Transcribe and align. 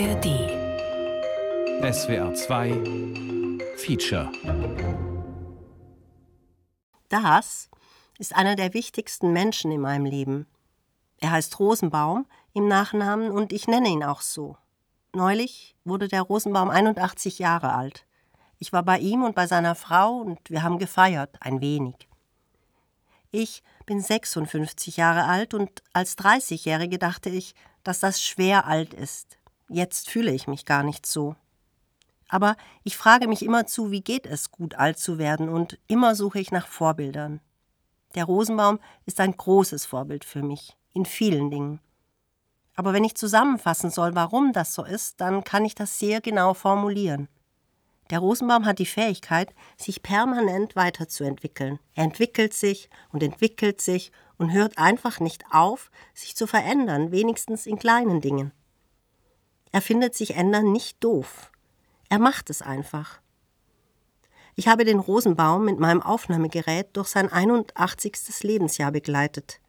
ARD. 0.00 0.26
SWR 1.92 2.32
2 2.32 3.58
Feature. 3.76 4.30
Das 7.08 7.68
ist 8.20 8.36
einer 8.36 8.54
der 8.54 8.74
wichtigsten 8.74 9.32
Menschen 9.32 9.72
in 9.72 9.80
meinem 9.80 10.04
Leben. 10.04 10.46
Er 11.18 11.32
heißt 11.32 11.58
Rosenbaum 11.58 12.26
im 12.52 12.68
Nachnamen 12.68 13.32
und 13.32 13.52
ich 13.52 13.66
nenne 13.66 13.88
ihn 13.88 14.04
auch 14.04 14.20
so. 14.20 14.56
Neulich 15.12 15.74
wurde 15.82 16.06
der 16.06 16.22
Rosenbaum 16.22 16.70
81 16.70 17.40
Jahre 17.40 17.72
alt. 17.72 18.06
Ich 18.60 18.72
war 18.72 18.84
bei 18.84 19.00
ihm 19.00 19.24
und 19.24 19.34
bei 19.34 19.48
seiner 19.48 19.74
Frau 19.74 20.18
und 20.18 20.38
wir 20.48 20.62
haben 20.62 20.78
gefeiert, 20.78 21.38
ein 21.40 21.60
wenig. 21.60 22.08
Ich 23.32 23.64
bin 23.84 24.00
56 24.00 24.96
Jahre 24.96 25.24
alt 25.24 25.54
und 25.54 25.82
als 25.92 26.16
30-Jährige 26.18 26.98
dachte 26.98 27.30
ich, 27.30 27.56
dass 27.82 27.98
das 27.98 28.22
schwer 28.22 28.66
alt 28.66 28.94
ist. 28.94 29.37
Jetzt 29.68 30.10
fühle 30.10 30.32
ich 30.32 30.46
mich 30.46 30.64
gar 30.64 30.82
nicht 30.82 31.06
so. 31.06 31.36
Aber 32.28 32.56
ich 32.84 32.96
frage 32.96 33.26
mich 33.26 33.44
immerzu, 33.44 33.90
wie 33.90 34.02
geht 34.02 34.26
es, 34.26 34.50
gut 34.50 34.74
alt 34.74 34.98
zu 34.98 35.18
werden, 35.18 35.48
und 35.48 35.78
immer 35.86 36.14
suche 36.14 36.40
ich 36.40 36.50
nach 36.50 36.66
Vorbildern. 36.66 37.40
Der 38.14 38.24
Rosenbaum 38.24 38.78
ist 39.06 39.20
ein 39.20 39.36
großes 39.36 39.86
Vorbild 39.86 40.24
für 40.24 40.42
mich, 40.42 40.76
in 40.92 41.04
vielen 41.04 41.50
Dingen. 41.50 41.80
Aber 42.74 42.92
wenn 42.92 43.04
ich 43.04 43.16
zusammenfassen 43.16 43.90
soll, 43.90 44.14
warum 44.14 44.52
das 44.52 44.72
so 44.72 44.84
ist, 44.84 45.20
dann 45.20 45.44
kann 45.44 45.64
ich 45.64 45.74
das 45.74 45.98
sehr 45.98 46.20
genau 46.20 46.54
formulieren. 46.54 47.28
Der 48.10 48.20
Rosenbaum 48.20 48.64
hat 48.64 48.78
die 48.78 48.86
Fähigkeit, 48.86 49.54
sich 49.76 50.02
permanent 50.02 50.76
weiterzuentwickeln. 50.76 51.78
Er 51.94 52.04
entwickelt 52.04 52.54
sich 52.54 52.88
und 53.12 53.22
entwickelt 53.22 53.82
sich 53.82 54.12
und 54.38 54.52
hört 54.52 54.78
einfach 54.78 55.20
nicht 55.20 55.44
auf, 55.50 55.90
sich 56.14 56.34
zu 56.36 56.46
verändern, 56.46 57.10
wenigstens 57.10 57.66
in 57.66 57.78
kleinen 57.78 58.22
Dingen. 58.22 58.52
Er 59.72 59.80
findet 59.80 60.14
sich 60.14 60.34
ändern 60.34 60.72
nicht 60.72 61.02
doof. 61.02 61.50
Er 62.08 62.18
macht 62.18 62.50
es 62.50 62.62
einfach. 62.62 63.20
Ich 64.54 64.66
habe 64.66 64.84
den 64.84 64.98
Rosenbaum 64.98 65.64
mit 65.64 65.78
meinem 65.78 66.02
Aufnahmegerät 66.02 66.96
durch 66.96 67.08
sein 67.08 67.30
81. 67.30 68.42
Lebensjahr 68.42 68.90
begleitet 68.90 69.60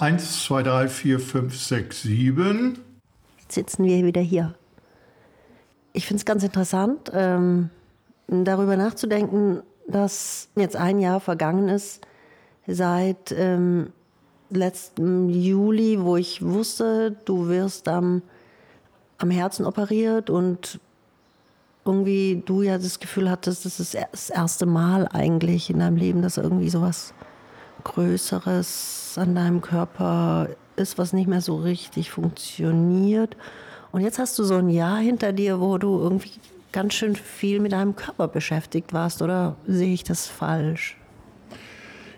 1, 0.00 0.44
2, 0.44 0.62
3, 0.62 0.88
4, 0.88 1.20
5, 1.20 1.56
6, 1.62 2.02
7. 2.02 2.78
Jetzt 3.42 3.54
sitzen 3.54 3.84
wir 3.84 4.02
wieder 4.02 4.22
hier. 4.22 4.54
Ich 5.92 6.06
finde 6.06 6.20
es 6.20 6.24
ganz 6.24 6.42
interessant, 6.42 7.10
ähm, 7.12 7.68
darüber 8.26 8.76
nachzudenken, 8.76 9.62
dass 9.86 10.48
jetzt 10.56 10.76
ein 10.76 11.00
Jahr 11.00 11.20
vergangen 11.20 11.68
ist 11.68 12.06
seit 12.66 13.32
ähm, 13.32 13.92
letzten 14.48 15.28
Juli, 15.28 16.00
wo 16.00 16.16
ich 16.16 16.42
wusste, 16.42 17.14
du 17.26 17.48
wirst 17.48 17.86
am, 17.86 18.22
am 19.18 19.30
Herzen 19.30 19.66
operiert 19.66 20.30
und 20.30 20.80
irgendwie 21.84 22.42
du 22.46 22.62
ja 22.62 22.78
das 22.78 23.00
Gefühl 23.00 23.30
hattest, 23.30 23.66
das 23.66 23.80
ist 23.80 23.94
das 23.94 24.30
erste 24.30 24.64
Mal 24.64 25.08
eigentlich 25.08 25.68
in 25.68 25.80
deinem 25.80 25.96
Leben, 25.96 26.22
dass 26.22 26.38
irgendwie 26.38 26.70
sowas 26.70 27.12
Größeres 27.80 29.14
an 29.16 29.34
deinem 29.34 29.60
Körper 29.60 30.48
ist, 30.76 30.98
was 30.98 31.12
nicht 31.12 31.28
mehr 31.28 31.40
so 31.40 31.56
richtig 31.56 32.10
funktioniert. 32.10 33.36
Und 33.92 34.02
jetzt 34.02 34.18
hast 34.18 34.38
du 34.38 34.44
so 34.44 34.56
ein 34.56 34.70
Jahr 34.70 34.98
hinter 34.98 35.32
dir, 35.32 35.60
wo 35.60 35.78
du 35.78 35.98
irgendwie 35.98 36.32
ganz 36.72 36.94
schön 36.94 37.16
viel 37.16 37.60
mit 37.60 37.72
deinem 37.72 37.96
Körper 37.96 38.28
beschäftigt 38.28 38.92
warst, 38.92 39.22
oder 39.22 39.56
sehe 39.66 39.92
ich 39.92 40.04
das 40.04 40.26
falsch? 40.26 40.96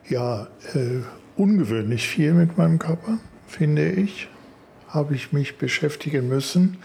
Ja, 0.09 0.49
äh, 0.75 1.01
ungewöhnlich 1.37 2.07
viel 2.07 2.35
mit 2.35 2.59
meinem 2.59 2.79
Körper, 2.79 3.19
finde 3.47 3.91
ich. 3.91 4.29
Habe 4.89 5.15
ich 5.15 5.33
mich 5.33 5.57
beschäftigen 5.57 6.29
müssen. 6.29 6.77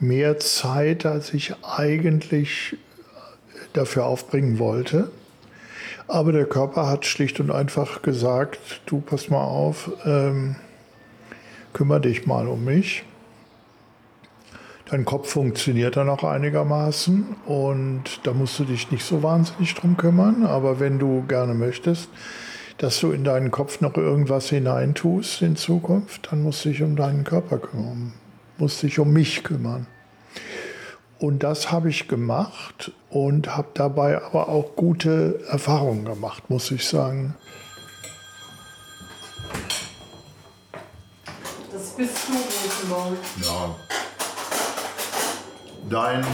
Mehr 0.00 0.38
Zeit, 0.38 1.04
als 1.04 1.34
ich 1.34 1.54
eigentlich 1.62 2.76
dafür 3.74 4.06
aufbringen 4.06 4.58
wollte. 4.58 5.10
Aber 6.12 6.32
der 6.32 6.44
Körper 6.44 6.88
hat 6.90 7.06
schlicht 7.06 7.40
und 7.40 7.50
einfach 7.50 8.02
gesagt, 8.02 8.82
du 8.84 9.00
pass 9.00 9.30
mal 9.30 9.42
auf, 9.42 9.90
ähm, 10.04 10.56
kümmere 11.72 12.02
dich 12.02 12.26
mal 12.26 12.48
um 12.48 12.66
mich. 12.66 13.04
Dein 14.90 15.06
Kopf 15.06 15.30
funktioniert 15.30 15.96
dann 15.96 16.10
auch 16.10 16.22
einigermaßen 16.22 17.34
und 17.46 18.20
da 18.24 18.34
musst 18.34 18.58
du 18.58 18.64
dich 18.64 18.90
nicht 18.90 19.06
so 19.06 19.22
wahnsinnig 19.22 19.74
drum 19.74 19.96
kümmern. 19.96 20.44
Aber 20.44 20.80
wenn 20.80 20.98
du 20.98 21.24
gerne 21.26 21.54
möchtest, 21.54 22.10
dass 22.76 23.00
du 23.00 23.10
in 23.12 23.24
deinen 23.24 23.50
Kopf 23.50 23.80
noch 23.80 23.96
irgendwas 23.96 24.50
hineintust 24.50 25.40
in 25.40 25.56
Zukunft, 25.56 26.30
dann 26.30 26.42
musst 26.42 26.66
du 26.66 26.68
dich 26.68 26.82
um 26.82 26.94
deinen 26.94 27.24
Körper 27.24 27.56
kümmern, 27.56 28.12
musst 28.58 28.82
dich 28.82 28.98
um 28.98 29.14
mich 29.14 29.42
kümmern. 29.44 29.86
Und 31.22 31.44
das 31.44 31.70
habe 31.70 31.88
ich 31.88 32.08
gemacht 32.08 32.90
und 33.08 33.54
habe 33.54 33.68
dabei 33.74 34.20
aber 34.20 34.48
auch 34.48 34.74
gute 34.74 35.40
Erfahrungen 35.46 36.04
gemacht, 36.04 36.50
muss 36.50 36.68
ich 36.72 36.88
sagen. 36.88 37.36
Das 41.72 41.90
bist 41.90 42.16
du, 42.26 42.32
Rosenbaum. 42.32 43.16
Ja. 43.40 43.76
Dein 45.88 46.26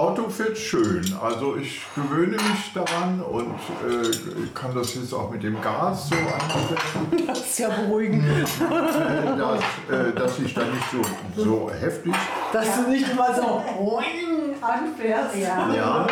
Auto 0.00 0.30
fährt 0.30 0.56
schön. 0.56 1.02
Also 1.22 1.56
ich 1.56 1.82
gewöhne 1.94 2.32
mich 2.36 2.72
daran 2.72 3.20
und 3.20 3.50
äh, 3.86 4.46
kann 4.54 4.74
das 4.74 4.94
jetzt 4.94 5.12
auch 5.12 5.30
mit 5.30 5.42
dem 5.42 5.60
Gas 5.60 6.08
so 6.08 6.14
einstellen, 6.14 7.26
Das 7.26 7.40
ist 7.40 7.58
ja 7.58 7.68
beruhigend. 7.68 8.24
äh, 8.24 9.36
dass, 9.36 9.60
äh, 9.98 10.12
dass 10.14 10.38
ich 10.38 10.54
da 10.54 10.62
nicht 10.62 10.90
so, 10.90 11.42
so 11.44 11.70
heftig. 11.78 12.14
Dass 12.50 12.76
du 12.76 12.90
nicht 12.90 13.10
immer 13.10 13.34
so 13.34 13.62
boing 13.78 14.54
anfährst. 14.62 15.36
Ja. 15.36 15.68
Ja, 15.74 16.06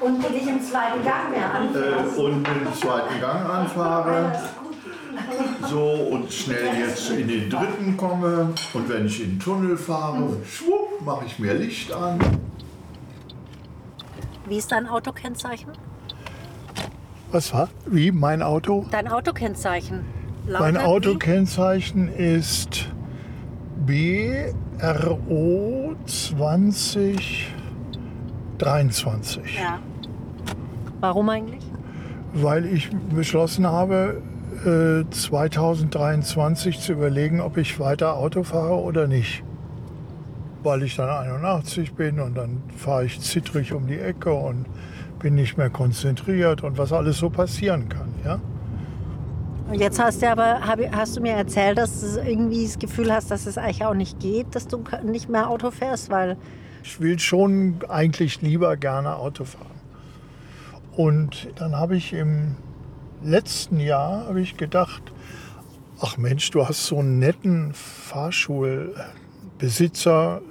Und 0.00 0.18
nicht 0.30 0.46
im 0.46 0.62
zweiten 0.62 1.02
Gang 1.04 1.30
mehr 1.30 1.50
äh, 1.50 1.56
anfährst. 1.96 2.16
und 2.18 2.44
den 2.46 2.74
zweiten 2.80 3.20
Gang 3.20 3.44
anfahre. 3.50 4.40
So 5.68 5.82
und 5.82 6.32
schnell 6.32 6.78
jetzt 6.78 7.10
in 7.10 7.26
den 7.26 7.50
dritten 7.50 7.96
komme. 7.96 8.50
Und 8.72 8.88
wenn 8.88 9.06
ich 9.06 9.20
in 9.20 9.30
den 9.32 9.40
Tunnel 9.40 9.76
fahre, 9.76 10.36
schwupp, 10.48 11.04
mache 11.04 11.24
ich 11.26 11.40
mir 11.40 11.54
Licht 11.54 11.92
an. 11.92 12.20
Wie 14.52 14.58
ist 14.58 14.70
dein 14.70 14.86
Autokennzeichen? 14.86 15.72
Was 17.30 17.54
war? 17.54 17.70
Wie 17.86 18.12
mein 18.12 18.42
Auto? 18.42 18.84
Dein 18.90 19.08
Autokennzeichen. 19.08 20.04
Mein 20.46 20.74
lautet 20.74 20.86
Autokennzeichen 20.86 22.14
ist 22.14 22.90
BRO 23.86 25.94
2023. 26.04 27.48
wie? 28.58 29.58
Ja. 29.58 29.78
Warum 31.00 31.30
eigentlich? 31.30 31.64
Weil 32.34 32.66
ich 32.66 32.90
beschlossen 33.08 33.66
habe, 33.66 34.20
äh, 34.66 35.10
2023 35.10 36.78
zu 36.78 36.92
überlegen, 36.92 37.40
ob 37.40 37.56
ich 37.56 37.80
weiter 37.80 38.18
Auto 38.18 38.42
fahre 38.42 38.74
oder 38.74 39.08
nicht. 39.08 39.44
Weil 40.62 40.82
ich 40.82 40.96
dann 40.96 41.08
81 41.08 41.94
bin 41.94 42.20
und 42.20 42.36
dann 42.36 42.62
fahre 42.76 43.04
ich 43.04 43.20
zittrig 43.20 43.72
um 43.72 43.86
die 43.86 43.98
Ecke 43.98 44.32
und 44.32 44.66
bin 45.18 45.34
nicht 45.34 45.56
mehr 45.56 45.70
konzentriert 45.70 46.62
und 46.62 46.78
was 46.78 46.92
alles 46.92 47.18
so 47.18 47.30
passieren 47.30 47.88
kann. 47.88 48.08
Ja? 48.24 48.40
Und 49.68 49.80
jetzt 49.80 50.00
hast 50.00 50.20
du 50.22 50.30
aber, 50.30 50.60
hast 50.92 51.16
du 51.16 51.20
mir 51.20 51.32
erzählt, 51.32 51.78
dass 51.78 52.00
du 52.00 52.20
irgendwie 52.20 52.64
das 52.64 52.78
Gefühl 52.78 53.12
hast, 53.12 53.30
dass 53.30 53.46
es 53.46 53.56
eigentlich 53.56 53.84
auch 53.84 53.94
nicht 53.94 54.20
geht, 54.20 54.54
dass 54.54 54.66
du 54.66 54.84
nicht 55.04 55.28
mehr 55.28 55.48
Auto 55.48 55.70
fährst, 55.70 56.10
weil 56.10 56.36
Ich 56.82 57.00
will 57.00 57.18
schon 57.18 57.76
eigentlich 57.88 58.42
lieber 58.42 58.76
gerne 58.76 59.16
Auto 59.16 59.44
fahren. 59.44 59.66
Und 60.96 61.48
dann 61.56 61.76
habe 61.76 61.96
ich 61.96 62.12
im 62.12 62.56
letzten 63.22 63.80
Jahr 63.80 64.26
habe 64.26 64.40
ich 64.40 64.56
gedacht, 64.56 65.02
ach 66.00 66.18
Mensch, 66.18 66.50
du 66.50 66.68
hast 66.68 66.84
so 66.84 66.98
einen 66.98 67.18
netten 67.18 67.72
Fahrschulbesitzer 67.72 69.21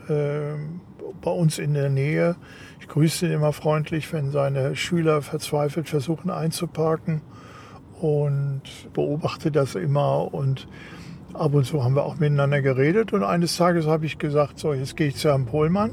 äh, 0.09 0.55
bei 1.21 1.31
uns 1.31 1.59
in 1.59 1.73
der 1.73 1.89
Nähe. 1.89 2.35
Ich 2.79 2.87
grüße 2.87 3.25
ihn 3.25 3.31
immer 3.33 3.53
freundlich, 3.53 4.11
wenn 4.13 4.31
seine 4.31 4.75
Schüler 4.75 5.21
verzweifelt 5.21 5.89
versuchen 5.89 6.29
einzuparken 6.29 7.21
und 7.99 8.61
beobachte 8.93 9.51
das 9.51 9.75
immer 9.75 10.33
und 10.33 10.67
ab 11.33 11.53
und 11.53 11.65
zu 11.65 11.83
haben 11.83 11.95
wir 11.95 12.03
auch 12.03 12.17
miteinander 12.17 12.61
geredet 12.61 13.13
und 13.13 13.23
eines 13.23 13.55
Tages 13.57 13.85
habe 13.85 14.05
ich 14.05 14.17
gesagt, 14.17 14.59
so 14.59 14.73
jetzt 14.73 14.97
gehe 14.97 15.07
ich 15.07 15.15
zu 15.15 15.29
Herrn 15.29 15.45
Pohlmann, 15.45 15.91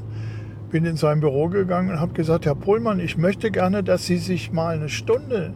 bin 0.71 0.85
in 0.85 0.97
sein 0.97 1.19
Büro 1.19 1.47
gegangen 1.49 1.91
und 1.91 1.99
habe 1.99 2.13
gesagt, 2.13 2.45
Herr 2.45 2.55
Pohlmann, 2.55 2.99
ich 2.99 3.17
möchte 3.17 3.51
gerne, 3.51 3.83
dass 3.83 4.05
Sie 4.05 4.17
sich 4.17 4.51
mal 4.51 4.75
eine 4.75 4.89
Stunde 4.89 5.53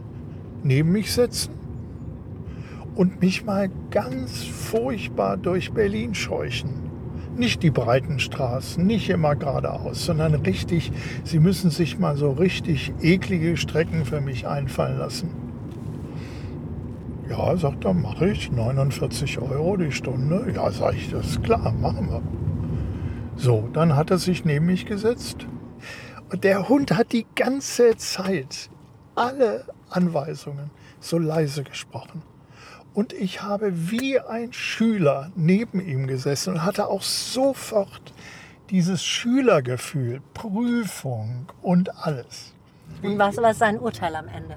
neben 0.62 0.92
mich 0.92 1.12
setzen 1.12 1.52
und 2.94 3.20
mich 3.20 3.44
mal 3.44 3.70
ganz 3.90 4.44
furchtbar 4.44 5.36
durch 5.36 5.72
Berlin 5.72 6.14
scheuchen. 6.14 6.93
Nicht 7.36 7.64
die 7.64 7.70
breiten 7.70 8.20
Straßen, 8.20 8.86
nicht 8.86 9.10
immer 9.10 9.34
geradeaus, 9.34 10.04
sondern 10.04 10.34
richtig, 10.36 10.92
Sie 11.24 11.40
müssen 11.40 11.70
sich 11.70 11.98
mal 11.98 12.16
so 12.16 12.30
richtig 12.30 12.92
eklige 13.00 13.56
Strecken 13.56 14.04
für 14.04 14.20
mich 14.20 14.46
einfallen 14.46 14.98
lassen. 14.98 15.30
Ja, 17.28 17.56
sagt 17.56 17.84
er, 17.84 17.94
mache 17.94 18.28
ich. 18.28 18.52
49 18.52 19.40
Euro 19.40 19.76
die 19.76 19.90
Stunde. 19.90 20.46
Ja, 20.54 20.70
sage 20.70 20.96
ich, 20.96 21.10
das 21.10 21.26
ist 21.26 21.42
klar, 21.42 21.72
machen 21.72 22.08
wir. 22.08 22.22
So, 23.36 23.68
dann 23.72 23.96
hat 23.96 24.10
er 24.10 24.18
sich 24.18 24.44
neben 24.44 24.66
mich 24.66 24.86
gesetzt. 24.86 25.46
Und 26.30 26.44
der 26.44 26.68
Hund 26.68 26.92
hat 26.92 27.12
die 27.12 27.26
ganze 27.34 27.96
Zeit 27.96 28.70
alle 29.14 29.64
Anweisungen 29.90 30.70
so 31.00 31.18
leise 31.18 31.64
gesprochen. 31.64 32.22
Und 32.94 33.12
ich 33.12 33.42
habe 33.42 33.90
wie 33.90 34.20
ein 34.20 34.52
Schüler 34.52 35.32
neben 35.34 35.80
ihm 35.80 36.06
gesessen 36.06 36.54
und 36.54 36.64
hatte 36.64 36.86
auch 36.86 37.02
sofort 37.02 38.12
dieses 38.70 39.04
Schülergefühl, 39.04 40.22
Prüfung 40.32 41.46
und 41.60 41.96
alles. 42.06 42.54
und 43.02 43.18
was 43.18 43.36
war 43.36 43.52
sein 43.52 43.78
Urteil 43.78 44.14
am 44.14 44.28
Ende? 44.28 44.56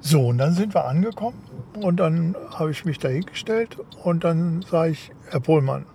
So, 0.00 0.28
und 0.28 0.38
dann 0.38 0.52
sind 0.52 0.74
wir 0.74 0.84
angekommen 0.84 1.38
und 1.80 2.00
dann 2.00 2.36
habe 2.50 2.70
ich 2.70 2.84
mich 2.84 2.98
dahingestellt 2.98 3.78
und 4.02 4.24
dann 4.24 4.62
sage 4.62 4.90
ich, 4.90 5.10
Herr 5.30 5.40
Pohlmann, 5.40 5.86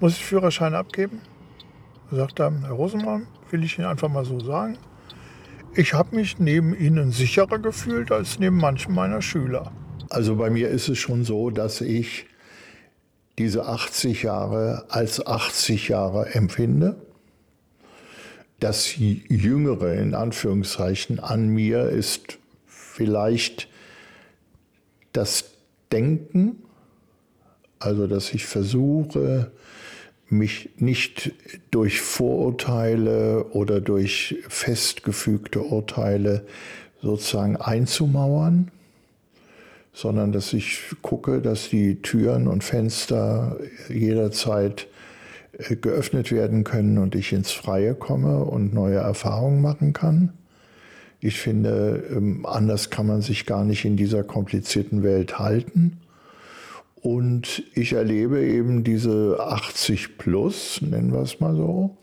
muss 0.00 0.12
ich 0.12 0.24
Führerschein 0.24 0.74
abgeben? 0.74 1.20
Da 2.10 2.16
sagt 2.16 2.40
er, 2.40 2.50
Herr 2.62 2.72
Rosenbaum, 2.72 3.26
will 3.50 3.62
ich 3.62 3.78
Ihnen 3.78 3.86
einfach 3.86 4.08
mal 4.08 4.24
so 4.24 4.40
sagen, 4.40 4.76
ich 5.74 5.94
habe 5.94 6.16
mich 6.16 6.40
neben 6.40 6.74
Ihnen 6.74 7.12
sicherer 7.12 7.58
gefühlt 7.58 8.10
als 8.10 8.40
neben 8.40 8.56
manchen 8.56 8.92
meiner 8.92 9.22
Schüler. 9.22 9.70
Also 10.10 10.34
bei 10.34 10.50
mir 10.50 10.68
ist 10.68 10.88
es 10.88 10.98
schon 10.98 11.24
so, 11.24 11.50
dass 11.50 11.80
ich 11.80 12.26
diese 13.38 13.66
80 13.66 14.24
Jahre 14.24 14.84
als 14.88 15.24
80 15.24 15.88
Jahre 15.88 16.34
empfinde. 16.34 16.96
Das 18.58 18.96
Jüngere 18.96 19.94
in 19.94 20.14
Anführungszeichen 20.14 21.20
an 21.20 21.48
mir 21.48 21.88
ist 21.88 22.38
vielleicht 22.66 23.68
das 25.12 25.52
Denken, 25.92 26.62
also 27.78 28.08
dass 28.08 28.34
ich 28.34 28.46
versuche, 28.46 29.52
mich 30.28 30.70
nicht 30.76 31.32
durch 31.70 32.00
Vorurteile 32.00 33.44
oder 33.52 33.80
durch 33.80 34.36
festgefügte 34.48 35.62
Urteile 35.62 36.46
sozusagen 37.00 37.56
einzumauern, 37.56 38.70
sondern 39.92 40.32
dass 40.32 40.52
ich 40.52 40.82
gucke, 41.02 41.40
dass 41.40 41.68
die 41.68 42.02
Türen 42.02 42.46
und 42.46 42.64
Fenster 42.64 43.58
jederzeit 43.88 44.86
äh, 45.58 45.76
geöffnet 45.76 46.32
werden 46.32 46.64
können 46.64 46.98
und 46.98 47.14
ich 47.14 47.32
ins 47.32 47.50
Freie 47.50 47.94
komme 47.94 48.44
und 48.44 48.72
neue 48.72 48.98
Erfahrungen 48.98 49.60
machen 49.60 49.92
kann. 49.92 50.32
Ich 51.20 51.38
finde, 51.38 52.02
ähm, 52.10 52.46
anders 52.46 52.90
kann 52.90 53.06
man 53.06 53.20
sich 53.20 53.44
gar 53.44 53.64
nicht 53.64 53.84
in 53.84 53.96
dieser 53.96 54.22
komplizierten 54.22 55.02
Welt 55.02 55.38
halten. 55.38 56.00
Und 57.02 57.62
ich 57.74 57.92
erlebe 57.94 58.42
eben 58.42 58.84
diese 58.84 59.38
80 59.40 60.18
plus, 60.18 60.80
nennen 60.82 61.12
wir 61.12 61.20
es 61.20 61.40
mal 61.40 61.54
so, 61.56 61.96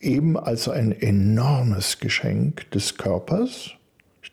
eben 0.00 0.38
als 0.38 0.68
ein 0.68 0.92
enormes 0.92 2.00
Geschenk 2.00 2.70
des 2.70 2.96
Körpers. 2.96 3.72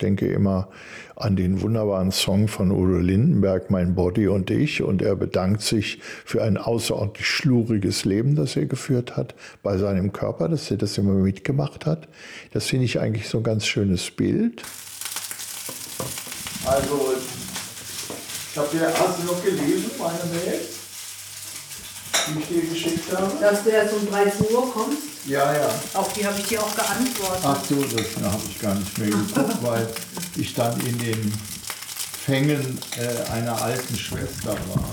Ich 0.02 0.04
denke 0.04 0.26
immer 0.34 0.68
an 1.16 1.36
den 1.36 1.62
wunderbaren 1.62 2.10
Song 2.10 2.48
von 2.48 2.72
Udo 2.72 2.98
Lindenberg, 2.98 3.70
Mein 3.70 3.94
Body 3.94 4.28
und 4.28 4.50
ich. 4.50 4.82
Und 4.82 5.04
er 5.04 5.16
bedankt 5.16 5.62
sich 5.62 6.00
für 6.26 6.42
ein 6.42 6.58
außerordentlich 6.58 7.28
schluriges 7.28 8.04
Leben, 8.04 8.36
das 8.36 8.56
er 8.56 8.66
geführt 8.66 9.16
hat, 9.16 9.36
bei 9.62 9.78
seinem 9.78 10.12
Körper, 10.12 10.50
dass 10.50 10.72
er 10.72 10.78
das 10.78 10.98
immer 10.98 11.14
mitgemacht 11.14 11.86
hat. 11.86 12.08
Das 12.52 12.66
finde 12.66 12.86
ich 12.86 13.00
eigentlich 13.00 13.30
so 13.30 13.38
ein 13.38 13.44
ganz 13.44 13.68
schönes 13.68 14.10
Bild. 14.10 14.64
Also, 16.66 17.14
ich 18.52 18.58
habe 18.58 18.70
dir, 18.76 18.88
hast 18.88 19.20
du 19.22 19.28
noch 19.28 19.44
gelesen, 19.44 19.92
meine 20.00 20.34
Mail, 20.34 20.62
die 22.28 22.40
ich 22.40 22.48
dir 22.48 22.70
geschickt 22.70 23.12
habe? 23.16 23.32
Dass 23.40 23.64
du 23.64 23.70
erst 23.70 23.94
um 23.94 24.10
13 24.10 24.46
Uhr 24.54 24.74
kommst. 24.74 25.02
Ja, 25.26 25.54
ja. 25.54 25.70
Auf 25.94 26.14
die 26.14 26.26
habe 26.26 26.40
ich 26.40 26.48
dir 26.48 26.62
auch 26.62 26.76
geantwortet. 26.76 27.44
Ach 27.44 27.64
so, 27.64 27.76
das 27.84 28.24
habe 28.24 28.42
ich 28.50 28.60
gar 28.60 28.76
nicht 28.76 28.98
mehr 28.98 29.10
geguckt, 29.10 29.58
weil 29.62 29.88
ich 30.36 30.54
dann 30.54 30.80
in 30.82 30.98
den 30.98 31.34
Fängen 32.26 32.80
äh, 32.98 33.32
einer 33.32 33.60
alten 33.62 33.98
Schwester 33.98 34.56
war, 34.74 34.90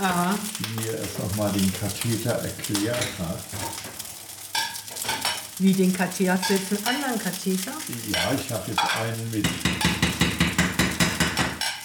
Aha. 0.00 0.34
die 0.58 0.80
mir 0.82 0.98
erst 0.98 1.18
nochmal 1.18 1.52
den 1.52 1.72
Katheter 1.72 2.32
erklärt 2.32 3.06
hat. 3.18 3.42
Wie 5.58 5.72
den 5.72 5.92
Katheter? 5.92 6.34
Hast 6.38 6.50
du 6.50 6.54
jetzt 6.54 6.86
einen 6.86 6.96
anderen 7.04 7.18
Katheter? 7.18 7.72
Ja, 8.10 8.32
ich 8.38 8.52
habe 8.52 8.70
jetzt 8.70 8.96
einen 8.96 9.30
mit. 9.30 9.48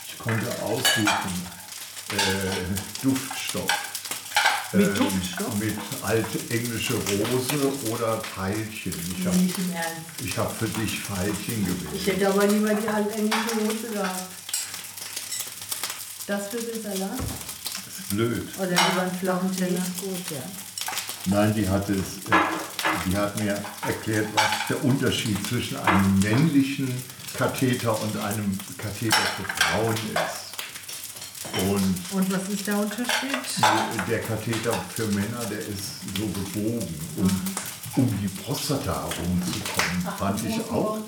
Ich 0.07 0.17
konnte 0.17 0.47
aussuchen. 0.61 1.47
Äh, 2.11 3.01
Duftstoff. 3.01 3.71
Mit 4.73 4.87
Ähm, 4.87 4.95
Duftstoff? 4.95 5.55
Mit 5.59 5.77
altenglische 6.01 6.93
Rose 6.93 7.91
oder 7.91 8.21
Veilchen. 8.35 8.93
Ich 9.19 9.25
habe 9.25 9.37
ich 10.23 10.37
hab 10.37 10.57
für 10.57 10.67
dich 10.67 10.99
Veilchen 11.01 11.65
gewählt. 11.65 11.89
Ich 11.93 12.07
hätte 12.07 12.29
aber 12.29 12.47
lieber 12.47 12.73
die 12.73 12.87
altenglische 12.87 13.55
Hose 13.55 13.93
gehabt. 13.93 14.21
Das 16.27 16.47
für 16.47 16.57
den 16.57 16.81
Salat? 16.81 17.19
Das 17.85 17.99
ist 17.99 18.09
blöd. 18.11 18.47
Oder 18.57 18.67
lieber 18.69 19.01
einen 19.01 19.19
flachen 19.19 19.55
Teller? 19.57 19.81
Gut, 19.99 20.31
ja. 20.31 20.43
Nein, 21.25 21.53
die 21.53 21.67
hat, 21.67 21.89
es, 21.89 21.97
äh, 21.97 22.35
die 23.05 23.15
hat 23.17 23.37
mir 23.39 23.61
erklärt, 23.85 24.27
was 24.33 24.67
der 24.69 24.83
Unterschied 24.85 25.37
zwischen 25.47 25.77
einem 25.77 26.19
männlichen 26.19 27.03
Katheter 27.37 27.99
und 28.01 28.15
einem 28.17 28.57
Katheter 28.77 29.17
für 29.35 29.63
Frauen 29.63 29.93
ist. 29.95 30.40
Und 31.59 31.95
Und 32.11 32.31
was 32.33 32.49
ist 32.49 32.65
der 32.67 32.77
Unterschied? 32.77 33.37
der 34.09 34.19
Katheter 34.19 34.73
für 34.95 35.05
Männer, 35.07 35.43
der 35.49 35.59
ist 35.59 36.01
so 36.17 36.25
gebogen, 36.27 36.95
um, 37.17 37.29
um 37.97 38.19
die 38.21 38.27
Prostata 38.27 39.09
herumzukommen. 39.09 40.07
Fand 40.17 40.39
ich 40.45 40.59
auch, 40.71 40.99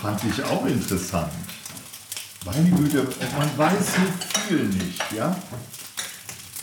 fand 0.00 0.20
ich 0.24 0.44
auch 0.44 0.66
interessant. 0.66 1.32
Meine 2.44 2.70
Güte, 2.70 3.06
man 3.36 3.58
weiß 3.58 3.78
so 3.78 4.40
viel 4.48 4.64
nicht, 4.64 5.00
ja? 5.16 5.36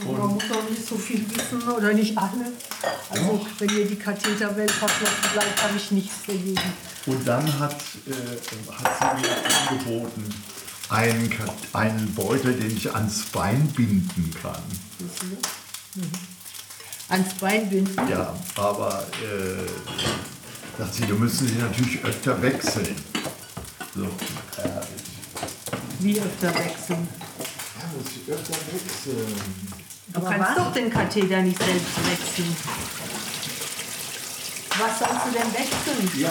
Man 0.05 0.15
muss 0.33 0.43
auch 0.51 0.69
nicht 0.69 0.85
so 0.88 0.97
viel 0.97 1.25
wissen 1.29 1.61
oder 1.67 1.93
nicht 1.93 2.17
alles. 2.17 2.53
Also 3.09 3.45
wenn 3.59 3.69
ihr 3.77 3.85
die 3.85 3.95
Katheterwelt 3.97 4.71
verschlossen 4.71 5.29
bleibt, 5.33 5.63
habe 5.63 5.75
ich 5.75 5.91
nichts 5.91 6.15
dagegen. 6.25 6.59
Und 7.05 7.27
dann 7.27 7.59
hat, 7.59 7.75
äh, 8.07 8.73
hat 8.83 9.21
sie 9.21 9.27
mir 9.27 9.35
angeboten, 9.69 10.33
einen, 10.89 11.31
einen 11.74 12.13
Beutel, 12.15 12.53
den 12.53 12.75
ich 12.75 12.93
ans 12.93 13.22
Bein 13.31 13.67
binden 13.75 14.34
kann. 14.41 14.62
Ans 17.10 17.34
Bein 17.36 17.69
binden. 17.69 17.96
Ja, 18.10 18.36
aber 18.55 19.05
äh, 19.22 20.77
sagt 20.77 20.93
sie, 20.96 21.05
du 21.05 21.15
müssen 21.15 21.48
sie 21.48 21.55
natürlich 21.55 22.03
öfter 22.03 22.41
wechseln. 22.41 22.96
So, 23.96 24.05
ich 24.05 26.03
Wie 26.03 26.19
öfter 26.19 26.53
wechseln. 26.53 27.08
ja, 27.77 27.98
muss 27.98 28.12
ich 28.15 28.31
öfter 28.31 28.53
wechseln. 28.53 29.36
Du 30.12 30.19
Aber 30.19 30.29
kannst 30.29 30.50
was? 30.50 30.55
doch 30.58 30.74
den 30.74 30.89
Katheter 30.89 31.41
nicht 31.41 31.58
selbst 31.58 31.98
wechseln. 32.10 32.55
Was 34.79 35.00
sollst 35.00 35.25
du 35.25 35.31
denn 35.31 35.53
wechseln? 35.53 36.19
Ja, 36.19 36.29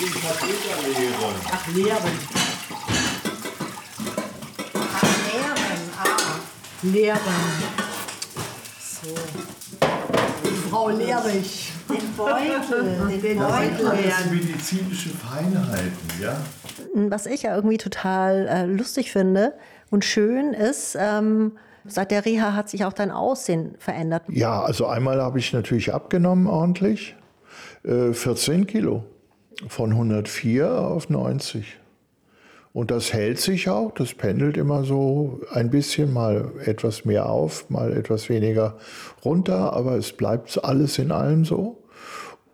den 0.00 0.12
Katheter 0.12 1.00
leeren. 1.00 1.34
Ach, 1.50 1.66
leeren. 1.68 2.43
Leeren. 6.92 7.18
So. 8.78 9.08
Frau 10.70 10.90
Lehrich. 10.90 11.72
Den 11.88 12.16
Beutel, 12.16 13.08
den 13.10 13.22
Den 13.22 13.38
Beutel. 13.38 13.86
Leeren. 13.86 14.30
medizinische 14.30 15.10
Feinheiten, 15.10 15.90
ja. 16.22 16.36
Was 16.94 17.26
ich 17.26 17.42
ja 17.42 17.54
irgendwie 17.56 17.78
total 17.78 18.46
äh, 18.48 18.66
lustig 18.66 19.12
finde 19.12 19.54
und 19.90 20.04
schön 20.04 20.52
ist, 20.52 20.96
ähm, 20.98 21.52
seit 21.86 22.10
der 22.10 22.24
Reha 22.26 22.54
hat 22.54 22.68
sich 22.68 22.84
auch 22.84 22.92
dein 22.92 23.10
Aussehen 23.10 23.74
verändert. 23.78 24.22
Ja, 24.28 24.62
also 24.62 24.86
einmal 24.86 25.22
habe 25.22 25.38
ich 25.38 25.52
natürlich 25.52 25.92
abgenommen 25.94 26.46
ordentlich. 26.46 27.16
Äh, 27.84 28.12
14 28.12 28.66
Kilo. 28.66 29.04
Von 29.68 29.92
104 29.92 30.70
auf 30.70 31.08
90. 31.08 31.78
Und 32.74 32.90
das 32.90 33.12
hält 33.12 33.38
sich 33.38 33.68
auch, 33.68 33.92
das 33.92 34.14
pendelt 34.14 34.56
immer 34.56 34.82
so 34.82 35.40
ein 35.52 35.70
bisschen, 35.70 36.12
mal 36.12 36.50
etwas 36.64 37.04
mehr 37.04 37.30
auf, 37.30 37.70
mal 37.70 37.96
etwas 37.96 38.28
weniger 38.28 38.78
runter, 39.24 39.72
aber 39.72 39.92
es 39.92 40.12
bleibt 40.12 40.62
alles 40.64 40.98
in 40.98 41.12
allem 41.12 41.44
so. 41.44 41.84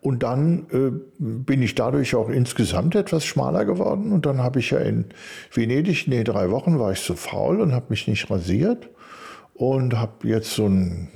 Und 0.03 0.23
dann 0.23 0.67
äh, 0.73 0.91
bin 1.19 1.63
ich 1.63 1.75
dadurch 1.75 2.15
auch 2.15 2.29
insgesamt 2.29 2.97
etwas 2.97 3.25
schmaler 3.25 3.65
geworden. 3.65 4.13
Und 4.13 4.27
dann 4.27 4.43
habe 4.43 4.59
ich 4.59 4.73
ja 4.73 4.79
in 4.81 5.07
Venedig, 5.53 6.07
nee, 6.07 6.23
drei 6.23 6.51
Wochen 6.51 6.79
war 6.79 6.93
ich 6.93 7.01
so 7.01 7.15
faul 7.15 7.63
und 7.63 7.73
habe 7.73 7.87
mich 7.89 8.07
nicht 8.07 8.31
rasiert 8.31 8.91
und 9.55 9.99
habe 9.99 10.29
jetzt 10.29 10.51
so 10.51 10.67
ein 10.67 11.09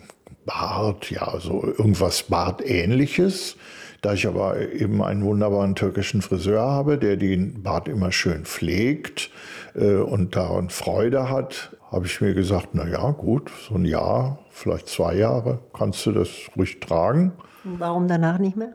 Bart, 0.46 1.10
ja, 1.10 1.38
so 1.40 1.62
irgendwas 1.62 2.22
Bartähnliches. 2.22 3.56
Da 4.04 4.12
ich 4.12 4.26
aber 4.26 4.60
eben 4.70 5.02
einen 5.02 5.24
wunderbaren 5.24 5.74
türkischen 5.74 6.20
Friseur 6.20 6.60
habe, 6.60 6.98
der 6.98 7.16
den 7.16 7.62
Bart 7.62 7.88
immer 7.88 8.12
schön 8.12 8.44
pflegt 8.44 9.30
äh, 9.74 9.94
und 9.94 10.36
daran 10.36 10.68
Freude 10.68 11.30
hat, 11.30 11.74
habe 11.90 12.04
ich 12.04 12.20
mir 12.20 12.34
gesagt, 12.34 12.68
na 12.74 12.86
ja, 12.86 13.12
gut, 13.12 13.50
so 13.66 13.76
ein 13.76 13.86
Jahr, 13.86 14.40
vielleicht 14.50 14.88
zwei 14.88 15.14
Jahre, 15.14 15.60
kannst 15.72 16.04
du 16.04 16.12
das 16.12 16.28
ruhig 16.54 16.80
tragen, 16.80 17.32
Warum 17.64 18.06
danach 18.06 18.38
nicht 18.38 18.58
mehr? 18.58 18.74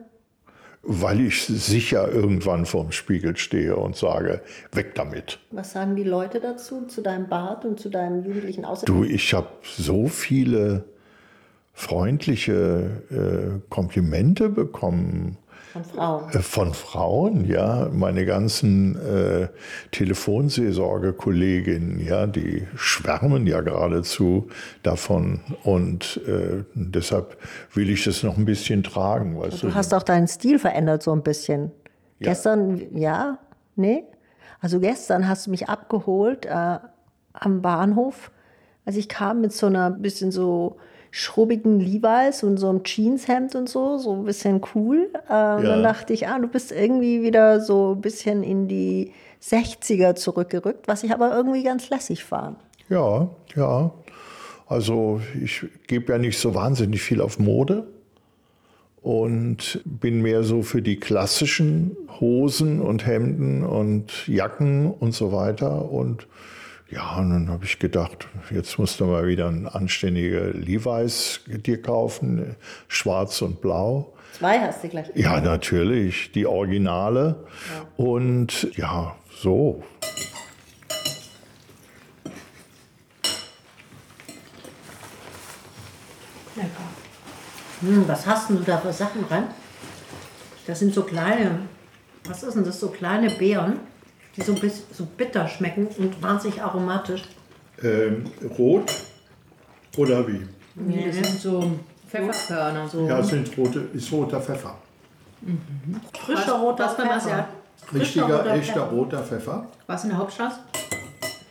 weil 0.82 1.20
ich 1.20 1.44
sicher 1.44 2.10
irgendwann 2.10 2.66
vorm 2.66 2.90
Spiegel 2.90 3.36
stehe 3.36 3.76
und 3.76 3.94
sage, 3.94 4.40
weg 4.72 4.96
damit. 4.96 5.38
Was 5.52 5.72
sagen 5.74 5.94
die 5.94 6.02
Leute 6.02 6.40
dazu, 6.40 6.86
zu 6.86 7.02
deinem 7.02 7.28
Bart 7.28 7.64
und 7.64 7.78
zu 7.78 7.88
deinem 7.88 8.24
jugendlichen 8.24 8.64
Aussehen? 8.64 8.86
Du, 8.86 9.04
ich 9.04 9.32
habe 9.32 9.46
so 9.62 10.08
viele 10.08 10.86
freundliche 11.80 13.02
äh, 13.10 13.60
Komplimente 13.70 14.50
bekommen 14.50 15.38
Von 15.72 15.84
Frauen. 15.84 16.30
äh, 16.30 16.40
von 16.40 16.74
Frauen, 16.74 17.46
ja, 17.46 17.88
meine 17.90 18.26
ganzen 18.26 18.96
äh, 18.96 19.48
Telefonseelsorgekolleginnen, 19.90 22.04
ja, 22.04 22.26
die 22.26 22.66
schwärmen 22.76 23.46
ja 23.46 23.62
geradezu 23.62 24.48
davon 24.82 25.40
und 25.64 26.20
äh, 26.26 26.64
deshalb 26.74 27.38
will 27.72 27.88
ich 27.88 28.04
das 28.04 28.22
noch 28.22 28.36
ein 28.36 28.44
bisschen 28.44 28.82
tragen, 28.82 29.40
weißt 29.40 29.62
du. 29.62 29.68
Du 29.68 29.74
hast 29.74 29.94
auch 29.94 30.02
deinen 30.02 30.28
Stil 30.28 30.58
verändert 30.58 31.02
so 31.02 31.12
ein 31.12 31.22
bisschen. 31.22 31.70
Gestern, 32.18 32.94
ja, 32.94 33.38
nee. 33.76 34.04
Also 34.60 34.80
gestern 34.80 35.26
hast 35.26 35.46
du 35.46 35.50
mich 35.50 35.70
abgeholt 35.70 36.44
äh, 36.44 36.78
am 37.32 37.62
Bahnhof, 37.62 38.30
als 38.84 38.96
ich 38.96 39.08
kam 39.08 39.40
mit 39.40 39.54
so 39.54 39.64
einer 39.64 39.90
bisschen 39.90 40.30
so 40.30 40.76
schrubbigen 41.10 41.80
Levi's 41.80 42.42
und 42.42 42.56
so 42.56 42.68
einem 42.68 42.84
Jeanshemd 42.84 43.54
und 43.54 43.68
so, 43.68 43.98
so 43.98 44.12
ein 44.14 44.24
bisschen 44.24 44.60
cool. 44.74 45.10
Äh, 45.28 45.56
und 45.56 45.64
dann 45.64 45.82
dachte 45.82 46.12
ich, 46.12 46.28
ah, 46.28 46.38
du 46.38 46.48
bist 46.48 46.72
irgendwie 46.72 47.22
wieder 47.22 47.60
so 47.60 47.94
ein 47.96 48.00
bisschen 48.00 48.42
in 48.42 48.68
die 48.68 49.12
60er 49.42 50.14
zurückgerückt, 50.14 50.86
was 50.86 51.02
ich 51.02 51.12
aber 51.12 51.34
irgendwie 51.34 51.62
ganz 51.62 51.90
lässig 51.90 52.24
fand. 52.24 52.58
Ja, 52.88 53.28
ja. 53.56 53.90
Also 54.66 55.20
ich 55.42 55.66
gebe 55.88 56.12
ja 56.12 56.18
nicht 56.18 56.38
so 56.38 56.54
wahnsinnig 56.54 57.02
viel 57.02 57.20
auf 57.20 57.40
Mode 57.40 57.88
und 59.02 59.80
bin 59.84 60.22
mehr 60.22 60.44
so 60.44 60.62
für 60.62 60.82
die 60.82 61.00
klassischen 61.00 61.96
Hosen 62.20 62.80
und 62.80 63.06
Hemden 63.06 63.64
und 63.64 64.28
Jacken 64.28 64.92
und 64.92 65.12
so 65.12 65.32
weiter. 65.32 65.90
Und 65.90 66.26
ja, 66.90 67.16
und 67.16 67.30
dann 67.30 67.48
habe 67.48 67.64
ich 67.64 67.78
gedacht, 67.78 68.26
jetzt 68.50 68.78
musst 68.78 69.00
du 69.00 69.06
mal 69.06 69.26
wieder 69.28 69.48
ein 69.48 69.68
anständige 69.68 70.50
Levi's 70.50 71.40
dir 71.46 71.80
kaufen, 71.80 72.56
schwarz 72.88 73.42
und 73.42 73.60
blau. 73.60 74.12
Zwei 74.32 74.58
hast 74.60 74.82
du 74.82 74.88
gleich. 74.88 75.06
Ja, 75.14 75.40
natürlich, 75.40 76.32
die 76.32 76.46
Originale. 76.46 77.44
Und 77.96 78.76
ja, 78.76 79.16
so. 79.30 79.82
Hm, 87.80 88.06
was 88.06 88.26
hast 88.26 88.50
denn 88.50 88.56
du 88.58 88.62
da 88.62 88.78
für 88.78 88.92
Sachen 88.92 89.26
dran? 89.26 89.44
Das 90.66 90.78
sind 90.78 90.92
so 90.92 91.02
kleine, 91.02 91.60
was 92.24 92.42
ist 92.42 92.54
denn 92.54 92.64
das, 92.64 92.78
so 92.78 92.88
kleine 92.88 93.30
Beeren, 93.30 93.80
die 94.36 94.42
so 94.42 94.52
ein 94.54 94.60
bisschen 94.60 94.84
so 94.92 95.06
bitter 95.16 95.48
schmecken 95.48 95.86
und 95.98 96.22
wahnsinnig 96.22 96.62
aromatisch. 96.62 97.22
Ähm, 97.82 98.24
rot 98.58 98.92
oder 99.96 100.26
wie? 100.28 100.46
Nee, 100.74 101.06
das 101.06 101.16
sind 101.16 101.40
so 101.40 101.72
Pfefferkörner. 102.08 102.88
So. 102.88 103.06
Ja, 103.06 103.22
sind 103.22 103.56
rote, 103.56 103.80
ist 103.92 104.10
roter 104.12 104.40
Pfeffer. 104.40 104.76
Frischer 106.24 106.52
roter 106.52 106.84
was 106.84 106.96
beim 106.96 107.06
Pfeffer. 107.06 107.16
Asiat? 107.16 107.48
Richtiger, 107.94 108.38
roter 108.38 108.54
echter 108.54 108.74
Hm? 108.74 108.80
Pfeffer. 108.82 108.90
roter 108.90 109.22
Pfeffer. 109.22 109.66
Warst 109.86 110.04
du 110.04 110.08
in 110.08 110.10
der 110.10 110.18
Hauptstraße? 110.18 110.56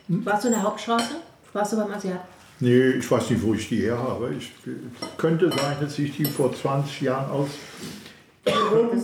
Warst 0.08 0.44
du 0.44 0.48
in 0.48 0.54
der 0.54 0.64
Hauptstraße? 0.64 1.16
Warst 1.54 1.74
du 1.74 1.78
beim 1.78 1.92
Asiat? 1.92 2.22
Nee, 2.60 2.90
ich 2.90 3.10
weiß 3.10 3.30
nicht, 3.30 3.42
wo 3.42 3.54
ich 3.54 3.70
die 3.70 3.82
her 3.82 3.98
habe. 3.98 4.34
Ich, 4.38 4.52
könnte 5.18 5.50
sein, 5.50 5.78
dass 5.80 5.98
ich 5.98 6.16
die 6.16 6.26
vor 6.26 6.54
20 6.54 7.02
Jahren 7.02 7.32
aus. 7.32 7.48
Das 8.44 8.54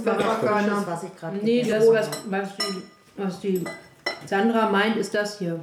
war 0.06 0.18
das 0.18 0.38
Frisches, 0.40 0.88
was 0.88 1.04
ich 1.04 1.16
gerade 1.16 1.38
Nee, 1.38 1.64
das, 1.64 1.88
was, 1.88 2.10
was, 2.30 2.50
die, 2.58 2.82
was 3.18 3.40
die 3.40 3.64
Sandra 4.26 4.70
meint, 4.70 4.98
ist 4.98 5.14
das 5.14 5.40
hier. 5.40 5.60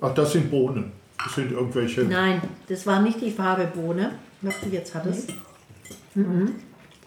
Ach, 0.00 0.14
das 0.14 0.32
sind 0.32 0.50
Bohnen. 0.50 0.92
Das 1.22 1.34
sind 1.34 1.52
irgendwelche. 1.52 2.02
Nein, 2.02 2.40
das 2.68 2.86
war 2.86 3.00
nicht 3.02 3.20
die 3.20 3.30
Farbe 3.30 3.66
Bohne, 3.66 4.12
was 4.40 4.54
du 4.60 4.68
jetzt 4.70 4.94
hattest. 4.94 5.32
Mhm. 6.14 6.54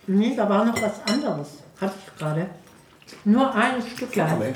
Nee, 0.07 0.33
da 0.35 0.47
war 0.47 0.65
noch 0.65 0.79
was 0.81 1.01
anderes. 1.11 1.63
Hatte 1.79 1.93
ich 2.05 2.19
gerade. 2.19 2.49
Nur 3.25 3.53
ein 3.53 3.81
Stück. 3.81 4.13
Farbe. 4.13 4.53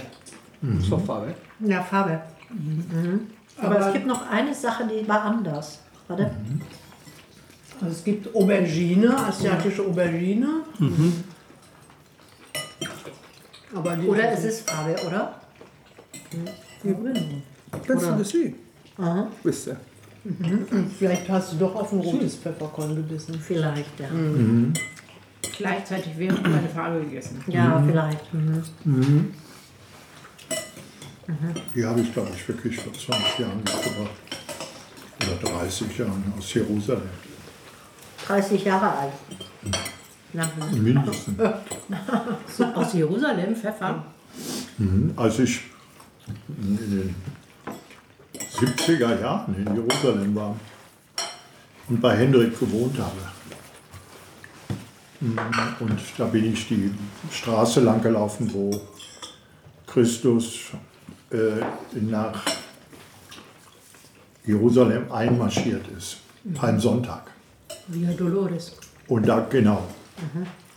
So 0.80 0.98
Farbe. 0.98 1.34
Ja, 1.60 1.82
Farbe. 1.84 2.22
Mhm. 2.50 3.28
Aber, 3.60 3.80
es 3.80 3.94
gibt 3.94 4.06
noch 4.06 4.30
eine 4.30 4.54
Sache, 4.54 4.88
die 4.88 5.08
war 5.08 5.24
anders. 5.24 5.80
Warte. 6.08 6.32
Also 7.82 7.94
es 7.94 8.04
gibt 8.04 8.36
Aubergine, 8.36 9.16
asiatische 9.18 9.84
Aubergine. 9.84 10.48
Aber 10.80 10.90
die 10.90 11.24
Oder 13.76 14.32
es 14.32 14.44
ist 14.44 14.70
Farbe, 14.70 14.96
oder? 15.06 15.42
Kennst 17.86 18.06
du 18.06 18.12
das 18.12 18.34
Lied? 18.34 18.56
Wisst 19.44 19.68
ihr? 19.68 19.78
Vielleicht 20.98 21.30
hast 21.30 21.54
du 21.54 21.58
doch 21.58 21.76
auf 21.76 21.92
ein 21.92 22.00
rotes 22.00 22.36
Pfefferkorn 22.36 22.96
gebissen. 22.96 23.40
Vielleicht, 23.40 24.00
ja. 24.00 24.08
Gleichzeitig 25.58 26.14
während 26.18 26.46
du 26.46 26.52
eine 26.52 26.70
Farbe 26.70 27.00
gegessen. 27.02 27.44
Ja, 27.48 27.84
vielleicht. 27.86 28.34
Mhm. 28.34 29.34
Die 31.76 31.86
habe 31.86 32.00
ich, 32.00 32.14
glaube 32.14 32.30
ich, 32.34 32.48
wirklich 32.48 32.78
vor 32.78 32.94
20 32.94 33.40
Jahren 33.40 33.58
mitgebracht. 33.58 34.12
Oder 35.22 35.36
30 35.60 35.98
Jahren 35.98 36.34
aus 36.38 36.54
Jerusalem. 36.54 37.10
30 38.28 38.64
Jahre 38.64 38.90
alt. 38.98 39.14
Na, 40.34 40.50
Mindestens. 40.72 41.38
So, 42.56 42.66
aus 42.76 42.94
Jerusalem, 42.94 43.56
Pfeffer. 43.56 44.04
Als 45.16 45.40
ich 45.40 45.62
in 46.60 46.78
den 46.78 47.16
70er 48.54 49.22
Jahren 49.22 49.56
in 49.56 49.76
Jerusalem 49.76 50.36
war 50.36 50.56
und 51.88 52.02
bei 52.02 52.16
Hendrik 52.16 52.60
gewohnt 52.60 52.98
habe. 53.00 53.38
Und 55.80 56.00
da 56.18 56.26
bin 56.26 56.54
ich 56.54 56.68
die 56.68 56.92
Straße 57.32 57.80
lang 57.80 58.02
gelaufen, 58.02 58.52
wo 58.54 58.80
Christus 59.88 60.72
äh, 61.32 61.64
nach 62.02 62.44
Jerusalem 64.46 65.12
einmarschiert 65.12 65.86
ist, 65.98 66.18
Palmsonntag. 66.54 67.32
Via 67.88 68.12
Dolores. 68.12 68.76
Und 69.08 69.28
da, 69.28 69.40
genau. 69.50 69.88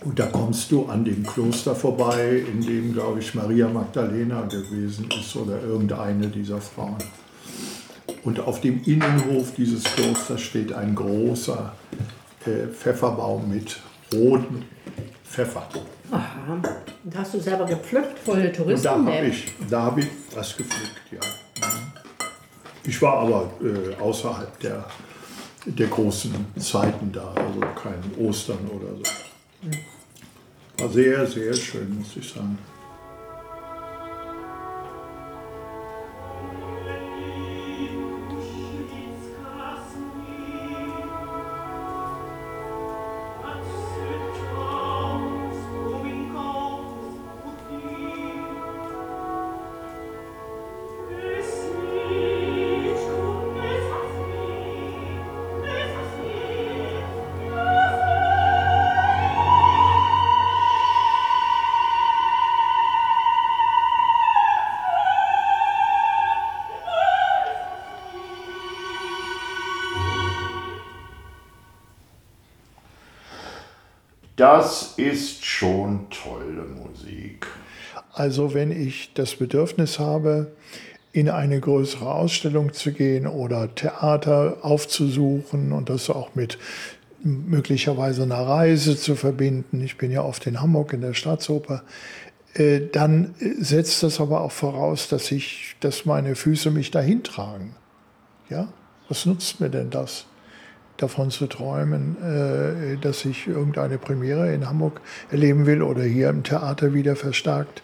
Und 0.03 0.17
da 0.19 0.27
kommst 0.27 0.71
du 0.71 0.85
an 0.87 1.05
dem 1.05 1.25
Kloster 1.25 1.75
vorbei, 1.75 2.43
in 2.51 2.61
dem, 2.61 2.93
glaube 2.93 3.19
ich, 3.19 3.33
Maria 3.35 3.67
Magdalena 3.67 4.41
gewesen 4.43 5.09
ist 5.19 5.35
oder 5.35 5.61
irgendeine 5.61 6.27
dieser 6.27 6.59
Frauen. 6.59 6.97
Und 8.23 8.39
auf 8.39 8.61
dem 8.61 8.83
Innenhof 8.83 9.53
dieses 9.55 9.83
Klosters 9.83 10.41
steht 10.41 10.73
ein 10.73 10.95
großer 10.95 11.73
äh, 12.45 12.67
Pfefferbaum 12.67 13.49
mit 13.49 13.77
rotem 14.13 14.63
Pfeffer. 15.23 15.67
Aha. 16.11 16.61
Und 17.03 17.17
hast 17.17 17.33
du 17.33 17.39
selber 17.39 17.65
gepflückt? 17.65 18.19
Volle 18.19 18.47
Und 18.47 18.57
da 18.57 18.63
Touristen. 18.63 18.89
habe 19.07 19.25
ich, 19.27 19.45
da 19.69 19.83
hab 19.83 19.97
ich 19.97 20.07
was 20.35 20.55
gepflückt, 20.57 21.01
ja. 21.11 21.19
Ich 22.83 23.01
war 23.01 23.17
aber 23.19 23.49
äh, 23.61 24.01
außerhalb 24.01 24.59
der, 24.59 24.85
der 25.65 25.87
großen 25.87 26.33
Zeiten 26.57 27.11
da, 27.11 27.33
also 27.33 27.59
kein 27.81 28.01
Ostern 28.17 28.67
oder 28.67 28.95
so. 28.97 30.83
War 30.83 30.89
sehr, 30.89 31.27
sehr 31.27 31.53
schön, 31.53 31.97
muss 31.97 32.15
ich 32.15 32.29
sagen. 32.29 32.57
Also 78.21 78.53
wenn 78.53 78.71
ich 78.71 79.15
das 79.15 79.33
Bedürfnis 79.33 79.97
habe, 79.97 80.51
in 81.11 81.27
eine 81.27 81.59
größere 81.59 82.13
Ausstellung 82.13 82.71
zu 82.71 82.91
gehen 82.91 83.25
oder 83.25 83.73
Theater 83.73 84.57
aufzusuchen 84.61 85.71
und 85.71 85.89
das 85.89 86.07
auch 86.11 86.35
mit 86.35 86.59
möglicherweise 87.23 88.21
einer 88.21 88.35
Reise 88.47 88.95
zu 88.95 89.15
verbinden, 89.15 89.81
ich 89.81 89.97
bin 89.97 90.11
ja 90.11 90.21
oft 90.21 90.45
in 90.45 90.61
Hamburg 90.61 90.93
in 90.93 91.01
der 91.01 91.15
Staatsoper, 91.15 91.81
äh, 92.53 92.81
dann 92.91 93.33
setzt 93.59 94.03
das 94.03 94.21
aber 94.21 94.41
auch 94.41 94.51
voraus, 94.51 95.09
dass 95.09 95.31
ich, 95.31 95.75
dass 95.79 96.05
meine 96.05 96.35
Füße 96.35 96.69
mich 96.69 96.91
dahin 96.91 97.23
tragen. 97.23 97.75
Ja, 98.51 98.71
was 99.09 99.25
nutzt 99.25 99.59
mir 99.59 99.69
denn 99.69 99.89
das? 99.89 100.27
Davon 101.01 101.31
zu 101.31 101.47
träumen, 101.47 102.17
äh, 102.21 102.97
dass 102.97 103.25
ich 103.25 103.47
irgendeine 103.47 103.97
Premiere 103.97 104.53
in 104.53 104.67
Hamburg 104.67 105.01
erleben 105.31 105.65
will 105.65 105.81
oder 105.81 106.03
hier 106.03 106.29
im 106.29 106.43
Theater 106.43 106.93
wieder 106.93 107.15
verstärkt, 107.15 107.83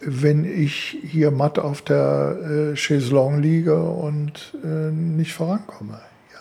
wenn 0.00 0.44
ich 0.44 0.98
hier 1.02 1.30
matt 1.30 1.58
auf 1.58 1.82
der 1.82 2.72
äh, 2.72 2.76
Chaiselong 2.76 3.40
liege 3.40 3.82
und 3.82 4.54
äh, 4.62 4.90
nicht 4.90 5.32
vorankomme. 5.32 6.00
Ja. 6.32 6.40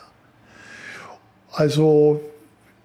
Also 1.51 2.22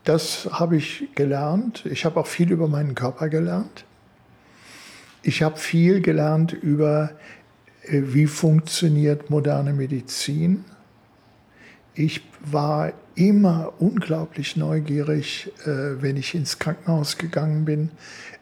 das 0.04 0.49
habe 0.50 0.76
ich 0.76 1.09
gelernt. 1.14 1.85
Ich 1.87 2.04
habe 2.04 2.20
auch 2.20 2.26
viel 2.26 2.50
über 2.50 2.68
meinen 2.68 2.94
Körper 2.94 3.28
gelernt. 3.28 3.85
Ich 5.23 5.42
habe 5.42 5.59
viel 5.59 6.00
gelernt 6.00 6.52
über, 6.52 7.11
äh, 7.82 8.02
wie 8.04 8.26
funktioniert 8.26 9.28
moderne 9.28 9.73
Medizin. 9.73 10.64
Ich 12.02 12.23
war 12.40 12.95
immer 13.14 13.75
unglaublich 13.78 14.57
neugierig, 14.57 15.52
äh, 15.66 16.00
wenn 16.00 16.17
ich 16.17 16.34
ins 16.34 16.58
Krankenhaus 16.58 17.19
gegangen 17.19 17.67
bin, 17.67 17.91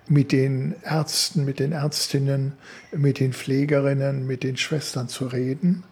mit 0.07 0.31
den 0.31 0.77
Ärzten, 0.85 1.44
mit 1.44 1.59
den 1.59 1.73
Ärztinnen, 1.73 2.53
mit 2.92 3.18
den 3.18 3.33
Pflegerinnen, 3.33 4.29
mit 4.29 4.44
den 4.44 4.57
Schwestern 4.57 5.09
zu 5.09 5.27
reden. 5.27 5.83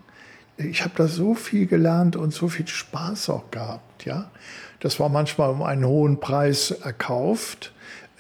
Ich 0.59 0.85
habe 0.85 0.95
da 0.97 1.09
so 1.09 1.35
viel 1.35 1.67
gelernt 1.67 2.15
und 2.15 2.33
so 2.33 2.47
viel 2.47 2.69
Spaß 2.69 3.31
auch 3.31 3.51
gehabt. 3.51 4.05
Ja, 4.05 4.31
das 4.79 5.01
war 5.01 5.09
manchmal 5.09 5.51
um 5.51 5.65
einen 5.65 5.85
hohen 5.85 6.21
Preis 6.21 6.71
erkauft, 6.71 7.73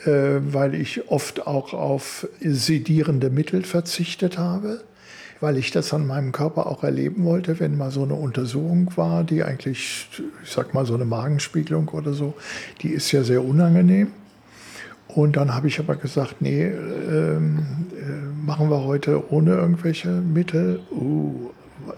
äh, 0.06 0.40
weil 0.40 0.74
ich 0.74 1.08
oft 1.08 1.46
auch 1.46 1.72
auf 1.72 2.26
sedierende 2.40 3.30
Mittel 3.30 3.62
verzichtet 3.62 4.38
habe 4.38 4.82
weil 5.40 5.58
ich 5.58 5.70
das 5.70 5.92
an 5.92 6.06
meinem 6.06 6.32
Körper 6.32 6.66
auch 6.66 6.82
erleben 6.82 7.24
wollte, 7.24 7.60
wenn 7.60 7.76
mal 7.76 7.90
so 7.90 8.02
eine 8.02 8.14
Untersuchung 8.14 8.90
war, 8.96 9.24
die 9.24 9.42
eigentlich, 9.42 10.08
ich 10.42 10.50
sag 10.50 10.74
mal, 10.74 10.86
so 10.86 10.94
eine 10.94 11.04
Magenspiegelung 11.04 11.88
oder 11.88 12.12
so, 12.12 12.34
die 12.82 12.88
ist 12.88 13.12
ja 13.12 13.22
sehr 13.22 13.44
unangenehm. 13.44 14.12
Und 15.08 15.36
dann 15.36 15.54
habe 15.54 15.68
ich 15.68 15.78
aber 15.78 15.96
gesagt, 15.96 16.36
nee, 16.40 16.64
ähm, 16.64 17.86
äh, 17.92 18.44
machen 18.44 18.70
wir 18.70 18.84
heute 18.84 19.32
ohne 19.32 19.54
irgendwelche 19.54 20.08
Mittel. 20.08 20.80
Uh, 20.90 21.50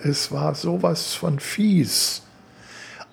es 0.02 0.30
war 0.30 0.54
sowas 0.54 1.14
von 1.14 1.40
fies. 1.40 2.22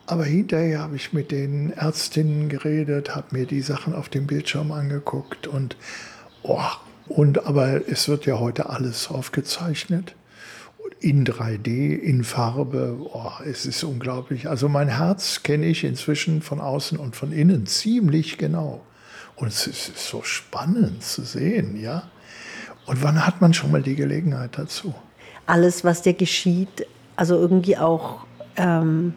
Aber 0.06 0.26
hinterher 0.26 0.82
habe 0.82 0.96
ich 0.96 1.14
mit 1.14 1.32
den 1.32 1.72
Ärztinnen 1.72 2.50
geredet, 2.50 3.16
habe 3.16 3.28
mir 3.32 3.46
die 3.48 3.62
Sachen 3.62 3.96
auf 3.96 4.10
dem 4.10 4.28
Bildschirm 4.28 4.72
angeguckt 4.72 5.48
und 5.48 5.76
oh, 6.44 6.62
und 7.08 7.46
aber 7.46 7.88
es 7.88 8.08
wird 8.08 8.26
ja 8.26 8.40
heute 8.40 8.70
alles 8.70 9.10
aufgezeichnet. 9.10 10.16
In 11.00 11.26
3D, 11.26 11.96
in 11.96 12.24
Farbe. 12.24 12.98
Oh, 13.14 13.32
es 13.46 13.66
ist 13.66 13.84
unglaublich. 13.84 14.48
Also 14.48 14.70
mein 14.70 14.88
Herz 14.88 15.44
kenne 15.44 15.66
ich 15.68 15.84
inzwischen 15.84 16.42
von 16.42 16.60
außen 16.60 16.98
und 16.98 17.16
von 17.16 17.32
innen 17.32 17.66
ziemlich 17.68 18.38
genau. 18.38 18.82
Und 19.36 19.50
es 19.50 19.68
ist 19.68 19.98
so 19.98 20.24
spannend 20.24 21.04
zu 21.04 21.24
sehen, 21.24 21.80
ja. 21.80 22.04
Und 22.86 23.04
wann 23.04 23.26
hat 23.26 23.42
man 23.42 23.54
schon 23.54 23.72
mal 23.72 23.82
die 23.82 23.96
Gelegenheit 23.96 24.58
dazu? 24.58 24.94
Alles, 25.46 25.84
was 25.84 26.02
dir 26.02 26.14
geschieht, 26.14 26.88
also 27.16 27.36
irgendwie 27.36 27.78
auch 27.78 28.26
ähm, 28.56 29.14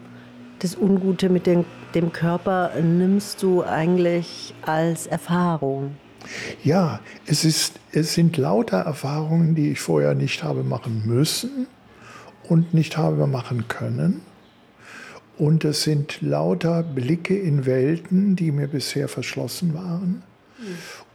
das 0.59 0.75
Ungute 0.75 1.29
mit 1.29 1.47
dem, 1.47 1.65
dem 1.95 2.11
Körper, 2.11 2.71
nimmst 2.81 3.41
du 3.41 3.63
eigentlich 3.63 4.53
als 4.65 5.07
Erfahrung. 5.07 5.95
Ja, 6.63 6.99
es, 7.25 7.45
ist, 7.45 7.79
es 7.91 8.13
sind 8.13 8.37
lauter 8.37 8.79
Erfahrungen, 8.79 9.55
die 9.55 9.71
ich 9.71 9.79
vorher 9.79 10.15
nicht 10.15 10.43
habe 10.43 10.63
machen 10.63 11.03
müssen 11.05 11.67
und 12.43 12.73
nicht 12.73 12.97
habe 12.97 13.27
machen 13.27 13.67
können. 13.67 14.21
Und 15.37 15.63
es 15.63 15.83
sind 15.83 16.21
lauter 16.21 16.83
Blicke 16.83 17.37
in 17.37 17.65
Welten, 17.65 18.35
die 18.35 18.51
mir 18.51 18.67
bisher 18.67 19.07
verschlossen 19.07 19.73
waren. 19.73 20.21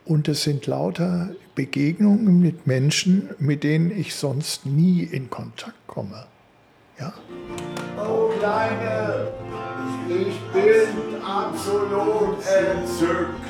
Und 0.07 0.29
es 0.29 0.43
sind 0.43 0.67
lauter 0.67 1.31
Begegnungen 1.55 2.41
mit 2.41 2.67
Menschen, 2.67 3.31
mit 3.39 3.65
denen 3.65 3.91
ich 3.91 4.15
sonst 4.15 4.67
nie 4.67 5.03
in 5.03 5.29
Kontakt 5.31 5.87
komme. 5.87 6.27
Ja? 6.99 7.13
Oh 7.99 8.31
Kleine, 8.39 9.29
ich 10.09 10.39
bin 10.53 11.23
absolut 11.23 12.39
entzückt. 12.47 13.44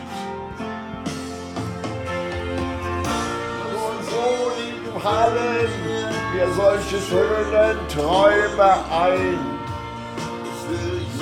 Hallen, 5.05 5.69
mir 6.35 6.51
solche 6.55 6.99
schönen 6.99 7.77
Träume 7.89 8.73
ein. 8.91 9.39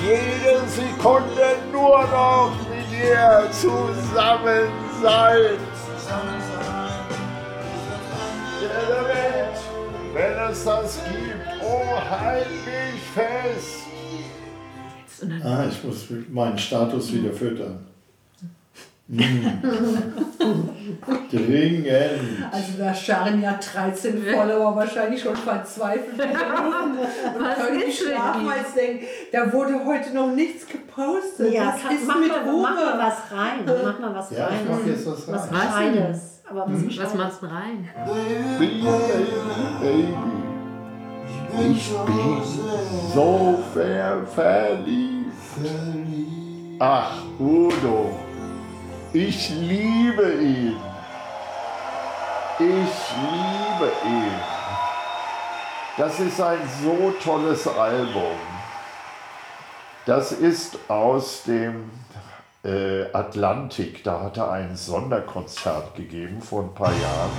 Jede 0.01 0.65
Sekunde 0.69 1.57
nur 1.69 2.01
noch 2.03 2.53
mit 2.69 2.89
dir 2.89 3.45
zusammen 3.51 4.69
sein. 5.01 5.57
Welt, 9.07 9.59
wenn 10.13 10.49
es 10.49 10.63
das 10.63 10.99
gibt, 11.03 11.61
oh, 11.61 12.09
halt 12.09 12.47
mich 12.65 13.01
fest. 13.13 13.83
Ah, 15.43 15.65
ich 15.69 15.83
muss 15.83 16.07
meinen 16.29 16.57
Status 16.57 17.11
wieder 17.11 17.33
füttern. 17.33 17.92
Mm. 19.07 19.19
Dringend. 21.29 21.89
Also 22.51 22.73
da 22.77 22.93
scharren 22.93 23.41
ja 23.41 23.53
13 23.59 24.23
Follower 24.23 24.75
wahrscheinlich 24.75 25.21
schon 25.21 25.35
verzweifelt. 25.35 26.17
Was 26.17 27.97
schlafen, 27.97 28.45
weil 28.47 28.65
sie 28.73 28.79
denken, 28.79 29.05
da 29.31 29.51
wurde 29.51 29.83
heute 29.85 30.13
noch 30.13 30.31
nichts 30.33 30.65
gepostet. 30.67 31.53
Ja, 31.53 31.67
was 31.73 31.81
kann, 31.81 31.95
ist 31.95 32.07
mach, 32.07 32.19
mit 32.19 32.29
mal, 32.29 32.43
Ruhe? 32.49 32.61
mach 32.61 32.75
mal 32.75 32.97
was 32.99 33.31
rein. 33.31 33.65
Mach 33.65 33.99
mal 33.99 34.15
was 34.15 34.31
Ja, 34.31 34.45
rein. 34.47 34.59
ich 34.63 34.69
mach 34.69 34.85
jetzt 34.85 35.05
was 35.05 35.27
Was 35.31 35.51
rein. 35.51 35.93
Gescheites. 35.93 36.41
Aber 36.49 36.65
was 36.67 36.73
Was 36.75 36.83
Gescheites. 36.83 37.13
machst 37.15 37.41
du 37.41 37.45
rein? 37.47 37.89
Baby, 38.59 38.83
Baby, 39.81 40.07
ich 41.75 41.89
bin 41.89 42.41
so 43.13 43.59
ver 43.73 44.21
verliebt. 44.33 45.31
Ach, 46.79 47.11
Udo, 47.39 48.11
ich 49.13 49.49
liebe 49.49 50.33
ihn. 50.33 50.75
Ich 52.59 52.65
liebe 52.65 53.91
ihn. 54.05 54.31
Das 55.97 56.19
ist 56.19 56.41
ein 56.41 56.57
so 56.81 57.13
tolles 57.23 57.67
Album. 57.67 58.37
Das 60.07 60.31
ist 60.31 60.77
aus 60.89 61.43
dem 61.43 61.91
äh, 62.63 63.03
Atlantik. 63.13 64.03
Da 64.03 64.21
hat 64.21 64.37
er 64.37 64.51
ein 64.51 64.75
Sonderkonzert 64.75 65.95
gegeben 65.95 66.41
vor 66.41 66.63
ein 66.63 66.73
paar 66.73 66.91
Jahren. 66.91 67.31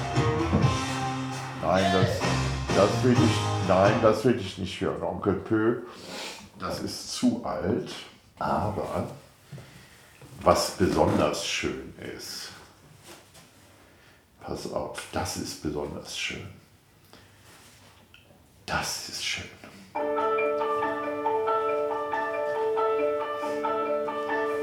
Nein, 1.62 1.84
das, 1.92 2.76
das 2.76 3.04
will 3.04 3.12
ich, 3.12 3.68
nein, 3.68 3.94
das 4.00 4.24
will 4.24 4.38
ich 4.38 4.58
nicht 4.58 4.80
hören. 4.80 5.02
Onkel 5.02 5.34
Pö, 5.34 5.82
das 6.58 6.80
ist 6.80 7.12
zu 7.14 7.44
alt. 7.44 7.92
Aber 8.38 8.84
was 10.44 10.72
besonders 10.72 11.46
schön 11.46 11.94
ist, 12.16 12.50
pass 14.42 14.70
auf, 14.72 15.02
das 15.12 15.38
ist 15.38 15.62
besonders 15.62 16.16
schön. 16.16 16.46
Das 18.66 19.08
ist 19.08 19.24
schön. 19.24 19.44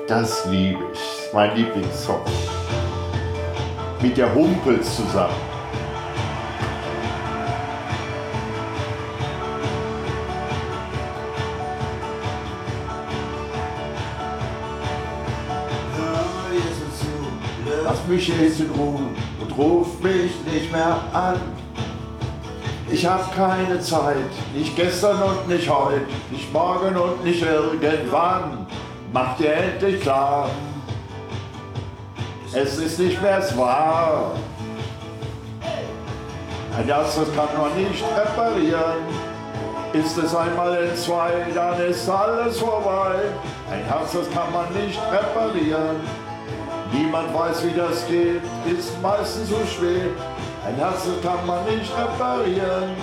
Das 0.08 0.46
liebe 0.46 0.84
ich. 0.94 1.34
Mein 1.34 1.56
Lieblingssong. 1.56 2.26
Mit 4.02 4.18
der 4.18 4.34
Humpels 4.34 4.96
zusammen. 4.96 5.51
Mich 18.12 18.28
jetzt 18.28 18.60
in 18.60 18.70
Ruhe 18.72 19.00
und 19.40 19.58
ruf 19.58 20.00
mich 20.02 20.32
nicht 20.52 20.72
mehr 20.72 20.98
an. 21.14 21.40
Ich 22.92 23.06
hab 23.06 23.34
keine 23.34 23.80
Zeit, 23.80 24.18
nicht 24.54 24.76
gestern 24.76 25.22
und 25.22 25.48
nicht 25.48 25.70
heute, 25.70 26.02
nicht 26.30 26.52
morgen 26.52 26.98
und 26.98 27.24
nicht 27.24 27.42
irgendwann. 27.42 28.68
Mach 29.14 29.38
dir 29.38 29.54
endlich 29.54 30.02
klar, 30.02 30.50
es 32.54 32.78
ist 32.78 33.00
nicht 33.00 33.22
mehr 33.22 33.42
wahr. 33.56 34.34
Ein 36.78 36.86
Herz, 36.86 37.16
das 37.16 37.34
kann 37.34 37.58
man 37.58 37.82
nicht 37.82 38.04
reparieren. 38.16 39.32
Ist 39.94 40.18
es 40.18 40.36
einmal 40.36 40.84
in 40.84 40.96
zwei, 40.96 41.32
dann 41.54 41.80
ist 41.82 42.10
alles 42.10 42.60
vorbei. 42.60 43.16
Ein 43.72 43.84
Herz, 43.86 44.12
das 44.14 44.30
kann 44.32 44.52
man 44.52 44.66
nicht 44.86 45.00
reparieren. 45.12 46.31
Niemand 46.92 47.34
weiß, 47.34 47.66
wie 47.66 47.78
das 47.78 48.06
geht, 48.08 48.42
ist 48.66 49.02
meistens 49.02 49.50
so 49.50 49.60
spät. 49.66 50.12
Ein 50.66 50.76
Herz 50.76 51.08
kann 51.24 51.46
man 51.48 51.66
nicht 51.66 51.92
reparieren. 51.98 52.96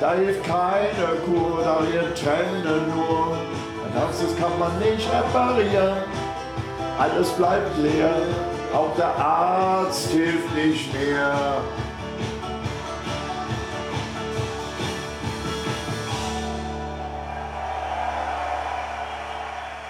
Da 0.00 0.14
hilft 0.14 0.44
keine 0.44 1.16
Kur, 1.24 1.60
da 1.62 1.80
hilft 1.84 2.24
Tränen 2.24 2.88
nur. 2.94 3.36
Ein 3.84 3.92
Herz 3.92 4.18
kann 4.40 4.58
man 4.58 4.78
nicht 4.78 5.08
reparieren. 5.12 6.04
Alles 6.98 7.30
bleibt 7.30 7.76
leer, 7.78 8.14
auch 8.74 8.94
der 8.96 9.16
Arzt 9.16 10.10
hilft 10.10 10.54
nicht 10.54 10.92
mehr. 10.94 11.62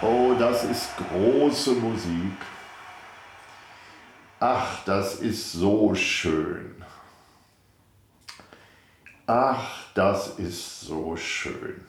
Oh, 0.00 0.32
das 0.38 0.64
ist 0.64 0.90
große 0.96 1.72
Musik. 1.72 2.36
Ach, 4.44 4.84
das 4.84 5.20
ist 5.20 5.52
so 5.52 5.94
schön. 5.94 6.74
Ach, 9.24 9.84
das 9.94 10.36
ist 10.36 10.80
so 10.80 11.16
schön. 11.16 11.80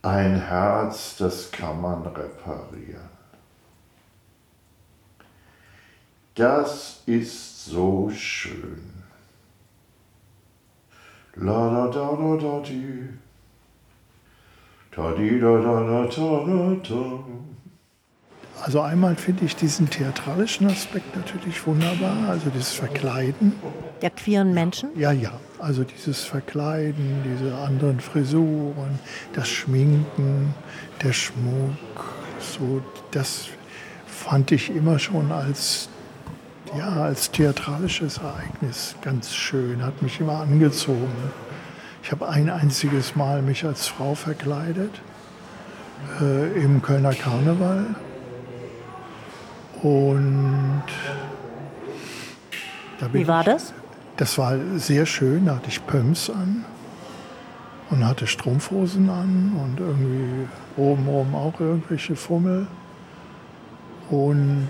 Ein 0.00 0.40
Herz, 0.40 1.18
das 1.18 1.50
kann 1.50 1.78
man 1.82 2.06
reparieren. 2.06 3.10
Das 6.34 7.02
ist 7.04 7.66
so 7.66 8.08
schön. 8.08 9.04
La 11.34 11.68
da 11.68 11.86
da 11.88 12.16
da 12.16 12.36
da 12.36 12.60
di. 12.60 13.06
Da 14.90 15.12
di 15.12 15.38
da 15.38 15.58
da 15.58 15.82
da 15.82 16.06
da 16.06 16.74
da. 16.82 17.46
Also 18.62 18.80
einmal 18.80 19.16
finde 19.16 19.44
ich 19.44 19.54
diesen 19.54 19.88
theatralischen 19.90 20.66
Aspekt 20.68 21.14
natürlich 21.14 21.66
wunderbar, 21.66 22.28
also 22.28 22.50
das 22.50 22.72
Verkleiden. 22.72 23.52
Der 24.00 24.10
queeren 24.10 24.54
Menschen? 24.54 24.90
Ja, 24.98 25.12
ja, 25.12 25.38
also 25.58 25.84
dieses 25.84 26.24
Verkleiden, 26.24 27.22
diese 27.24 27.54
anderen 27.54 28.00
Frisuren, 28.00 28.98
das 29.34 29.48
Schminken, 29.48 30.54
der 31.02 31.12
Schmuck, 31.12 32.14
so 32.40 32.82
das 33.10 33.46
fand 34.06 34.52
ich 34.52 34.74
immer 34.74 34.98
schon 34.98 35.30
als 35.32 35.88
ja, 36.76 36.88
als 36.88 37.30
theatralisches 37.30 38.18
Ereignis 38.18 38.96
ganz 39.00 39.34
schön, 39.34 39.82
hat 39.82 40.02
mich 40.02 40.18
immer 40.20 40.40
angezogen. 40.40 41.14
Ich 42.02 42.10
habe 42.10 42.28
ein 42.28 42.50
einziges 42.50 43.16
Mal 43.16 43.40
mich 43.40 43.64
als 43.64 43.86
Frau 43.86 44.14
verkleidet 44.14 45.00
äh, 46.20 46.60
im 46.60 46.82
Kölner 46.82 47.14
Karneval 47.14 47.94
und 49.82 50.82
Wie 53.12 53.28
war 53.28 53.44
das? 53.44 53.72
Das 54.16 54.38
war 54.38 54.56
sehr 54.76 55.04
schön. 55.06 55.46
Da 55.46 55.56
hatte 55.56 55.68
ich 55.68 55.86
Pumps 55.86 56.30
an 56.30 56.64
und 57.90 58.06
hatte 58.06 58.26
Strumpfhosen 58.26 59.10
an 59.10 59.52
und 59.62 59.80
irgendwie 59.80 60.48
obenrum 60.76 61.34
auch 61.34 61.60
irgendwelche 61.60 62.16
Fummel 62.16 62.66
und 64.10 64.68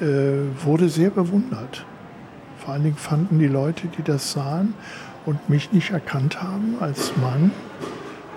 äh, 0.00 0.64
wurde 0.64 0.88
sehr 0.88 1.10
bewundert. 1.10 1.84
Vor 2.58 2.74
allen 2.74 2.82
Dingen 2.82 2.96
fanden 2.96 3.38
die 3.38 3.46
Leute, 3.46 3.86
die 3.86 4.02
das 4.02 4.32
sahen 4.32 4.74
und 5.26 5.48
mich 5.48 5.72
nicht 5.72 5.90
erkannt 5.90 6.42
haben 6.42 6.76
als 6.80 7.16
Mann, 7.16 7.52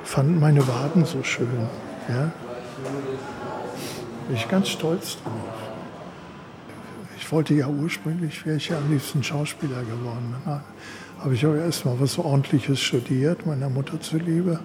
fanden 0.04 0.40
meine 0.40 0.68
Waden 0.68 1.06
so 1.06 1.24
schön. 1.24 1.48
Ja? 2.08 2.32
Bin 4.28 4.36
ich 4.36 4.48
ganz 4.48 4.70
stolz 4.70 5.18
drauf 5.24 5.51
wollte 7.32 7.54
ja 7.54 7.67
ursprünglich, 7.67 8.46
wäre 8.46 8.58
ich 8.58 8.70
ja 8.70 8.78
am 8.78 8.91
liebsten 8.91 9.24
Schauspieler 9.24 9.82
geworden. 9.84 10.36
Dann 10.46 10.62
habe 11.20 11.34
ich 11.34 11.46
aber 11.46 11.58
erst 11.58 11.86
mal 11.86 12.00
was 12.00 12.17
Ordentliches 12.17 12.80
studiert, 12.80 13.46
meiner 13.46 13.70
Mutter 13.70 14.00
zuliebe. 14.02 14.60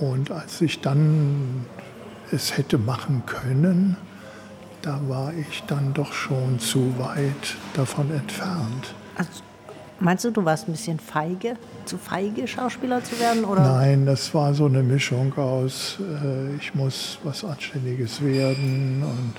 Und 0.00 0.30
als 0.30 0.60
ich 0.60 0.80
dann 0.80 1.64
es 2.32 2.56
hätte 2.56 2.78
machen 2.78 3.22
können, 3.26 3.96
da 4.82 5.00
war 5.08 5.32
ich 5.32 5.62
dann 5.66 5.94
doch 5.94 6.12
schon 6.12 6.58
zu 6.58 6.98
weit 6.98 7.56
davon 7.74 8.10
entfernt. 8.10 8.94
Also, 9.16 9.30
meinst 10.00 10.24
du, 10.24 10.30
du 10.30 10.44
warst 10.44 10.68
ein 10.68 10.72
bisschen 10.72 10.98
feige, 10.98 11.56
zu 11.84 11.96
feige, 11.96 12.46
Schauspieler 12.46 13.02
zu 13.02 13.18
werden? 13.18 13.44
Oder? 13.44 13.62
Nein, 13.62 14.04
das 14.04 14.34
war 14.34 14.52
so 14.52 14.66
eine 14.66 14.82
Mischung 14.82 15.32
aus, 15.38 15.98
äh, 16.00 16.56
ich 16.56 16.74
muss 16.74 17.18
was 17.22 17.44
Anständiges 17.44 18.22
werden 18.22 19.02
und 19.04 19.34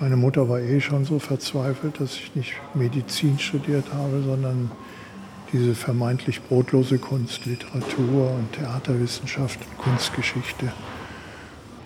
meine 0.00 0.16
Mutter 0.16 0.48
war 0.48 0.60
eh 0.60 0.80
schon 0.80 1.04
so 1.04 1.18
verzweifelt, 1.18 2.00
dass 2.00 2.14
ich 2.14 2.34
nicht 2.34 2.54
Medizin 2.74 3.38
studiert 3.38 3.86
habe, 3.92 4.22
sondern 4.22 4.70
diese 5.52 5.74
vermeintlich 5.74 6.42
brotlose 6.42 6.98
Kunst, 6.98 7.46
Literatur 7.46 8.32
und 8.32 8.52
Theaterwissenschaft 8.52 9.60
und 9.60 9.78
Kunstgeschichte. 9.78 10.72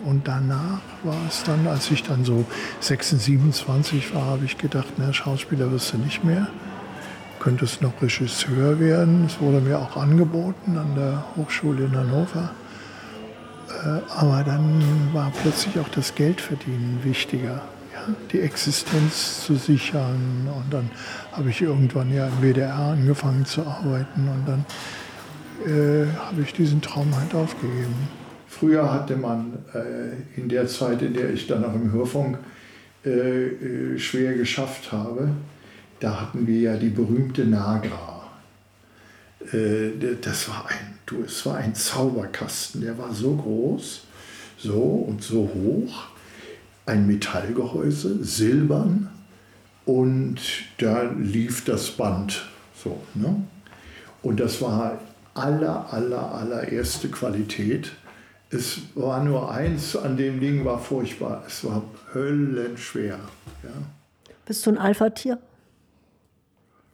Und 0.04 0.26
danach 0.26 0.80
war 1.02 1.18
es 1.28 1.42
dann, 1.42 1.66
als 1.66 1.90
ich 1.90 2.02
dann 2.02 2.24
so 2.24 2.46
26, 2.80 3.40
27 3.40 4.14
war, 4.14 4.24
habe 4.24 4.44
ich 4.46 4.56
gedacht, 4.56 4.86
na, 4.96 5.12
Schauspieler 5.12 5.70
wirst 5.70 5.92
du 5.92 5.98
nicht 5.98 6.24
mehr. 6.24 6.48
Könntest 7.40 7.82
noch 7.82 8.00
Regisseur 8.00 8.80
werden. 8.80 9.26
Es 9.26 9.40
wurde 9.40 9.60
mir 9.60 9.78
auch 9.78 9.96
angeboten 9.96 10.78
an 10.78 10.94
der 10.96 11.24
Hochschule 11.36 11.84
in 11.84 11.96
Hannover. 11.96 12.50
Äh, 13.68 14.00
aber 14.16 14.44
dann 14.44 14.82
war 15.12 15.30
plötzlich 15.42 15.78
auch 15.78 15.88
das 15.88 16.14
Geldverdienen 16.14 17.00
wichtiger 17.02 17.60
die 18.32 18.40
Existenz 18.40 19.44
zu 19.44 19.56
sichern. 19.56 20.48
Und 20.54 20.72
dann 20.72 20.90
habe 21.32 21.50
ich 21.50 21.60
irgendwann 21.62 22.12
ja 22.12 22.28
im 22.28 22.42
WDR 22.42 22.74
angefangen 22.74 23.44
zu 23.44 23.62
arbeiten 23.62 24.28
und 24.28 24.46
dann 24.46 24.64
äh, 25.66 26.06
habe 26.16 26.42
ich 26.42 26.52
diesen 26.52 26.80
Traum 26.80 27.14
halt 27.16 27.34
aufgegeben. 27.34 27.94
Früher 28.46 28.92
hatte 28.92 29.16
man 29.16 29.58
äh, 29.74 30.40
in 30.40 30.48
der 30.48 30.66
Zeit, 30.66 31.02
in 31.02 31.14
der 31.14 31.32
ich 31.32 31.46
dann 31.46 31.64
auch 31.64 31.74
im 31.74 31.92
Hörfunk 31.92 32.38
äh, 33.04 33.10
äh 33.10 33.98
schwer 33.98 34.34
geschafft 34.34 34.90
habe, 34.92 35.30
da 36.00 36.20
hatten 36.20 36.46
wir 36.46 36.60
ja 36.60 36.76
die 36.76 36.88
berühmte 36.88 37.44
Nagra. 37.44 38.30
Äh, 39.52 40.16
das 40.20 40.48
war 40.48 40.66
ein, 40.68 40.98
du, 41.06 41.22
es 41.24 41.44
war 41.46 41.56
ein 41.56 41.74
Zauberkasten, 41.74 42.80
der 42.80 42.98
war 42.98 43.12
so 43.12 43.34
groß, 43.34 44.04
so 44.58 44.80
und 45.08 45.22
so 45.22 45.50
hoch 45.54 46.17
ein 46.88 47.06
Metallgehäuse, 47.06 48.24
silbern, 48.24 49.10
und 49.84 50.40
da 50.78 51.02
lief 51.02 51.64
das 51.64 51.90
Band. 51.90 52.46
So, 52.74 53.00
ne? 53.14 53.42
Und 54.22 54.40
das 54.40 54.60
war 54.60 54.98
aller, 55.34 55.92
aller, 55.92 56.34
allererste 56.34 57.08
Qualität. 57.08 57.92
Es 58.50 58.80
war 58.94 59.22
nur 59.22 59.50
eins 59.50 59.96
an 59.96 60.16
dem 60.16 60.40
Ding, 60.40 60.64
war 60.64 60.78
furchtbar. 60.78 61.44
Es 61.46 61.64
war 61.64 61.82
höllenschwer. 62.12 63.18
Ja. 63.62 63.70
Bist 64.46 64.66
du 64.66 64.70
ein 64.70 64.78
Alpha-Tier? 64.78 65.38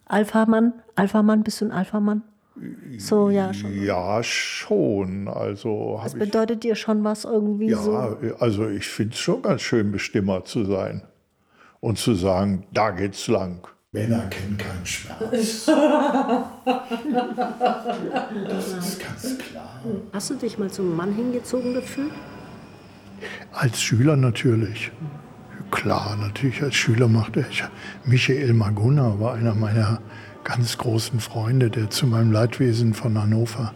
Alpha-Mann? 0.07 0.74
Alpha-Mann? 0.96 1.42
Bist 1.44 1.61
du 1.61 1.66
ein 1.66 1.72
Alpha-Mann? 1.72 2.22
So, 2.98 3.30
ja, 3.30 3.52
schon. 3.52 3.82
Ja, 3.82 4.22
schon. 4.22 5.28
Also 5.28 6.00
das 6.02 6.14
bedeutet 6.14 6.62
dir 6.62 6.76
schon 6.76 7.02
was 7.02 7.24
irgendwie 7.24 7.70
ja, 7.70 7.78
so? 7.78 7.92
Ja, 7.92 8.16
also 8.38 8.68
ich 8.68 8.86
finde 8.86 9.14
es 9.14 9.18
schon 9.18 9.42
ganz 9.42 9.62
schön, 9.62 9.90
Bestimmer 9.90 10.44
zu 10.44 10.64
sein. 10.64 11.02
Und 11.80 11.98
zu 11.98 12.14
sagen, 12.14 12.64
da 12.72 12.90
geht's 12.90 13.26
lang. 13.28 13.66
Männer 13.92 14.26
kennen 14.30 14.56
keinen 14.56 14.86
Schmerz. 14.86 15.20
das 18.48 18.72
ist 18.72 19.00
ganz 19.00 19.38
klar. 19.38 19.80
Hast 20.12 20.30
du 20.30 20.34
dich 20.34 20.58
mal 20.58 20.70
zum 20.70 20.96
Mann 20.96 21.14
hingezogen 21.14 21.74
gefühlt? 21.74 22.10
Als 23.52 23.82
Schüler 23.82 24.16
natürlich. 24.16 24.90
Klar, 25.70 26.16
natürlich 26.20 26.62
als 26.62 26.74
Schüler 26.74 27.08
machte 27.08 27.44
ich. 27.48 27.64
Michael 28.04 28.52
Maguna 28.52 29.18
war 29.20 29.34
einer 29.34 29.54
meiner 29.54 30.00
ganz 30.44 30.78
großen 30.78 31.20
Freunde, 31.20 31.70
der 31.70 31.90
zu 31.90 32.07
meinem 32.07 32.30
Leidwesen 32.30 32.94
von 32.94 33.20
Hannover 33.20 33.72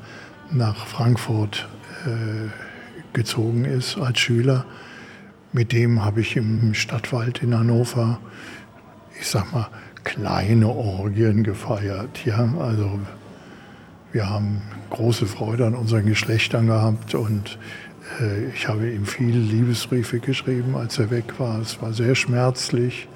nach 0.51 0.87
Frankfurt 0.87 1.69
äh, 2.07 2.51
gezogen 3.13 3.65
ist 3.65 3.97
als 3.97 4.21
Schüler. 4.21 4.65
Mit 5.53 5.73
dem 5.73 6.05
habe 6.05 6.21
ich 6.21 6.37
im 6.37 6.75
Stadtwald 6.75 7.43
in 7.43 7.59
Hannover, 7.59 8.21
ich 9.19 9.27
sag 9.27 9.53
mal, 9.53 9.69
kleine 10.05 10.69
Orgien 10.69 11.43
gefeiert. 11.43 12.25
Ja, 12.25 12.49
also 12.61 12.99
wir 14.13 14.29
haben 14.29 14.63
große 14.91 15.27
Freude 15.27 15.67
an 15.67 15.75
unseren 15.75 16.07
Geschlechtern 16.07 16.67
gehabt 16.67 17.15
und 17.15 17.59
äh, 18.21 18.47
ich 18.55 18.69
habe 18.69 18.91
ihm 18.91 19.07
viele 19.07 19.39
Liebesbriefe 19.39 20.21
geschrieben, 20.21 20.77
als 20.77 20.99
er 20.99 21.11
weg 21.11 21.39
war. 21.39 21.61
Es 21.61 21.81
war 21.81 21.93
sehr 21.93 22.15
schmerzlich, 22.15 23.09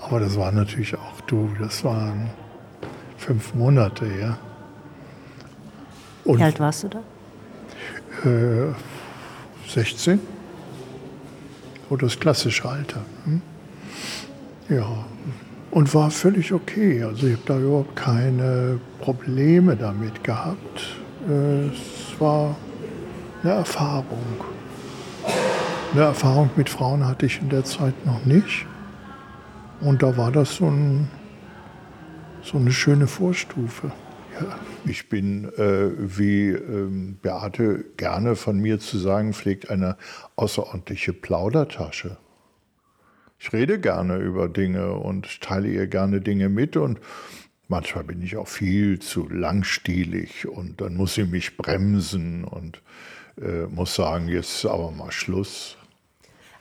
aber 0.00 0.20
das 0.20 0.36
war 0.36 0.52
natürlich 0.52 0.94
auch 0.96 1.20
du. 1.22 1.50
Das 1.58 1.84
waren 1.84 2.30
fünf 3.20 3.54
Monate, 3.54 4.06
ja. 4.06 4.38
Und, 6.24 6.38
Wie 6.38 6.42
alt 6.42 6.58
warst 6.58 6.84
du 6.84 6.88
da? 6.88 7.00
Äh, 8.28 8.72
16. 9.68 10.18
Oder 11.90 12.06
das 12.06 12.18
klassische 12.18 12.68
Alter. 12.68 13.02
Hm? 13.24 13.42
Ja, 14.70 14.86
und 15.70 15.94
war 15.94 16.10
völlig 16.10 16.52
okay. 16.52 17.04
Also 17.04 17.26
ich 17.26 17.34
habe 17.34 17.42
da 17.46 17.58
überhaupt 17.58 17.94
keine 17.94 18.80
Probleme 19.00 19.76
damit 19.76 20.24
gehabt. 20.24 20.96
Äh, 21.28 21.66
es 21.66 22.18
war 22.18 22.56
eine 23.42 23.52
Erfahrung. 23.52 24.44
Eine 25.92 26.02
Erfahrung 26.02 26.50
mit 26.56 26.70
Frauen 26.70 27.06
hatte 27.06 27.26
ich 27.26 27.40
in 27.40 27.50
der 27.50 27.64
Zeit 27.64 27.94
noch 28.06 28.24
nicht. 28.24 28.66
Und 29.80 30.02
da 30.02 30.16
war 30.16 30.32
das 30.32 30.56
so, 30.56 30.66
ein, 30.66 31.08
so 32.42 32.58
eine 32.58 32.72
schöne 32.72 33.06
Vorstufe. 33.06 33.92
Ja. 34.40 34.58
Ich 34.84 35.08
bin, 35.08 35.44
äh, 35.56 35.90
wie 35.98 36.48
ähm, 36.50 37.18
Beate 37.20 37.84
gerne 37.96 38.36
von 38.36 38.58
mir 38.58 38.78
zu 38.78 38.98
sagen 38.98 39.34
pflegt, 39.34 39.70
eine 39.70 39.96
außerordentliche 40.36 41.12
Plaudertasche. 41.12 42.16
Ich 43.38 43.52
rede 43.52 43.78
gerne 43.78 44.16
über 44.16 44.48
Dinge 44.48 44.92
und 44.94 45.40
teile 45.40 45.68
ihr 45.68 45.86
gerne 45.86 46.20
Dinge 46.20 46.48
mit 46.48 46.76
und 46.76 47.00
manchmal 47.68 48.04
bin 48.04 48.22
ich 48.22 48.36
auch 48.36 48.48
viel 48.48 48.98
zu 48.98 49.28
langstielig 49.28 50.46
und 50.46 50.80
dann 50.80 50.94
muss 50.94 51.14
sie 51.14 51.24
mich 51.24 51.56
bremsen 51.56 52.44
und 52.44 52.82
äh, 53.40 53.66
muss 53.66 53.94
sagen, 53.94 54.28
jetzt 54.28 54.56
ist 54.56 54.66
aber 54.66 54.90
mal 54.90 55.10
Schluss. 55.10 55.76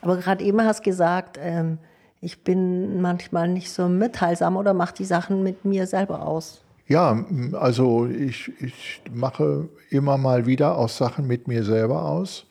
Aber 0.02 0.18
gerade 0.18 0.44
eben 0.44 0.62
hast 0.62 0.80
du 0.80 0.84
gesagt, 0.84 1.38
ähm, 1.42 1.80
ich 2.21 2.43
bin 2.43 3.01
manchmal 3.01 3.47
nicht 3.47 3.71
so 3.71 3.88
mitteilsam 3.88 4.58
oder 4.58 4.73
mache 4.73 4.95
die 4.95 5.05
Sachen 5.05 5.43
mit 5.43 5.65
mir 5.65 5.88
selber 5.88 6.25
aus. 6.25 6.62
Ja, 6.88 7.23
also 7.53 8.08
ich, 8.08 8.51
ich 8.60 9.01
mache 9.13 9.69
immer 9.89 10.17
mal 10.17 10.45
wieder 10.45 10.75
auch 10.75 10.89
Sachen 10.89 11.27
mit 11.27 11.47
mir 11.47 11.63
selber 11.63 12.03
aus. 12.03 12.47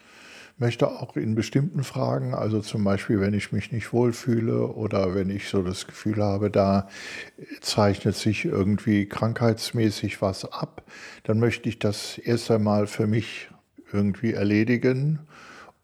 Möchte 0.59 0.89
auch 0.89 1.17
in 1.17 1.35
bestimmten 1.35 1.85
Fragen, 1.85 2.35
also 2.35 2.61
zum 2.61 2.83
Beispiel, 2.83 3.21
wenn 3.21 3.35
ich 3.35 3.53
mich 3.53 3.71
nicht 3.71 3.93
wohlfühle 3.93 4.67
oder 4.67 5.15
wenn 5.15 5.31
ich 5.31 5.49
so 5.49 5.63
das 5.63 5.87
Gefühl 5.87 6.23
habe, 6.23 6.51
da 6.51 6.89
zeichnet 7.61 8.17
sich 8.17 8.45
irgendwie 8.45 9.07
krankheitsmäßig 9.07 10.21
was 10.21 10.51
ab, 10.51 10.83
dann 11.25 11.39
möchte 11.39 11.69
ich 11.69 11.79
das 11.79 12.19
erst 12.19 12.51
einmal 12.51 12.89
für 12.89 13.07
mich 13.07 13.51
irgendwie 13.93 14.33
erledigen 14.33 15.21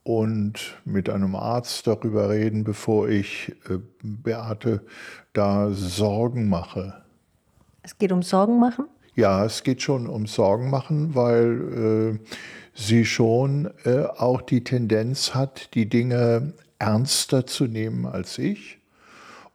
und 0.05 0.77
mit 0.85 1.09
einem 1.09 1.35
Arzt 1.35 1.87
darüber 1.87 2.29
reden, 2.29 2.63
bevor 2.63 3.09
ich 3.09 3.53
äh, 3.69 3.79
Beate 4.03 4.83
da 5.33 5.71
Sorgen 5.71 6.49
mache. 6.49 7.03
Es 7.83 7.99
geht 7.99 8.13
um 8.13 8.23
Sorgen 8.23 8.61
machen? 8.61 8.87
Ja, 9.17 9.45
es 9.45 9.63
geht 9.63 9.83
schon 9.83 10.07
um 10.07 10.27
Sorgen 10.27 10.71
machen, 10.71 11.15
weil 11.15 12.19
äh, 12.23 12.37
sie 12.75 13.05
schon 13.05 13.71
äh, 13.85 14.05
auch 14.05 14.43
die 14.43 14.63
Tendenz 14.63 15.35
hat, 15.35 15.75
die 15.75 15.89
Dinge 15.89 16.53
ernster 16.79 17.47
zu 17.47 17.65
nehmen 17.65 18.07
als 18.07 18.39
ich. 18.39 18.79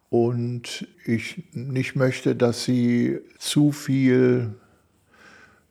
Und 0.09 0.87
ich 1.05 1.43
nicht 1.53 1.95
möchte, 1.95 2.35
dass 2.35 2.63
sie 2.63 3.19
zu 3.37 3.71
viel 3.71 4.55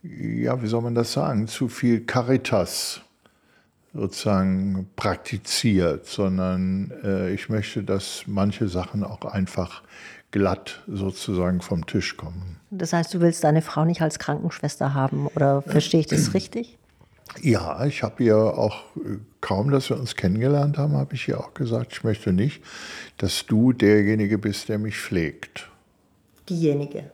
ja, 0.02 0.62
wie 0.62 0.68
soll 0.68 0.82
man 0.82 0.94
das 0.94 1.12
sagen, 1.12 1.48
zu 1.48 1.68
viel 1.68 2.04
Caritas 2.04 3.02
sozusagen 3.98 4.88
praktiziert, 4.96 6.06
sondern 6.06 6.92
äh, 7.02 7.32
ich 7.32 7.48
möchte, 7.48 7.82
dass 7.82 8.24
manche 8.26 8.68
Sachen 8.68 9.04
auch 9.04 9.24
einfach 9.24 9.82
glatt 10.30 10.82
sozusagen 10.86 11.60
vom 11.60 11.86
Tisch 11.86 12.16
kommen. 12.16 12.56
Das 12.70 12.92
heißt, 12.92 13.12
du 13.14 13.20
willst 13.20 13.44
deine 13.44 13.62
Frau 13.62 13.84
nicht 13.84 14.02
als 14.02 14.18
Krankenschwester 14.18 14.94
haben 14.94 15.26
oder 15.28 15.62
verstehe 15.62 16.00
ich 16.00 16.06
das 16.06 16.34
richtig? 16.34 16.78
Ja, 17.42 17.84
ich 17.84 18.02
habe 18.02 18.24
ihr 18.24 18.36
auch 18.36 18.84
äh, 18.96 19.18
kaum, 19.40 19.70
dass 19.70 19.90
wir 19.90 19.98
uns 19.98 20.16
kennengelernt 20.16 20.78
haben, 20.78 20.94
habe 20.94 21.14
ich 21.14 21.28
ihr 21.28 21.38
auch 21.38 21.54
gesagt, 21.54 21.92
ich 21.92 22.04
möchte 22.04 22.32
nicht, 22.32 22.62
dass 23.16 23.46
du 23.46 23.72
derjenige 23.72 24.38
bist, 24.38 24.68
der 24.68 24.78
mich 24.78 24.98
pflegt. 24.98 25.68
Diejenige. 26.48 27.10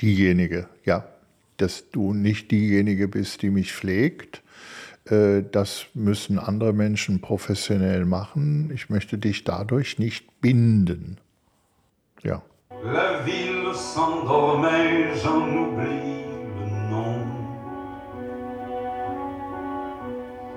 Diejenige, 0.00 0.68
ja 0.84 1.06
dass 1.56 1.90
du 1.90 2.12
nicht 2.12 2.50
diejenige 2.50 3.08
bist, 3.08 3.42
die 3.42 3.50
mich 3.50 3.72
pflegt. 3.72 4.42
Äh, 5.10 5.42
das 5.50 5.86
müssen 5.94 6.38
andere 6.38 6.72
Menschen 6.72 7.20
professionell 7.20 8.04
machen. 8.04 8.70
Ich 8.74 8.90
möchte 8.90 9.18
dich 9.18 9.44
dadurch 9.44 9.98
nicht 9.98 10.40
binden. 10.40 11.18
Ja. 12.22 12.42
La 12.84 13.24
ville 13.24 13.74
s'endormait, 13.74 15.14
j'en 15.22 15.48
oublie 15.48 16.24
le 16.58 16.90
nom. 16.90 17.20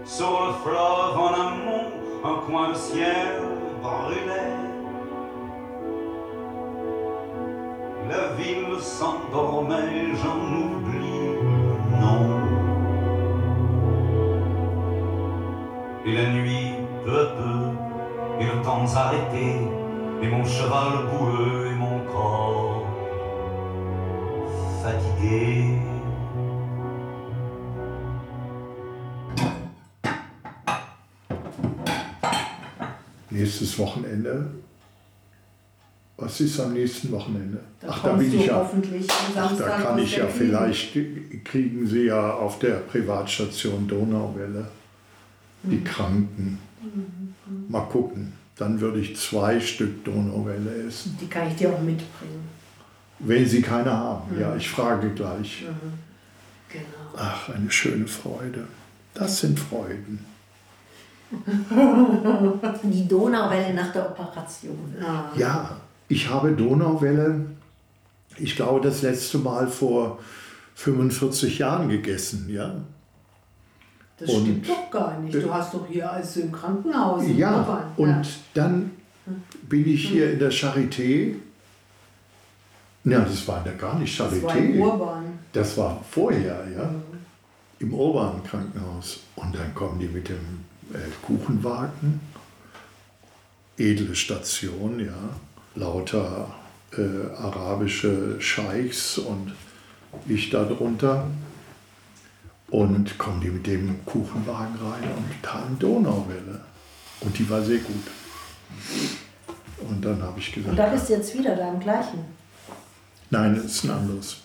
Sur 0.03 0.47
le 0.47 0.53
fleuve 0.63 1.17
en 1.17 1.33
amont, 1.33 1.91
un 2.23 2.38
coin 2.45 2.69
de 2.69 2.75
ciel 2.75 3.41
brûlait. 3.81 4.57
La 8.09 8.33
ville 8.35 8.79
s'endormait, 8.81 10.15
j'en 10.21 10.41
oublie 10.57 10.88
Et 16.05 16.13
la 16.13 16.29
nuit, 16.29 16.73
peu 17.03 17.19
à 17.19 17.25
peu, 17.25 18.41
et 18.41 18.45
le 18.45 18.62
temps 18.63 18.88
s'arrêtait, 18.88 19.59
et 20.21 20.27
mon 20.27 20.45
cheval 20.45 21.07
boueux 21.09 21.67
et 21.67 21.75
mon 21.75 21.99
corps 22.05 22.85
fatigué. 24.81 25.79
Nächstes 33.31 33.77
Wochenende 33.77 34.49
Was 36.17 36.41
ist 36.41 36.59
am 36.59 36.73
nächsten 36.73 37.12
Wochenende? 37.12 37.59
Da 37.79 37.88
Ach, 37.89 38.03
da 38.03 38.13
bin 38.13 38.38
ich 38.38 38.47
ja. 38.47 38.55
Hoffentlich 38.55 39.07
Ach, 39.38 39.57
da 39.57 39.69
kann 39.69 39.99
ich 39.99 40.17
ja 40.17 40.27
vielleicht, 40.27 40.93
kriegen 41.45 41.88
Sie 41.88 42.05
ja 42.07 42.33
auf 42.33 42.59
der 42.59 42.75
Privatstation 42.91 43.88
Donauwelle 43.88 44.67
die. 45.63 45.83
Kranken. 45.83 46.59
Mhm. 46.81 47.65
Mal 47.67 47.81
gucken. 47.81 48.33
Dann 48.55 48.79
würde 48.81 48.99
ich 48.99 49.15
zwei 49.15 49.59
Stück 49.59 50.03
Donauwelle 50.03 50.87
essen. 50.87 51.17
Die 51.19 51.27
kann 51.27 51.47
ich 51.47 51.55
dir 51.55 51.69
auch 51.69 51.81
mitbringen. 51.81 52.47
Wenn 53.19 53.45
Sie 53.45 53.61
keine 53.61 53.91
haben, 53.91 54.33
mhm. 54.33 54.41
ja, 54.41 54.55
ich 54.55 54.69
frage 54.69 55.09
gleich. 55.09 55.63
Mhm. 55.63 55.93
Genau. 56.69 56.83
Ach, 57.17 57.49
eine 57.49 57.71
schöne 57.71 58.07
Freude. 58.07 58.67
Das 59.13 59.39
sind 59.39 59.59
Freuden. 59.59 60.25
Die 62.83 63.07
Donauwelle 63.07 63.73
nach 63.73 63.91
der 63.91 64.09
Operation. 64.09 64.95
Ah. 65.01 65.25
Ja, 65.35 65.77
ich 66.07 66.27
habe 66.29 66.51
Donauwelle, 66.53 67.45
ich 68.37 68.55
glaube, 68.55 68.81
das 68.81 69.01
letzte 69.03 69.37
Mal 69.37 69.67
vor 69.67 70.19
45 70.75 71.59
Jahren 71.59 71.89
gegessen, 71.89 72.49
ja. 72.49 72.75
Das 74.19 74.29
und 74.29 74.41
stimmt 74.41 74.69
doch 74.69 74.91
gar 74.91 75.19
nicht. 75.19 75.34
Du 75.36 75.53
hast 75.53 75.73
doch 75.73 75.88
hier 75.88 76.12
als 76.12 76.36
im 76.38 76.51
Krankenhaus. 76.51 77.23
Im 77.23 77.38
ja, 77.38 77.91
und 77.95 78.10
ja. 78.10 78.21
dann 78.53 78.91
bin 79.67 79.88
ich 79.88 80.10
hier 80.10 80.34
in 80.34 80.39
der 80.39 80.51
Charité. 80.51 81.36
Ja, 83.05 83.19
das 83.21 83.47
war 83.47 83.65
ja 83.65 83.71
gar 83.73 83.97
nicht 83.97 84.19
Charité. 84.19 84.41
Das 84.41 84.43
war 84.43 84.58
im 84.58 84.82
Urban. 84.82 85.23
Das 85.53 85.77
war 85.77 86.03
vorher, 86.10 86.65
ja. 86.75 86.86
Mhm. 86.86 87.03
Im 87.79 87.93
Urban 87.93 88.43
Krankenhaus. 88.43 89.21
Und 89.36 89.55
dann 89.55 89.73
kommen 89.73 89.99
die 89.99 90.08
mit 90.08 90.27
dem 90.27 90.65
äh, 90.93 90.97
Kuchenwagen. 91.25 92.19
Edle 93.77 94.13
Station, 94.15 94.99
ja. 94.99 95.13
Lauter 95.75 96.53
äh, 96.97 97.34
arabische 97.38 98.41
Scheichs 98.41 99.17
und 99.17 99.53
ich 100.27 100.49
darunter. 100.49 101.27
Und 102.71 103.17
kommen 103.17 103.41
die 103.41 103.49
mit 103.49 103.65
dem 103.65 104.05
Kuchenwagen 104.05 104.75
rein 104.75 105.03
und 105.17 105.43
taten 105.43 105.77
Donauwelle. 105.79 106.62
Und 107.21 107.38
die 107.38 107.49
war 107.49 107.62
sehr 107.62 107.79
gut. 107.79 108.03
Und 109.89 110.03
dann 110.03 110.21
habe 110.21 110.39
ich 110.39 110.51
gesagt. 110.53 110.71
Und 110.71 110.77
da 110.77 110.88
bist 110.88 111.10
du 111.10 111.13
jetzt 111.13 111.38
wieder 111.38 111.55
da 111.55 111.69
im 111.69 111.79
gleichen? 111.79 112.19
Nein, 113.29 113.55
es 113.55 113.65
ist 113.65 113.84
ein 113.86 113.91
anderes. 113.91 114.38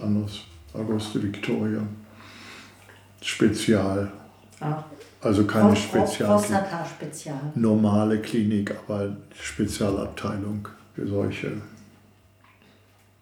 anderes. 0.00 0.40
Auguste 0.74 1.22
Victoria. 1.22 1.80
Spezial. 3.20 4.10
Ach. 4.60 4.84
Also 5.20 5.44
keine 5.44 5.74
Spezial. 5.76 6.28
Prostata-Spezial. 6.28 7.52
Normale 7.54 8.20
Klinik, 8.20 8.74
aber 8.86 9.16
Spezialabteilung 9.40 10.68
für 10.94 11.06
solche 11.06 11.52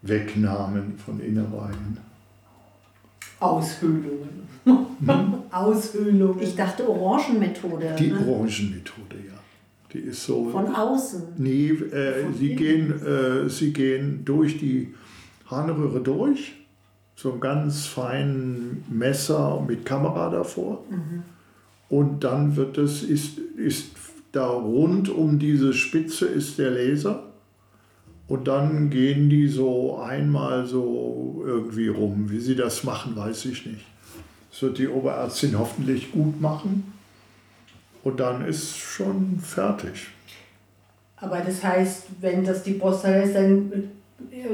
Wegnahmen 0.02 0.98
von 0.98 1.20
Innereien. 1.20 1.98
Aushöhlungen. 3.40 4.48
Hm? 4.64 4.86
Aushöhlungen. 5.50 6.40
Ich 6.40 6.54
dachte 6.54 6.88
Orangenmethode. 6.88 7.96
Die 7.98 8.08
ne? 8.08 8.26
Orangenmethode, 8.26 9.16
ja. 9.26 9.38
Die 9.92 9.98
ist 9.98 10.24
so. 10.24 10.48
Von 10.50 10.74
außen? 10.74 11.22
Nee, 11.38 11.70
äh, 11.70 12.24
Von 12.24 12.34
sie, 12.34 12.54
gehen, 12.54 12.92
äh, 13.04 13.48
sie 13.48 13.72
gehen 13.72 14.24
durch 14.24 14.58
die 14.58 14.94
Harnröhre 15.46 16.00
durch, 16.00 16.52
so 17.16 17.32
ein 17.32 17.40
ganz 17.40 17.86
feinen 17.86 18.84
Messer 18.88 19.64
mit 19.66 19.84
Kamera 19.84 20.30
davor. 20.30 20.84
Mhm. 20.88 21.22
Und 21.88 22.22
dann 22.22 22.54
wird 22.54 22.78
es, 22.78 23.02
ist, 23.02 23.38
ist 23.38 23.96
da 24.32 24.46
rund 24.46 25.08
um 25.08 25.38
diese 25.38 25.72
Spitze 25.72 26.26
ist 26.26 26.58
der 26.58 26.70
Laser. 26.70 27.29
Und 28.30 28.46
dann 28.46 28.90
gehen 28.90 29.28
die 29.28 29.48
so 29.48 29.98
einmal 29.98 30.64
so 30.64 31.42
irgendwie 31.44 31.88
rum. 31.88 32.30
Wie 32.30 32.38
sie 32.38 32.54
das 32.54 32.84
machen, 32.84 33.16
weiß 33.16 33.46
ich 33.46 33.66
nicht. 33.66 33.84
Das 34.52 34.62
wird 34.62 34.78
die 34.78 34.86
Oberärztin 34.86 35.58
hoffentlich 35.58 36.12
gut 36.12 36.40
machen. 36.40 36.92
Und 38.04 38.20
dann 38.20 38.44
ist 38.44 38.78
schon 38.78 39.40
fertig. 39.40 40.10
Aber 41.16 41.40
das 41.40 41.64
heißt, 41.64 42.04
wenn 42.20 42.44
das 42.44 42.62
die 42.62 42.74
Prostata 42.74 43.16
ist, 43.16 43.34
dann 43.34 43.90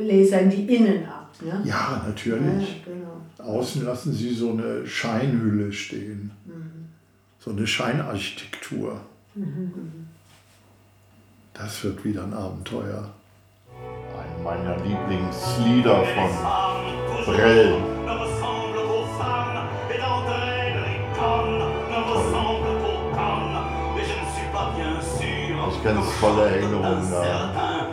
lasern 0.06 0.48
die 0.48 0.74
innen 0.74 1.04
ab. 1.04 1.30
Ne? 1.42 1.60
Ja, 1.66 2.02
natürlich. 2.06 2.82
Ja, 2.86 2.92
genau. 2.94 3.56
Außen 3.58 3.84
lassen 3.84 4.14
sie 4.14 4.32
so 4.32 4.52
eine 4.52 4.86
Scheinhülle 4.86 5.70
stehen. 5.70 6.30
Mhm. 6.46 6.86
So 7.38 7.50
eine 7.50 7.66
Scheinarchitektur. 7.66 9.02
Mhm. 9.34 10.06
Das 11.52 11.84
wird 11.84 12.02
wieder 12.06 12.24
ein 12.24 12.32
Abenteuer 12.32 13.12
meiner 14.46 14.76
Lieblingslieder 14.76 16.04
von 16.04 17.34
Brel. 17.34 17.74
Ich 25.68 25.82
ganz 25.84 26.12
volle 26.12 26.48
Erinnerungen 26.48 27.10
da. 27.10 27.86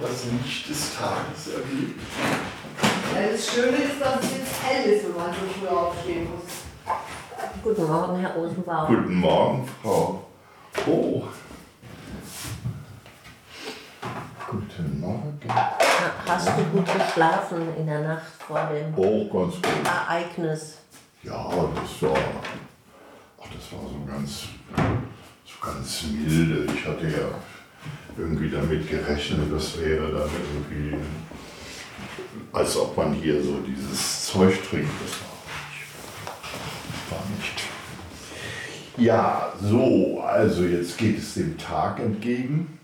Das 0.00 0.24
Licht 0.24 0.68
des 0.68 0.96
Tages 0.96 1.54
erlebt. 1.54 2.00
Ja, 3.14 3.32
das 3.32 3.46
Schöne 3.46 3.76
ist, 3.76 4.00
dass 4.00 4.22
es 4.22 4.38
jetzt 4.38 4.62
hell 4.62 4.92
ist, 4.92 5.04
wenn 5.04 5.16
man 5.16 5.32
so 5.32 5.60
früh 5.60 5.68
aufstehen 5.68 6.28
muss. 6.30 6.66
Guten 7.62 7.86
Morgen, 7.86 8.20
Herr 8.20 8.34
Rosenbaum. 8.34 8.86
Guten 8.86 9.14
Morgen, 9.16 9.68
Frau. 9.82 10.26
Oh. 10.86 11.22
Guten 14.48 15.00
Morgen. 15.00 15.40
Hast 16.26 16.48
du 16.48 16.64
gut 16.64 16.86
geschlafen 16.86 17.74
in 17.76 17.86
der 17.86 18.00
Nacht 18.00 18.42
vor 18.46 18.70
dem 18.72 18.94
oh, 18.96 19.28
ganz 19.28 19.54
gut. 19.56 19.64
Ereignis? 19.84 20.78
Ja, 21.22 21.48
das 21.74 22.02
war, 22.02 22.18
ach, 23.40 23.48
das 23.52 23.72
war 23.72 23.88
so 23.88 24.04
ganz, 24.06 24.42
so 25.44 25.54
ganz 25.60 26.02
milde. 26.04 26.72
Ich 26.72 26.86
hatte 26.86 27.06
ja 27.06 27.28
irgendwie 28.18 28.50
damit 28.50 28.88
gerechnet, 28.88 29.52
das 29.52 29.78
wäre 29.78 30.10
dann 30.10 30.30
irgendwie, 30.54 30.96
als 32.52 32.76
ob 32.76 32.96
man 32.96 33.12
hier 33.12 33.42
so 33.42 33.58
dieses 33.60 34.26
Zeug 34.26 34.54
trinkt. 34.68 34.90
Das 36.24 37.18
war 37.18 37.24
nicht. 37.38 37.62
Ja, 38.96 39.52
so, 39.60 40.22
also 40.22 40.62
jetzt 40.62 40.96
geht 40.96 41.18
es 41.18 41.34
dem 41.34 41.58
Tag 41.58 42.00
entgegen, 42.00 42.78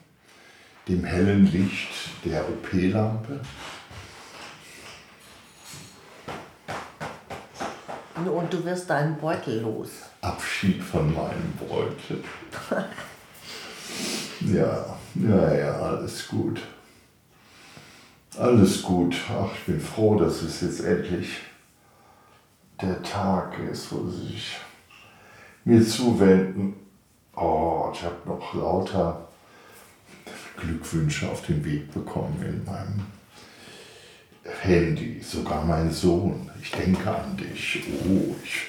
dem 0.88 1.04
hellen 1.04 1.50
Licht 1.50 1.88
der 2.24 2.46
OP-Lampe. 2.48 3.40
Und 8.14 8.52
du 8.52 8.64
wirst 8.64 8.88
deinen 8.88 9.16
Beutel 9.16 9.62
los. 9.62 9.88
Abschied 10.20 10.82
von 10.82 11.12
meinem 11.12 11.52
Beutel. 11.58 12.22
Ja, 14.40 14.96
ja, 15.14 15.54
ja, 15.54 15.72
alles 15.72 16.26
gut. 16.28 16.60
Alles 18.38 18.82
gut. 18.82 19.14
Ach, 19.28 19.50
ich 19.54 19.64
bin 19.66 19.80
froh, 19.80 20.16
dass 20.16 20.42
es 20.42 20.60
jetzt 20.62 20.80
endlich 20.80 21.28
der 22.80 23.02
Tag 23.02 23.58
ist, 23.70 23.92
wo 23.92 24.08
sie 24.08 24.28
sich 24.28 24.56
mir 25.64 25.86
zuwenden. 25.86 26.74
Oh, 27.36 27.90
ich 27.92 28.02
habe 28.02 28.16
noch 28.26 28.54
lauter 28.54 29.28
Glückwünsche 30.56 31.28
auf 31.30 31.42
den 31.42 31.64
Weg 31.64 31.92
bekommen 31.92 32.42
in 32.42 32.64
meinem 32.64 33.06
Handy. 34.62 35.20
Sogar 35.22 35.64
mein 35.64 35.90
Sohn. 35.92 36.50
Ich 36.60 36.70
denke 36.72 37.14
an 37.14 37.36
dich. 37.36 37.82
Oh, 38.04 38.34
ich, 38.44 38.62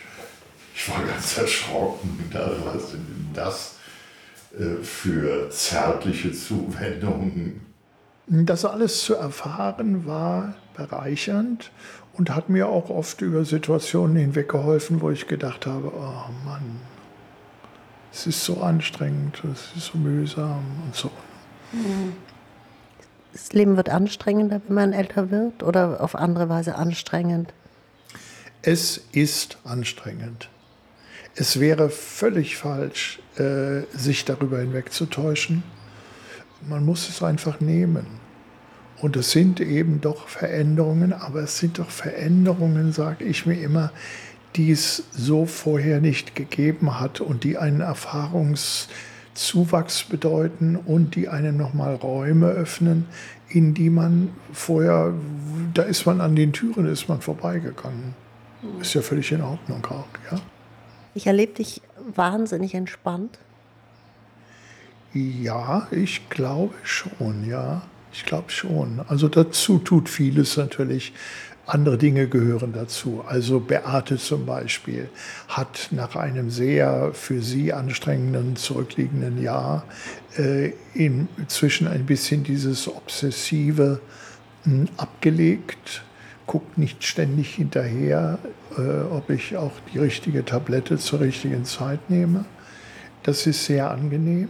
ich 0.76 0.90
war 0.90 1.04
ganz 1.04 1.38
erschrocken. 1.38 2.30
Was 2.66 2.84
ist 2.84 2.94
denn 2.94 3.30
das? 3.34 3.76
Äh, 4.58 4.84
für 4.84 5.50
zärtliche 5.50 6.32
Zuwendungen. 6.32 7.62
Das 8.28 8.66
alles 8.66 9.04
zu 9.04 9.16
erfahren 9.16 10.06
war 10.06 10.54
bereichernd 10.78 11.72
und 12.14 12.30
hat 12.30 12.50
mir 12.50 12.68
auch 12.68 12.90
oft 12.90 13.22
über 13.22 13.46
Situationen 13.46 14.16
hinweggeholfen, 14.16 15.02
wo 15.02 15.10
ich 15.10 15.28
gedacht 15.28 15.66
habe, 15.66 15.92
oh 15.94 16.32
Mann, 16.46 16.80
es 18.12 18.28
ist 18.28 18.46
so 18.46 18.62
anstrengend, 18.62 19.42
es 19.52 19.76
ist 19.76 19.88
so 19.88 19.98
mühsam 19.98 20.64
und 20.86 20.96
so. 20.96 21.12
Das 23.34 23.52
Leben 23.54 23.76
wird 23.76 23.90
anstrengender, 23.90 24.62
wenn 24.68 24.76
man 24.76 24.94
älter 24.94 25.32
wird 25.32 25.64
oder 25.64 26.00
auf 26.02 26.16
andere 26.16 26.48
Weise 26.48 26.76
anstrengend? 26.76 27.54
Es 28.62 29.02
ist 29.12 29.58
anstrengend. 29.64 30.50
Es 31.36 31.60
wäre 31.60 31.90
völlig 31.90 32.58
falsch, 32.58 33.20
äh, 33.38 33.82
sich 33.92 34.24
darüber 34.26 34.60
hinwegzutäuschen. 34.60 35.64
Man 36.68 36.86
muss 36.86 37.10
es 37.10 37.24
einfach 37.24 37.60
nehmen. 37.60 38.06
Und 39.02 39.16
es 39.18 39.32
sind 39.32 39.60
eben 39.60 40.00
doch 40.00 40.28
Veränderungen, 40.28 41.12
aber 41.12 41.42
es 41.42 41.58
sind 41.58 41.80
doch 41.80 41.90
Veränderungen, 41.90 42.94
sage 42.94 43.24
ich 43.26 43.48
mir 43.48 43.60
immer, 43.60 43.92
die 44.56 44.72
es 44.72 45.06
so 45.12 45.48
vorher 45.48 46.00
nicht 46.00 46.36
gegeben 46.36 47.00
hat 47.00 47.20
und 47.20 47.44
die 47.44 47.58
einen 47.58 47.82
Erfahrungszuwachs 47.82 50.04
bedeuten 50.04 50.76
und 50.76 51.16
die 51.16 51.28
einem 51.28 51.58
nochmal 51.58 51.96
Räume 51.96 52.50
öffnen, 52.50 53.08
in 53.50 53.74
die 53.74 53.90
man 53.90 54.30
vorher, 54.54 55.16
da 55.74 55.82
ist 55.82 56.06
man 56.06 56.22
an 56.22 56.36
den 56.36 56.54
Türen, 56.54 56.86
ist 56.86 57.10
man 57.10 57.22
vorbeigegangen. 57.22 58.14
Ist 58.80 58.94
ja 58.94 59.02
völlig 59.02 59.32
in 59.32 59.42
Ordnung 59.42 59.84
auch, 59.88 60.06
ja. 60.32 60.40
Ich 61.16 61.28
erlebe 61.28 61.54
dich 61.54 61.82
wahnsinnig 62.16 62.74
entspannt. 62.74 63.38
Ja, 65.14 65.88
ich 65.92 66.30
glaube 66.30 66.74
schon, 66.84 67.48
ja. 67.48 67.84
Ich 68.12 68.26
glaube 68.26 68.50
schon. 68.52 69.02
Also 69.08 69.28
dazu 69.28 69.80
tut 69.80 70.10
vieles 70.10 70.58
natürlich. 70.58 71.14
andere 71.66 71.98
Dinge 71.98 72.28
gehören 72.28 72.74
dazu. 72.74 73.24
Also 73.26 73.60
Beate 73.60 74.18
zum 74.18 74.46
Beispiel 74.46 75.10
hat 75.48 75.90
nach 75.92 76.16
einem 76.16 76.50
sehr 76.50 77.12
für 77.14 77.42
sie 77.42 77.72
anstrengenden 77.72 78.56
zurückliegenden 78.56 79.42
Jahr 79.42 79.86
äh, 80.38 80.74
inzwischen 80.94 81.88
ein 81.88 82.06
bisschen 82.06 82.44
dieses 82.44 82.88
Obsessive 82.88 84.02
hm, 84.64 84.90
abgelegt, 84.98 86.04
guckt 86.48 86.78
nicht 86.78 87.04
ständig 87.04 87.56
hinterher, 87.56 88.40
ob 88.78 89.30
ich 89.30 89.56
auch 89.58 89.72
die 89.94 90.00
richtige 90.00 90.44
Tablette 90.46 90.98
zur 90.98 91.20
richtigen 91.20 91.66
Zeit 91.66 92.10
nehme. 92.10 92.46
Das 93.24 93.48
ist 93.48 93.66
sehr 93.66 93.92
angenehm. 93.92 94.50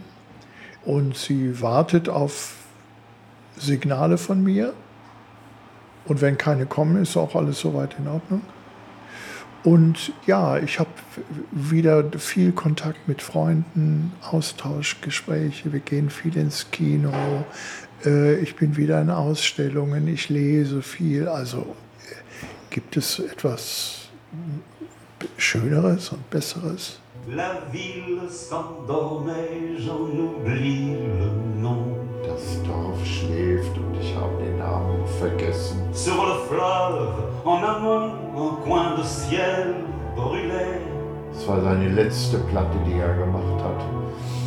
Und 0.84 1.16
sie 1.16 1.60
wartet 1.60 2.08
auf 2.08 2.54
Signale 3.56 4.18
von 4.18 4.42
mir 4.42 4.74
und 6.06 6.20
wenn 6.20 6.36
keine 6.36 6.66
kommen, 6.66 7.00
ist 7.02 7.16
auch 7.16 7.34
alles 7.34 7.60
soweit 7.60 7.96
in 7.98 8.08
Ordnung. 8.08 8.42
Und 9.62 10.12
ja, 10.26 10.58
ich 10.58 10.78
habe 10.78 10.90
wieder 11.50 12.04
viel 12.18 12.52
Kontakt 12.52 13.08
mit 13.08 13.22
Freunden, 13.22 14.12
Austauschgespräche, 14.30 15.72
wir 15.72 15.80
gehen 15.80 16.10
viel 16.10 16.36
ins 16.36 16.70
Kino, 16.70 17.10
äh, 18.04 18.34
ich 18.40 18.56
bin 18.56 18.76
wieder 18.76 19.00
in 19.00 19.08
Ausstellungen, 19.08 20.06
ich 20.06 20.28
lese 20.28 20.82
viel. 20.82 21.28
Also 21.28 21.74
gibt 22.68 22.98
es 22.98 23.18
etwas 23.18 24.03
Schöneres 25.36 26.10
und 26.10 26.28
Besseres? 26.30 26.98
La 27.28 27.62
ville 27.72 28.28
s'endormait, 28.28 29.78
j'en 29.78 30.10
oublie 30.10 30.96
le 31.18 31.30
nom. 31.60 31.96
Das 32.22 32.62
Dorf 32.62 33.04
schläft 33.04 33.76
und 33.78 33.94
ich 34.00 34.14
habe 34.14 34.42
den 34.42 34.58
Namen 34.58 35.06
vergessen. 35.18 35.80
Sur 35.92 36.26
le 36.26 36.34
fleuve, 36.48 37.08
en 37.44 37.62
amont, 37.62 38.12
un 38.36 38.56
coin 38.64 38.96
de 38.96 39.02
ciel 39.02 39.74
brûlé. 40.14 40.80
Es 41.32 41.48
war 41.48 41.60
seine 41.62 41.88
letzte 41.88 42.38
Platte, 42.38 42.76
die 42.86 42.98
er 42.98 43.14
gemacht 43.14 43.62
hat. 43.62 43.80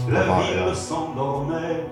Da 0.08 0.26
La 0.26 0.40
ville 0.40 0.76
s'endormait, 0.76 1.86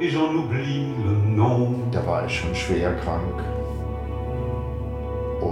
et 0.00 0.10
j'en 0.10 0.34
oublie 0.34 0.94
le 1.04 1.36
nom. 1.36 1.74
Da 1.92 2.04
war 2.06 2.22
er 2.22 2.28
schon 2.28 2.54
schwer 2.54 2.94
krank 2.96 3.55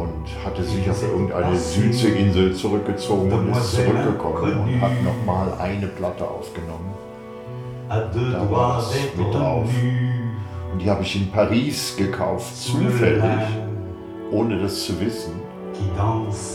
und 0.03 0.45
hatte 0.45 0.63
sich 0.63 0.89
auf 0.91 1.03
irgendeine 1.03 1.57
Südseeinsel 1.57 2.55
zurückgezogen 2.55 3.33
und 3.33 3.51
ist 3.51 3.73
zurückgekommen 3.75 4.59
und 4.59 4.81
hat 4.81 4.93
nochmal 5.03 5.53
eine 5.61 5.87
Platte 5.87 6.27
aufgenommen. 6.27 6.95
Da 7.89 8.51
war 8.51 8.79
es 8.79 8.95
mit 9.17 9.35
drauf. 9.35 9.69
Und 10.73 10.83
die 10.83 10.91
habe 10.91 11.03
ich 11.03 11.17
in 11.17 11.31
Paris 11.31 11.95
gekauft, 11.97 12.57
zufällig, 12.57 13.23
ohne 14.33 14.61
das 14.61 14.85
zu 14.85 14.99
wissen. 15.01 15.33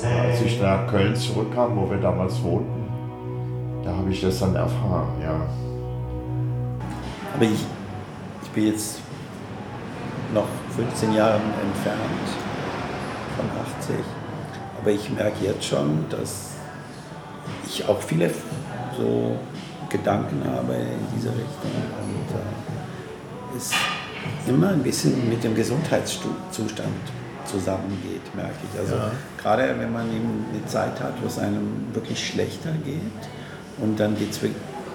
Als 0.04 0.42
ich 0.42 0.62
nach 0.62 0.88
Köln 0.88 1.16
zurückkam, 1.16 1.78
wo 1.78 1.90
wir 1.90 1.98
damals 1.98 2.42
wohnten, 2.44 2.88
da 3.84 3.96
habe 3.96 4.12
ich 4.12 4.22
das 4.22 4.40
dann 4.40 4.56
erfahren, 4.56 5.10
ja. 5.22 5.40
Aber 7.34 7.44
ich, 7.44 7.66
ich 8.44 8.50
bin 8.50 8.68
jetzt 8.68 9.00
noch 10.34 10.48
15 10.76 11.14
Jahre 11.14 11.36
entfernt 11.36 12.00
von 12.02 12.28
80. 12.28 12.49
Aber 14.82 14.92
ich 14.92 15.10
merke 15.10 15.46
jetzt 15.46 15.66
schon, 15.66 16.06
dass 16.10 16.52
ich 17.66 17.86
auch 17.88 18.02
viele 18.02 18.32
so 18.98 19.38
Gedanken 19.90 20.42
habe 20.46 20.74
in 20.74 21.16
diese 21.16 21.30
Richtung 21.30 21.72
und 22.02 22.36
äh, 22.36 23.58
es 23.58 23.72
immer 24.48 24.70
ein 24.70 24.84
bisschen 24.84 25.30
mit 25.30 25.44
dem 25.44 25.56
Gesundheitszustand 25.56 26.90
zusammengeht, 27.46 28.36
merke 28.36 28.54
ich. 28.72 28.80
Also 28.80 28.96
ja. 28.96 29.12
gerade 29.42 29.76
wenn 29.78 29.92
man 29.92 30.08
eben 30.08 30.46
eine 30.54 30.66
Zeit 30.66 31.00
hat, 31.00 31.14
wo 31.22 31.28
es 31.28 31.40
einem 31.40 31.88
wirklich 31.94 32.28
schlechter 32.28 32.72
geht 32.86 33.00
und 33.80 34.00
dann 34.00 34.16
geht 34.18 34.32
es 34.32 34.40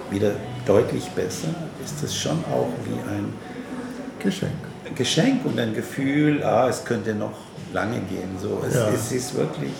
wieder 0.09 0.31
deutlich 0.65 1.09
besser, 1.09 1.49
ist 1.83 2.01
das 2.01 2.15
schon 2.15 2.43
auch 2.45 2.69
wie 2.85 2.99
ein 3.09 3.33
Geschenk. 4.19 4.51
Geschenk 4.95 5.45
und 5.45 5.59
ein 5.59 5.73
Gefühl, 5.73 6.43
ah, 6.43 6.67
es 6.69 6.85
könnte 6.85 7.13
noch 7.13 7.33
lange 7.75 7.99
gehen. 7.99 8.31
So, 8.41 8.63
es, 8.67 8.73
ja. 8.73 8.89
es 8.89 9.11
ist 9.11 9.35
wirklich 9.35 9.73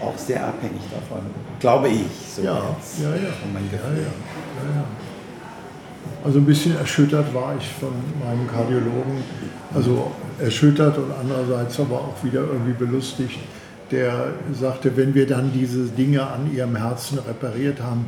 auch 0.00 0.16
sehr 0.16 0.46
abhängig 0.46 0.82
davon, 0.92 1.22
glaube 1.58 1.88
ich. 1.88 2.06
So 2.36 2.42
ja, 2.42 2.62
jetzt, 2.76 3.02
ja, 3.02 3.10
ja. 3.10 3.32
Von 3.40 3.52
meinem 3.52 3.70
Gefühl. 3.70 3.96
Ja, 3.96 4.02
ja. 4.02 4.76
ja, 4.76 4.84
Also 6.24 6.38
ein 6.38 6.44
bisschen 6.44 6.76
erschüttert 6.76 7.34
war 7.34 7.56
ich 7.58 7.66
von 7.80 7.94
meinem 8.22 8.46
Kardiologen. 8.46 9.24
Also 9.74 10.12
erschüttert 10.38 10.98
und 10.98 11.10
andererseits 11.18 11.80
aber 11.80 11.96
auch 11.96 12.22
wieder 12.22 12.40
irgendwie 12.40 12.74
belustigt. 12.74 13.38
Der 13.90 14.32
sagte, 14.52 14.96
wenn 14.96 15.14
wir 15.14 15.26
dann 15.26 15.52
diese 15.52 15.84
Dinge 15.84 16.26
an 16.26 16.52
ihrem 16.54 16.76
Herzen 16.76 17.18
repariert 17.18 17.80
haben, 17.80 18.06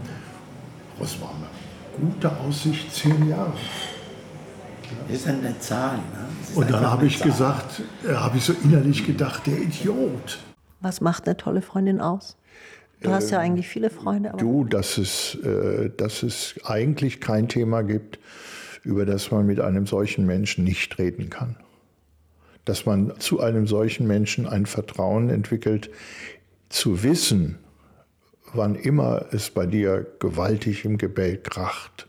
was 0.99 1.21
war 1.21 1.31
eine 1.31 2.09
gute 2.11 2.31
Aussicht, 2.39 2.93
zehn 2.93 3.29
Jahre. 3.29 3.53
Das 5.09 5.19
ist 5.19 5.29
eine 5.29 5.59
Zahl. 5.59 5.97
Ne? 5.97 6.27
Und 6.57 6.71
dann 6.71 6.91
habe 6.91 7.07
ich 7.07 7.19
Zahl. 7.19 7.29
gesagt, 7.29 7.83
äh, 8.05 8.15
habe 8.15 8.39
ich 8.39 8.45
so 8.45 8.55
innerlich 8.65 9.07
gedacht, 9.07 9.47
der 9.47 9.59
Idiot. 9.59 10.39
Was 10.81 11.01
macht 11.01 11.27
eine 11.27 11.37
tolle 11.37 11.63
Freundin 11.63 12.01
aus? 12.01 12.37
Du 13.01 13.11
hast 13.11 13.31
ja 13.31 13.39
äh, 13.39 13.43
eigentlich 13.43 13.69
viele 13.69 13.91
Freunde. 13.91 14.33
du, 14.39 14.65
dass 14.65 14.99
es, 14.99 15.35
äh, 15.37 15.91
dass 15.97 16.23
es 16.23 16.55
eigentlich 16.65 17.21
kein 17.21 17.49
Thema 17.49 17.83
gibt, 17.83 18.19
über 18.83 19.05
das 19.05 19.31
man 19.31 19.47
mit 19.47 19.61
einem 19.61 19.87
solchen 19.87 20.27
Menschen 20.27 20.65
nicht 20.65 20.99
reden 20.99 21.29
kann. 21.29 21.57
Dass 22.65 22.87
man 22.87 23.13
zu 23.19 23.41
einem 23.41 23.67
solchen 23.67 24.07
Menschen 24.07 24.47
ein 24.47 24.67
Vertrauen 24.67 25.29
entwickelt, 25.29 25.91
zu 26.69 27.03
wissen, 27.03 27.59
wann 28.55 28.75
immer 28.75 29.27
es 29.33 29.51
bei 29.51 29.67
dir 29.67 30.07
gewaltig 30.19 30.85
im 30.85 30.99
Gebälk 30.99 31.45
kracht, 31.45 32.06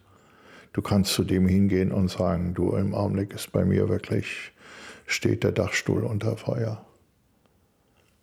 Du 0.78 0.84
kannst 0.84 1.13
zu 1.13 1.23
dem 1.23 1.47
hingehen 1.47 1.91
und 1.91 2.11
sagen, 2.11 2.53
du, 2.53 2.75
im 2.75 2.93
Augenblick 2.93 3.34
ist 3.34 3.51
bei 3.51 3.65
mir 3.65 3.89
wirklich, 3.89 4.51
steht 5.07 5.43
der 5.43 5.51
Dachstuhl 5.51 6.03
unter 6.03 6.38
Feuer. 6.38 6.86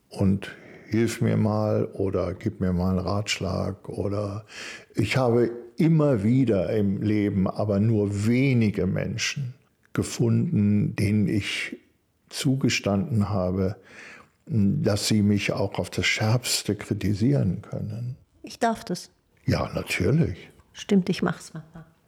Und 0.09 0.53
hilf 0.87 1.21
mir 1.21 1.37
mal 1.37 1.87
oder 1.95 2.33
gib 2.33 2.61
mir 2.61 2.73
mal 2.73 2.91
einen 2.91 3.01
Ratschlag 3.01 3.89
oder 3.89 4.45
ich 4.95 5.17
habe 5.17 5.51
immer 5.79 6.23
wieder 6.23 6.71
im 6.71 7.03
Leben 7.03 7.49
aber 7.49 7.81
nur 7.81 8.25
wenige 8.29 8.87
Menschen 8.87 9.55
gefunden, 9.93 10.95
denen 10.95 11.27
ich 11.27 11.77
zugestanden 12.29 13.31
habe, 13.31 13.75
dass 14.47 15.09
sie 15.09 15.23
mich 15.23 15.51
auch 15.51 15.81
auf 15.81 15.91
das 15.91 16.07
Schärfste 16.07 16.77
kritisieren 16.77 17.63
können. 17.63 18.15
Ich 18.45 18.61
darf 18.61 18.85
das. 18.85 19.11
Ja, 19.45 19.73
natürlich. 19.75 20.51
Stimmt, 20.73 21.09
ich 21.09 21.21
mach's 21.21 21.53
mal. 21.53 21.65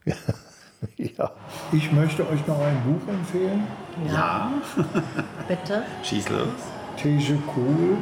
ja. 0.96 1.30
Ich 1.72 1.92
möchte 1.92 2.28
euch 2.28 2.46
noch 2.46 2.61
ein 2.61 2.82
Buch 2.84 3.09
empfehlen. 3.12 3.66
Ja. 4.07 4.52
Bitte. 5.48 5.82
Schieß 6.02 6.28
los. 6.28 6.48
Teje 6.96 7.38
Cool. 7.54 7.98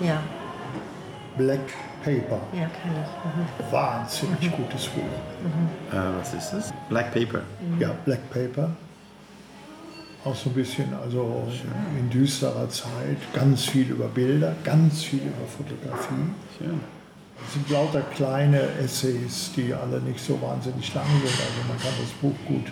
Ja. 0.00 0.22
Black 1.36 1.60
Paper. 2.04 2.40
Ja, 2.52 2.66
kann 2.66 2.92
ich. 2.92 3.68
Mhm. 3.68 3.72
Wahnsinnig 3.72 4.50
mhm. 4.50 4.62
gutes 4.62 4.86
Buch. 4.88 5.02
Mhm. 5.02 5.96
Äh, 5.98 6.18
was 6.18 6.34
ist 6.34 6.50
das? 6.50 6.72
Black 6.88 7.12
Paper. 7.12 7.42
Mhm. 7.60 7.80
Ja, 7.80 7.90
Black 8.04 8.30
Paper. 8.30 8.70
Auch 10.24 10.34
so 10.34 10.50
ein 10.50 10.54
bisschen, 10.54 10.92
also 11.02 11.48
in 11.98 12.10
düsterer 12.10 12.68
Zeit, 12.68 13.16
ganz 13.32 13.64
viel 13.64 13.90
über 13.90 14.06
Bilder, 14.06 14.54
ganz 14.64 15.02
viel 15.02 15.20
über 15.20 15.46
Fotografie. 15.46 16.30
Schön. 16.58 16.80
Es 17.46 17.54
sind 17.54 17.70
lauter 17.70 18.02
kleine 18.14 18.60
Essays, 18.82 19.50
die 19.56 19.74
alle 19.74 20.00
nicht 20.00 20.24
so 20.24 20.40
wahnsinnig 20.40 20.94
lang 20.94 21.06
sind. 21.06 21.24
Also 21.24 21.68
man 21.68 21.78
kann 21.78 21.92
das 22.00 22.10
Buch 22.20 22.36
gut 22.46 22.66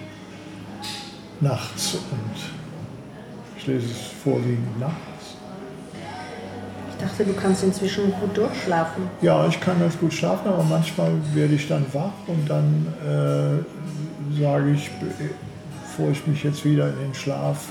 nachts 1.40 1.94
und 1.94 3.56
ich 3.56 3.66
lese 3.66 3.86
es 3.86 4.22
vorwiegend 4.22 4.78
nachts. 4.78 5.36
Ich 6.90 7.04
dachte, 7.04 7.24
du 7.24 7.32
kannst 7.34 7.62
inzwischen 7.62 8.12
gut 8.12 8.36
durchschlafen. 8.36 9.04
Ja, 9.22 9.46
ich 9.46 9.60
kann 9.60 9.78
ganz 9.78 9.96
gut 9.98 10.12
schlafen, 10.12 10.48
aber 10.48 10.64
manchmal 10.64 11.12
werde 11.32 11.54
ich 11.54 11.68
dann 11.68 11.86
wach 11.92 12.12
und 12.26 12.48
dann 12.48 12.86
äh, 13.04 14.40
sage 14.40 14.72
ich, 14.72 14.90
bevor 14.98 16.10
ich 16.10 16.26
mich 16.26 16.42
jetzt 16.42 16.64
wieder 16.64 16.88
in 16.88 16.98
den 16.98 17.14
Schlaf 17.14 17.68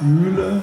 wühle, 0.00 0.62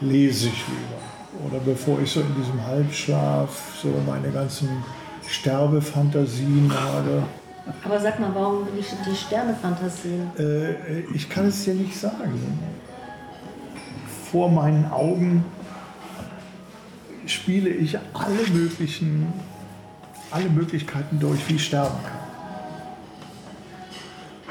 lese 0.00 0.48
ich 0.48 0.64
lieber 0.68 1.01
oder 1.46 1.58
bevor 1.60 2.00
ich 2.00 2.10
so 2.10 2.20
in 2.20 2.34
diesem 2.34 2.64
Halbschlaf 2.66 3.78
so 3.80 3.88
meine 4.06 4.30
ganzen 4.30 4.68
Sterbefantasien 5.28 6.72
habe. 6.72 7.22
Aber 7.84 8.00
sag 8.00 8.18
mal, 8.18 8.30
warum 8.34 8.66
die, 8.66 9.10
die 9.10 9.16
Sterbefantasien? 9.16 10.30
Äh, 10.38 11.00
ich 11.14 11.28
kann 11.28 11.46
es 11.46 11.64
dir 11.64 11.74
nicht 11.74 11.96
sagen. 11.96 12.58
Vor 14.30 14.50
meinen 14.50 14.90
Augen 14.90 15.44
spiele 17.26 17.70
ich 17.70 17.98
alle 18.14 18.48
möglichen, 18.52 19.32
alle 20.30 20.48
Möglichkeiten 20.48 21.20
durch, 21.20 21.48
wie 21.48 21.54
ich 21.54 21.66
sterben 21.66 22.02
kann. 22.02 22.21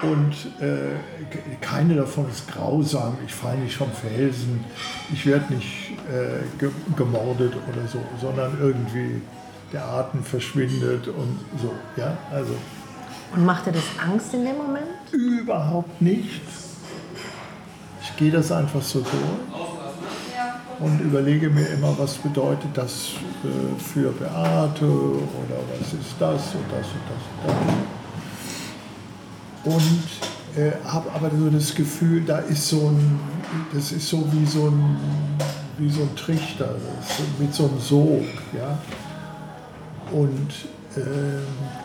Und 0.04 0.34
äh, 0.60 0.96
keine 1.62 1.96
davon 1.96 2.28
ist 2.30 2.52
grausam. 2.52 3.18
Ich 3.26 3.34
falle 3.34 3.60
nicht 3.60 3.76
vom 3.76 3.92
Felsen. 3.92 4.64
Ich 5.14 5.26
werde 5.26 5.54
nicht 5.54 5.92
äh, 6.10 6.44
ge 6.58 6.72
gemordet 6.96 7.54
oder 7.54 7.88
so, 7.88 8.00
sondern 8.20 8.58
irgendwie 8.60 9.22
der 9.72 9.86
Atem 9.86 10.24
verschwindet 10.24 11.08
und 11.08 11.40
so. 11.62 11.72
Ja, 11.98 12.18
also. 12.32 12.56
Und 13.36 13.46
macht 13.46 13.68
dir 13.68 13.74
das 13.74 13.84
Angst 14.04 14.34
in 14.34 14.44
dem 14.44 14.58
Moment? 14.58 14.86
Überhaupt 15.12 16.02
nicht. 16.02 16.42
Ich 18.02 18.16
gehe 18.18 18.32
das 18.32 18.52
einfach 18.52 18.82
so 18.82 19.02
durch 19.02 19.62
und 20.80 21.00
überlege 21.00 21.50
mir 21.50 21.68
immer, 21.68 21.96
was 21.98 22.16
bedeutet 22.16 22.70
das 22.74 23.12
äh, 23.44 23.80
für 23.80 24.12
Beate 24.12 24.86
oder 24.86 25.58
was 25.80 25.94
ist 25.94 26.16
das 26.20 26.56
und 26.56 26.66
das 26.72 26.88
und 26.88 27.06
das 27.08 27.58
und 27.58 27.68
das 27.68 28.01
und 29.64 30.04
äh, 30.58 30.72
habe 30.86 31.12
aber 31.12 31.30
so 31.38 31.50
das 31.50 31.74
Gefühl, 31.76 32.24
da 32.26 32.40
ist 32.40 32.68
so 32.68 32.90
ein, 32.90 33.20
das 33.74 33.92
ist 33.92 34.10
so 34.10 34.26
wie 34.32 34.46
so 34.46 34.68
ein, 34.68 34.98
wie 35.78 35.90
so 35.90 36.02
ein 36.02 36.16
Trichter, 36.16 36.76
mit 37.40 37.54
so 37.54 37.68
einem 37.68 37.80
Sog, 37.80 38.24
ja. 38.54 38.78
Und 40.12 40.52
äh, 40.96 41.02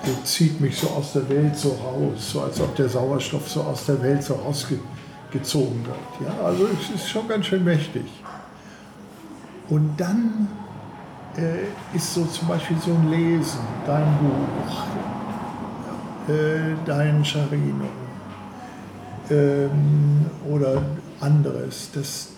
der 0.04 0.24
zieht 0.24 0.60
mich 0.60 0.76
so 0.76 0.88
aus 0.88 1.12
der 1.12 1.28
Welt 1.28 1.56
so 1.56 1.68
raus, 1.68 2.32
so 2.32 2.40
als 2.40 2.60
ob 2.60 2.74
der 2.74 2.88
Sauerstoff 2.88 3.48
so 3.48 3.62
aus 3.62 3.86
der 3.86 4.02
Welt 4.02 4.22
so 4.22 4.34
rausgezogen 4.34 5.86
wird. 5.86 6.28
Ja? 6.28 6.44
Also 6.44 6.66
es 6.66 7.00
ist 7.00 7.08
schon 7.08 7.28
ganz 7.28 7.46
schön 7.46 7.62
mächtig. 7.62 8.06
Und 9.68 9.96
dann 9.96 10.48
äh, 11.36 11.96
ist 11.96 12.14
so 12.14 12.24
zum 12.24 12.48
Beispiel 12.48 12.76
so 12.84 12.92
ein 12.92 13.10
Lesen, 13.10 13.60
dein 13.86 14.18
Buch, 14.18 14.84
dein 16.84 17.24
Charino 17.24 17.86
ähm, 19.30 20.26
oder 20.48 20.82
anderes. 21.20 21.90
Das 21.94 22.28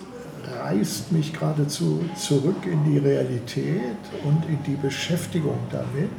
reißt 0.63 1.13
mich 1.13 1.33
geradezu 1.33 2.05
zurück 2.17 2.65
in 2.65 2.85
die 2.85 2.99
Realität 2.99 3.99
und 4.25 4.45
in 4.49 4.63
die 4.65 4.77
Beschäftigung 4.77 5.59
damit. 5.71 6.11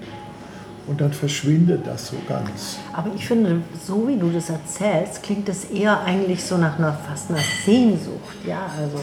Und 0.88 1.01
dann 1.01 1.13
verschwindet 1.13 1.86
das 1.86 2.07
so 2.07 2.15
ganz. 2.28 2.80
Aber 2.93 3.11
ich 3.13 3.28
finde, 3.28 3.61
so 3.86 4.07
wie 4.07 4.17
du 4.17 4.32
das 4.32 4.49
erzählst, 4.49 5.22
klingt 5.22 5.47
es 5.47 5.65
eher 5.65 6.01
eigentlich 6.01 6.43
so 6.43 6.57
nach 6.57 6.80
einer 6.80 6.93
fast 6.93 7.30
einer 7.30 7.43
Sehnsucht. 7.63 8.43
Ja, 8.45 8.72
also. 8.76 8.97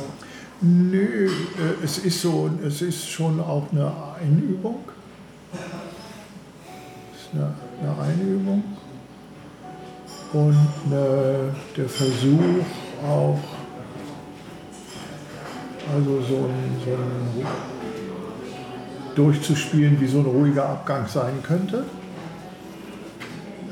Nö, 0.61 1.27
äh, 1.29 1.85
es 1.85 1.99
ist 1.99 2.23
so, 2.23 2.51
es 2.67 2.83
ist 2.83 3.09
schon 3.09 3.39
auch 3.39 3.67
eine 3.71 3.93
Einübung. 4.21 4.81
Es 7.14 7.21
ist 7.21 7.35
eine 7.35 7.55
eine 7.81 8.03
Einübung 8.03 8.64
und 10.33 10.68
eine, 10.87 11.55
der 11.77 11.89
Versuch 11.89 12.64
auch, 13.07 13.39
also 15.95 16.20
so 16.22 16.37
ein, 16.37 16.77
so 16.85 16.91
ein 16.93 17.47
durchzuspielen, 19.14 20.01
wie 20.01 20.07
so 20.07 20.18
ein 20.18 20.27
ruhiger 20.27 20.68
Abgang 20.68 21.07
sein 21.09 21.43
könnte. 21.43 21.85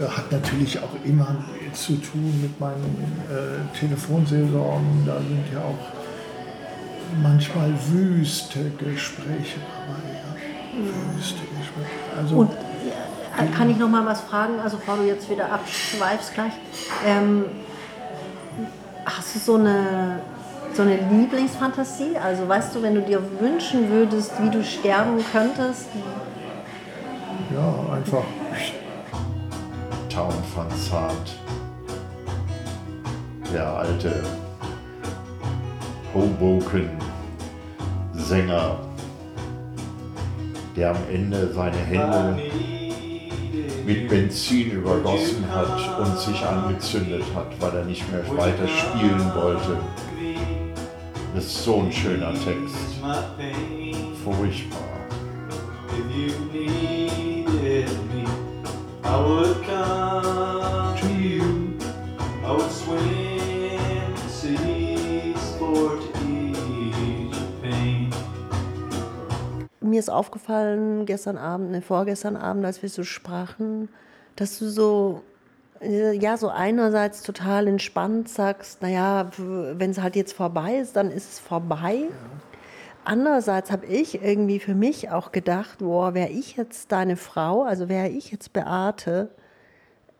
Hat 0.00 0.32
natürlich 0.32 0.78
auch 0.80 1.04
immer 1.04 1.36
zu 1.72 1.94
tun 1.96 2.40
mit 2.42 2.58
meinen 2.58 3.12
äh, 3.30 3.78
Telefonseelsorgen. 3.78 5.04
Da 5.06 5.18
sind 5.18 5.44
ja 5.52 5.60
auch 5.60 7.22
manchmal 7.22 7.72
wüste 7.92 8.70
Gespräche 8.78 9.60
dabei. 9.60 10.02
Ja. 10.14 11.16
Wüste 11.16 11.40
Gespräche. 11.58 12.18
Also, 12.18 12.36
und 12.36 12.50
kann 13.56 13.70
ich 13.70 13.78
noch 13.78 13.88
mal 13.88 14.04
was 14.06 14.20
fragen? 14.22 14.60
Also, 14.62 14.76
bevor 14.76 14.96
du 14.96 15.04
jetzt 15.04 15.28
wieder 15.28 15.52
abschweifst 15.52 16.34
gleich. 16.34 16.52
Ähm, 17.06 17.44
hast 19.04 19.34
du 19.34 19.38
so 19.38 19.54
eine, 19.56 20.20
so 20.74 20.82
eine 20.82 20.96
Lieblingsfantasie? 20.96 22.16
Also, 22.22 22.48
weißt 22.48 22.74
du, 22.74 22.82
wenn 22.82 22.94
du 22.94 23.02
dir 23.02 23.20
wünschen 23.40 23.90
würdest, 23.90 24.32
wie 24.40 24.50
du 24.50 24.62
sterben 24.62 25.24
könntest? 25.32 25.88
Ja, 27.52 27.74
einfach. 27.94 28.24
Town 30.08 30.34
van 30.54 30.70
Zart. 30.78 31.36
Der 33.52 33.66
alte 33.66 34.22
Hoboken-Sänger, 36.14 38.78
der 40.76 40.90
am 40.90 40.96
Ende 41.10 41.52
seine 41.52 41.76
Hände 41.76 42.38
mit 43.86 44.08
Benzin 44.08 44.70
übergossen 44.70 45.44
hat 45.52 45.98
und 45.98 46.18
sich 46.18 46.44
angezündet 46.44 47.24
hat, 47.34 47.52
weil 47.60 47.78
er 47.80 47.84
nicht 47.84 48.10
mehr 48.10 48.24
weiter 48.36 48.66
spielen 48.68 49.32
wollte. 49.34 49.78
Das 51.34 51.44
ist 51.44 51.64
so 51.64 51.80
ein 51.80 51.92
schöner 51.92 52.32
Text. 52.32 52.76
Furchtbar. 54.24 54.94
Mir 69.94 70.00
ist 70.00 70.10
aufgefallen 70.10 71.06
gestern 71.06 71.38
Abend, 71.38 71.70
ne, 71.70 71.80
vorgestern 71.80 72.36
Abend, 72.36 72.64
als 72.64 72.82
wir 72.82 72.88
so 72.88 73.04
sprachen, 73.04 73.88
dass 74.34 74.58
du 74.58 74.68
so, 74.68 75.22
äh, 75.80 76.12
ja, 76.18 76.36
so 76.36 76.48
einerseits 76.48 77.22
total 77.22 77.68
entspannt 77.68 78.28
sagst, 78.28 78.82
naja, 78.82 79.30
wenn 79.38 79.90
es 79.90 80.00
halt 80.00 80.16
jetzt 80.16 80.32
vorbei 80.32 80.78
ist, 80.78 80.96
dann 80.96 81.12
ist 81.12 81.34
es 81.34 81.38
vorbei. 81.38 81.94
Ja. 81.94 82.08
Andererseits 83.04 83.70
habe 83.70 83.86
ich 83.86 84.20
irgendwie 84.20 84.58
für 84.58 84.74
mich 84.74 85.10
auch 85.10 85.30
gedacht, 85.30 85.78
boah, 85.78 86.12
wäre 86.12 86.30
ich 86.30 86.56
jetzt 86.56 86.90
deine 86.90 87.16
Frau, 87.16 87.62
also 87.62 87.88
wäre 87.88 88.08
ich 88.08 88.32
jetzt 88.32 88.52
Beate, 88.52 89.30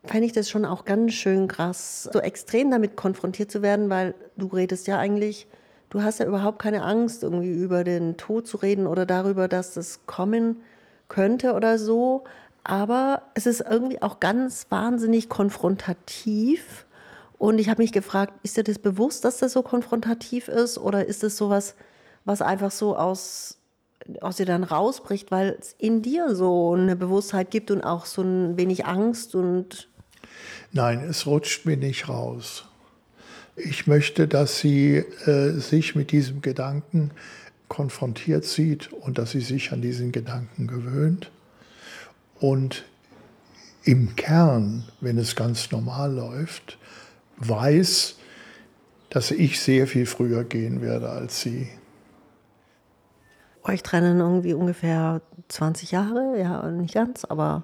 fände 0.05 0.27
ich 0.27 0.33
das 0.33 0.49
schon 0.49 0.65
auch 0.65 0.85
ganz 0.85 1.15
schön 1.15 1.49
krass, 1.49 2.09
so 2.13 2.21
extrem 2.21 2.71
damit 2.71 2.95
konfrontiert 2.95 3.51
zu 3.51 3.61
werden, 3.61 3.91
weil 3.91 4.15
du 4.37 4.47
redest 4.47 4.87
ja 4.87 4.99
eigentlich 4.99 5.49
du 5.95 6.03
hast 6.03 6.19
ja 6.19 6.27
überhaupt 6.27 6.59
keine 6.59 6.83
Angst, 6.83 7.23
irgendwie 7.23 7.53
über 7.53 7.85
den 7.85 8.17
Tod 8.17 8.49
zu 8.49 8.57
reden 8.57 8.89
oder 8.89 9.07
darüber, 9.07 9.47
dass 9.47 9.75
das 9.75 10.07
kommen 10.07 10.57
könnte 11.09 11.53
oder 11.55 11.79
so. 11.79 12.25
Aber 12.65 13.23
es 13.35 13.47
ist 13.47 13.61
irgendwie 13.61 14.03
auch 14.03 14.19
ganz 14.19 14.67
wahnsinnig 14.71 15.29
konfrontativ. 15.29 16.85
Und 17.39 17.61
ich 17.61 17.69
habe 17.69 17.81
mich 17.81 17.93
gefragt, 17.93 18.33
ist 18.43 18.57
dir 18.57 18.65
das 18.65 18.81
bewusst, 18.81 19.25
dass 19.25 19.39
das 19.39 19.53
so 19.53 19.63
konfrontativ 19.63 20.49
ist? 20.49 20.79
Oder 20.79 21.07
ist 21.07 21.23
es 21.23 21.37
sowas, 21.37 21.77
was 22.25 22.43
einfach 22.43 22.73
so 22.73 22.97
aus, 22.97 23.59
aus 24.21 24.37
dir 24.37 24.47
dann 24.47 24.65
rausbricht, 24.65 25.31
weil 25.31 25.57
es 25.61 25.77
in 25.79 26.03
dir 26.03 26.35
so 26.35 26.73
eine 26.73 26.97
Bewusstheit 26.97 27.53
gibt 27.53 27.71
und 27.71 27.85
auch 27.85 28.05
so 28.05 28.23
ein 28.23 28.57
wenig 28.57 28.85
Angst 28.85 29.37
und. 29.37 29.89
Nein, 30.73 31.05
es 31.09 31.25
rutscht 31.25 31.67
mir 31.67 31.77
nicht 31.77 32.09
raus. 32.09 32.65
Ich 33.57 33.87
möchte, 33.87 34.27
dass 34.27 34.59
sie 34.59 34.97
äh, 34.97 35.51
sich 35.53 35.95
mit 35.95 36.11
diesem 36.11 36.43
Gedanken 36.43 37.13
konfrontiert 37.69 38.45
sieht 38.45 38.93
und 38.93 39.19
dass 39.19 39.31
sie 39.31 39.41
sich 39.41 39.73
an 39.73 39.81
diesen 39.81 40.13
Gedanken 40.13 40.67
gewöhnt. 40.67 41.31
Und 42.41 42.85
im 43.85 44.17
Kern, 44.17 44.85
wenn 45.01 45.19
es 45.19 45.37
ganz 45.37 45.71
normal 45.71 46.15
läuft, 46.15 46.79
weiß, 47.37 48.17
dass 49.11 49.31
ich 49.31 49.61
sehr 49.61 49.87
viel 49.87 50.07
früher 50.07 50.43
gehen 50.45 50.81
werde 50.81 51.11
als 51.11 51.41
sie. 51.41 51.69
Euch 53.63 53.83
trennen 53.83 54.21
irgendwie 54.21 54.55
ungefähr 54.55 55.23
20 55.49 55.93
Jahre, 55.93 56.39
ja, 56.39 56.71
nicht 56.71 56.95
ganz, 56.95 57.25
aber 57.25 57.63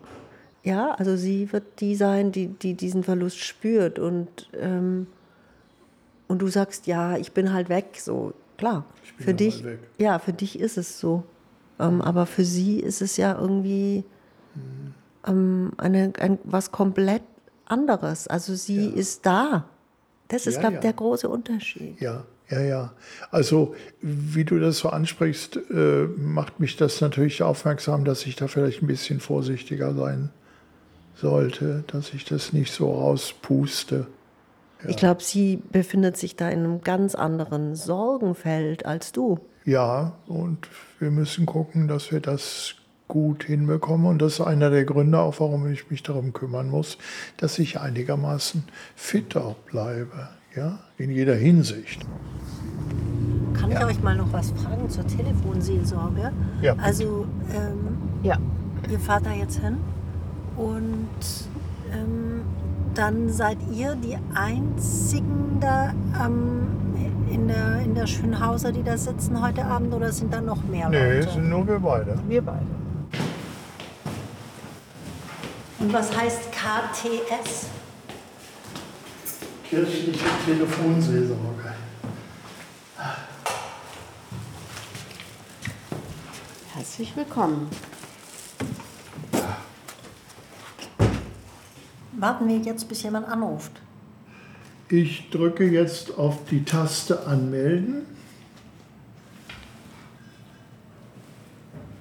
ja, 0.62 0.92
also 0.92 1.16
sie 1.16 1.52
wird 1.52 1.80
die 1.80 1.96
sein, 1.96 2.32
die, 2.32 2.46
die 2.46 2.74
diesen 2.74 3.02
Verlust 3.02 3.38
spürt 3.38 3.98
und 3.98 4.48
ähm, 4.58 5.08
und 6.30 6.38
du 6.40 6.46
sagst, 6.46 6.86
ja, 6.86 7.16
ich 7.16 7.32
bin 7.32 7.52
halt 7.52 7.68
weg, 7.68 7.98
so 7.98 8.32
klar. 8.56 8.84
für 9.18 9.34
dich, 9.34 9.64
ja, 9.98 10.20
für 10.20 10.32
dich 10.32 10.60
ist 10.60 10.78
es 10.78 11.00
so. 11.00 11.24
Ähm, 11.80 12.00
aber 12.00 12.24
für 12.24 12.44
sie 12.44 12.78
ist 12.78 13.02
es 13.02 13.16
ja 13.16 13.36
irgendwie 13.36 14.04
mhm. 14.54 14.94
ähm, 15.26 15.72
eine, 15.76 16.12
ein, 16.20 16.38
was 16.44 16.70
komplett 16.70 17.22
anderes. 17.64 18.28
Also 18.28 18.54
sie 18.54 18.90
ja. 18.90 18.94
ist 18.94 19.26
da. 19.26 19.64
Das 20.28 20.46
ist, 20.46 20.54
ja, 20.54 20.60
glaube 20.60 20.74
ich, 20.74 20.78
ja. 20.78 20.82
der 20.82 20.92
große 20.92 21.28
Unterschied. 21.28 22.00
Ja, 22.00 22.22
ja, 22.48 22.60
ja. 22.60 22.92
Also, 23.32 23.74
wie 24.00 24.44
du 24.44 24.60
das 24.60 24.78
so 24.78 24.90
ansprichst, 24.90 25.58
äh, 25.70 26.06
macht 26.16 26.60
mich 26.60 26.76
das 26.76 27.00
natürlich 27.00 27.42
aufmerksam, 27.42 28.04
dass 28.04 28.24
ich 28.24 28.36
da 28.36 28.46
vielleicht 28.46 28.82
ein 28.82 28.86
bisschen 28.86 29.18
vorsichtiger 29.18 29.94
sein 29.94 30.30
sollte, 31.16 31.82
dass 31.88 32.14
ich 32.14 32.24
das 32.24 32.52
nicht 32.52 32.72
so 32.72 32.92
rauspuste. 32.92 34.06
Ich 34.88 34.96
glaube, 34.96 35.22
sie 35.22 35.62
befindet 35.72 36.16
sich 36.16 36.36
da 36.36 36.48
in 36.48 36.60
einem 36.60 36.80
ganz 36.80 37.14
anderen 37.14 37.74
Sorgenfeld 37.74 38.86
als 38.86 39.12
du. 39.12 39.38
Ja, 39.64 40.14
und 40.26 40.68
wir 40.98 41.10
müssen 41.10 41.46
gucken, 41.46 41.86
dass 41.86 42.10
wir 42.12 42.20
das 42.20 42.76
gut 43.10 43.44
hinbekomme. 43.44 44.08
Und 44.08 44.22
das 44.22 44.34
ist 44.34 44.40
einer 44.40 44.70
der 44.70 44.84
Gründe 44.84 45.18
auch, 45.18 45.40
warum 45.40 45.70
ich 45.70 45.90
mich 45.90 46.02
darum 46.02 46.32
kümmern 46.32 46.70
muss, 46.70 46.96
dass 47.36 47.58
ich 47.58 47.78
einigermaßen 47.80 48.64
fit 48.94 49.36
auch 49.36 49.56
bleibe. 49.56 50.28
Ja, 50.56 50.78
in 50.96 51.10
jeder 51.10 51.34
Hinsicht. 51.34 52.00
Kann 53.54 53.70
ja. 53.70 53.80
ich 53.80 53.96
euch 53.96 54.02
mal 54.02 54.16
noch 54.16 54.32
was 54.32 54.50
fragen 54.52 54.88
zur 54.88 55.06
Telefonseelsorge? 55.06 56.32
Ja. 56.62 56.74
Also, 56.76 57.26
ähm, 57.54 57.98
ja. 58.22 58.36
ihr 58.90 58.98
fahrt 58.98 59.26
da 59.26 59.32
jetzt 59.32 59.58
hin 59.60 59.76
und 60.56 61.08
ähm, 61.92 62.19
dann 62.94 63.30
seid 63.30 63.58
ihr 63.72 63.94
die 63.94 64.18
einzigen 64.34 65.58
da 65.60 65.92
ähm, 66.24 66.66
in, 67.30 67.48
der, 67.48 67.80
in 67.80 67.94
der 67.94 68.06
Schönhauser, 68.06 68.72
die 68.72 68.82
da 68.82 68.96
sitzen 68.96 69.40
heute 69.40 69.64
Abend 69.64 69.94
oder 69.94 70.12
sind 70.12 70.32
da 70.32 70.40
noch 70.40 70.62
mehr 70.64 70.86
Leute? 70.86 70.98
Nee, 70.98 71.18
es 71.18 71.32
sind 71.32 71.48
nur 71.48 71.66
wir 71.66 71.78
beide. 71.78 72.18
Wir 72.26 72.42
beide. 72.42 72.66
Und 75.78 75.92
was 75.92 76.14
heißt 76.14 76.52
KTS? 76.52 77.66
Kirchliche 79.68 80.24
Telefonseelsorge. 80.44 81.74
Herzlich 86.74 87.16
willkommen. 87.16 87.68
Warten 92.20 92.48
wir 92.48 92.58
jetzt, 92.58 92.86
bis 92.86 93.02
jemand 93.02 93.26
anruft. 93.28 93.72
Ich 94.90 95.30
drücke 95.30 95.64
jetzt 95.64 96.18
auf 96.18 96.44
die 96.50 96.64
Taste 96.64 97.26
Anmelden. 97.26 98.02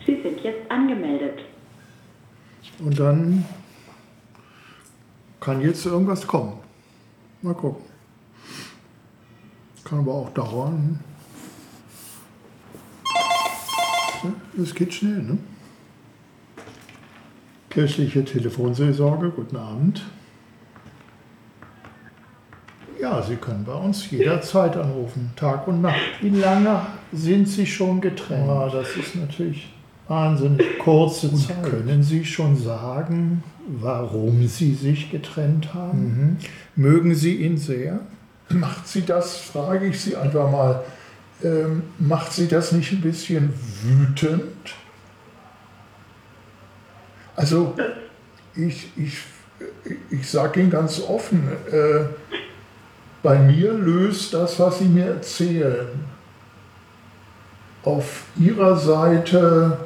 Sie 0.05 0.21
sind 0.21 0.41
jetzt 0.41 0.69
angemeldet. 0.69 1.39
Und 2.79 2.99
dann 2.99 3.45
kann 5.39 5.61
jetzt 5.61 5.85
irgendwas 5.85 6.27
kommen. 6.27 6.59
Mal 7.41 7.53
gucken. 7.53 7.85
Kann 9.85 9.99
aber 9.99 10.13
auch 10.13 10.29
dauern. 10.31 10.99
Das 14.57 14.75
geht 14.75 14.93
schnell, 14.93 15.23
ne? 15.23 15.37
Kirchliche 17.79 18.25
Telefonseelsorge, 18.25 19.29
guten 19.29 19.55
Abend. 19.55 20.01
Ja, 22.99 23.21
Sie 23.21 23.37
können 23.37 23.63
bei 23.63 23.71
uns 23.71 24.11
jederzeit 24.11 24.75
anrufen, 24.75 25.31
Tag 25.37 25.65
und 25.65 25.79
Nacht. 25.79 25.95
Wie 26.19 26.27
lange 26.27 26.81
sind 27.13 27.47
Sie 27.47 27.65
schon 27.65 28.01
getrennt? 28.01 28.47
Ja, 28.47 28.67
das 28.67 28.97
ist 28.97 29.15
natürlich 29.15 29.71
wahnsinnig 30.09 30.77
kurze 30.79 31.33
Zeit. 31.33 31.63
Können 31.63 32.03
Sie 32.03 32.25
schon 32.25 32.57
sagen, 32.57 33.45
warum 33.65 34.45
Sie 34.49 34.73
sich 34.73 35.09
getrennt 35.09 35.73
haben? 35.73 36.01
Mhm. 36.01 36.37
Mögen 36.75 37.15
Sie 37.15 37.37
ihn 37.37 37.55
sehr? 37.55 38.01
Macht 38.49 38.89
Sie 38.89 39.05
das, 39.05 39.37
frage 39.37 39.85
ich 39.87 40.01
Sie 40.01 40.17
einfach 40.17 40.51
mal, 40.51 40.83
ähm, 41.45 41.83
macht 41.97 42.33
Sie 42.33 42.49
das 42.49 42.73
nicht 42.73 42.91
ein 42.91 42.99
bisschen 42.99 43.53
wütend? 43.83 44.75
Also, 47.39 47.73
ich, 48.53 48.89
ich, 48.97 49.17
ich 50.11 50.29
sage 50.29 50.59
Ihnen 50.59 50.69
ganz 50.69 50.99
offen, 50.99 51.47
äh, 51.71 52.03
bei 53.23 53.39
mir 53.39 53.71
löst 53.71 54.33
das, 54.33 54.59
was 54.59 54.79
Sie 54.79 54.89
mir 54.89 55.05
erzählen, 55.05 55.87
auf 57.83 58.23
Ihrer 58.37 58.75
Seite 58.75 59.77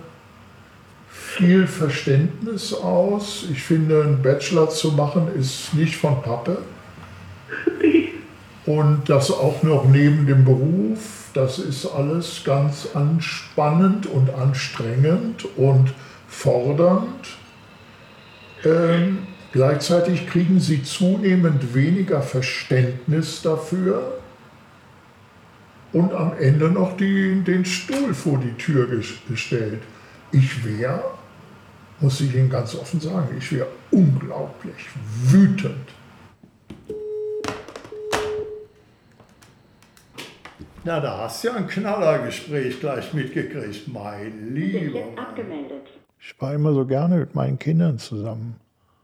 viel 1.11 1.67
Verständnis 1.67 2.73
aus. 2.73 3.45
Ich 3.51 3.61
finde, 3.61 4.01
einen 4.01 4.23
Bachelor 4.23 4.71
zu 4.71 4.93
machen 4.93 5.27
ist 5.39 5.75
nicht 5.75 5.95
von 5.95 6.23
Pappe. 6.23 6.57
Und 8.65 9.07
das 9.07 9.29
auch 9.29 9.61
noch 9.61 9.85
neben 9.85 10.25
dem 10.25 10.43
Beruf, 10.43 11.29
das 11.35 11.59
ist 11.59 11.85
alles 11.85 12.41
ganz 12.43 12.87
anspannend 12.95 14.07
und 14.07 14.33
anstrengend 14.33 15.45
und 15.55 15.93
fordernd. 16.27 17.42
Ähm, 18.65 19.27
Gleichzeitig 19.53 20.25
kriegen 20.25 20.59
sie 20.59 20.81
zunehmend 20.81 21.75
weniger 21.75 22.23
Verständnis 22.23 23.43
dafür 23.43 24.19
und 25.93 26.11
am 26.11 26.33
Ende 26.39 26.71
noch 26.71 26.97
die, 26.97 27.43
den 27.43 27.63
Stuhl 27.63 28.15
vor 28.15 28.39
die 28.39 28.53
Tür 28.53 28.87
gestellt. 29.29 29.83
Ich 30.31 30.65
wäre, 30.65 31.03
muss 31.99 32.19
ich 32.19 32.33
Ihnen 32.33 32.49
ganz 32.49 32.73
offen 32.73 32.99
sagen, 32.99 33.27
ich 33.37 33.51
wäre 33.51 33.67
unglaublich 33.91 34.87
wütend. 35.25 35.89
Na, 40.83 40.99
da 40.99 41.19
hast 41.19 41.43
du 41.43 41.49
ja 41.49 41.53
ein 41.53 41.67
Knallergespräch 41.67 42.79
gleich 42.79 43.13
mitgekriegt, 43.13 43.87
mein 43.87 44.55
Lieber. 44.55 45.13
Ich 46.25 46.39
war 46.39 46.53
immer 46.53 46.73
so 46.73 46.85
gerne 46.85 47.17
mit 47.17 47.35
meinen 47.35 47.59
Kindern 47.59 47.99
zusammen. 47.99 48.55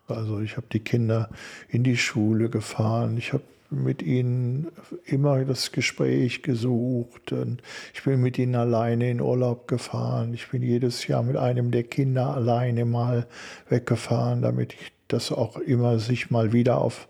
Also 0.07 0.39
ich 0.39 0.55
habe 0.55 0.67
die 0.71 0.79
Kinder 0.79 1.29
in 1.67 1.83
die 1.83 1.97
Schule 1.97 2.49
gefahren, 2.49 3.17
ich 3.17 3.33
habe 3.33 3.43
mit 3.69 4.01
ihnen 4.01 4.67
immer 5.05 5.43
das 5.43 5.73
Gespräch 5.73 6.41
gesucht 6.43 7.33
und 7.33 7.61
ich 7.93 8.03
bin 8.03 8.21
mit 8.21 8.39
ihnen 8.39 8.55
alleine 8.55 9.11
in 9.11 9.21
Urlaub 9.21 9.67
gefahren. 9.67 10.33
Ich 10.33 10.49
bin 10.49 10.63
jedes 10.63 11.07
Jahr 11.07 11.21
mit 11.21 11.35
einem 11.35 11.71
der 11.71 11.83
Kinder 11.83 12.33
alleine 12.33 12.85
mal 12.85 13.27
weggefahren, 13.67 14.41
damit 14.41 14.73
ich 14.73 14.91
das 15.09 15.31
auch 15.31 15.57
immer 15.57 15.99
sich 15.99 16.31
mal 16.31 16.53
wieder 16.53 16.79
auf 16.79 17.07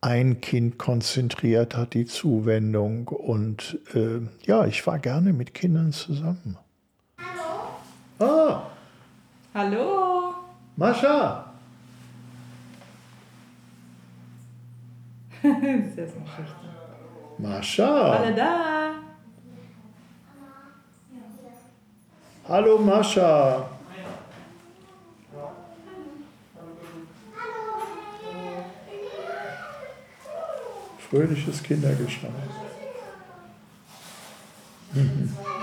ein 0.00 0.40
Kind 0.40 0.78
konzentriert 0.78 1.76
hat, 1.76 1.92
die 1.92 2.06
Zuwendung. 2.06 3.06
Und 3.08 3.78
äh, 3.94 4.22
ja, 4.46 4.64
ich 4.64 4.86
war 4.86 4.98
gerne 4.98 5.34
mit 5.34 5.52
Kindern 5.52 5.92
zusammen. 5.92 6.56
Hallo. 8.18 8.32
Ah. 8.32 8.79
Hallo. 9.52 10.34
Mascha. 10.76 11.44
Sehr, 15.42 15.52
sehr 15.94 16.06
schüchtern. 16.06 16.56
Mascha. 17.38 18.12
Alle 18.12 18.34
da. 18.34 18.94
Hallo 22.48 22.78
Mascha. 22.78 23.68
Fröhliches 31.08 31.62
Kindergeschrei. 31.62 32.28
Mhm. 34.92 35.36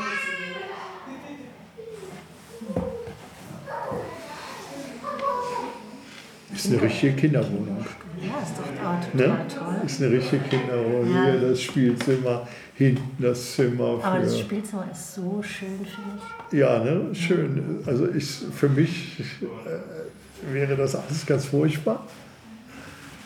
Ist 6.58 6.72
eine 6.72 6.82
richtige 6.82 7.14
Kinderwohnung. 7.14 7.86
Ja, 8.20 8.42
ist 8.42 8.58
doch 8.58 8.66
total 8.66 9.38
ne? 9.38 9.46
toll. 9.48 9.76
Ist 9.86 10.02
eine 10.02 10.12
richtige 10.12 10.44
Kinderwohnung. 10.44 11.14
Ja. 11.14 11.24
Hier 11.26 11.50
das 11.50 11.62
Spielzimmer, 11.62 12.48
hinten 12.74 13.24
das 13.24 13.54
Zimmer. 13.54 14.00
Aber 14.02 14.20
das 14.20 14.40
Spielzimmer 14.40 14.88
ist 14.92 15.14
so 15.14 15.44
schön, 15.44 15.78
finde 15.86 16.20
ich. 16.52 16.58
Ja, 16.58 16.84
ne? 16.84 17.14
schön. 17.14 17.80
Also 17.86 18.10
ich, 18.10 18.26
für 18.26 18.70
mich 18.70 19.20
äh, 19.20 20.54
wäre 20.54 20.76
das 20.76 20.96
alles 20.96 21.26
ganz 21.28 21.46
furchtbar. 21.46 22.08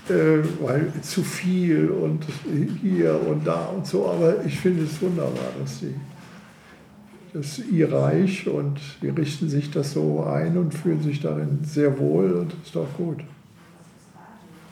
Äh, 0.10 0.44
weil 0.60 0.92
zu 1.02 1.24
viel 1.24 1.90
und 1.90 2.26
hier 2.82 3.18
und 3.26 3.48
da 3.48 3.68
und 3.68 3.88
so. 3.88 4.10
Aber 4.10 4.44
ich 4.46 4.60
finde 4.60 4.84
es 4.84 5.02
wunderbar, 5.02 5.54
dass 5.58 5.80
sie 5.80 5.96
das 7.34 7.60
ist 7.60 7.70
ihr 7.72 7.92
Reich 7.92 8.48
und 8.48 8.80
die 9.02 9.10
richten 9.10 9.50
sich 9.50 9.72
das 9.72 9.94
so 9.94 10.24
ein 10.24 10.58
und 10.58 10.74
fühlen 10.74 11.02
sich 11.02 11.22
darin 11.22 11.60
sehr 11.64 11.98
wohl 11.98 12.34
und 12.34 12.54
ist 12.64 12.76
doch 12.76 12.88
gut. 12.98 13.22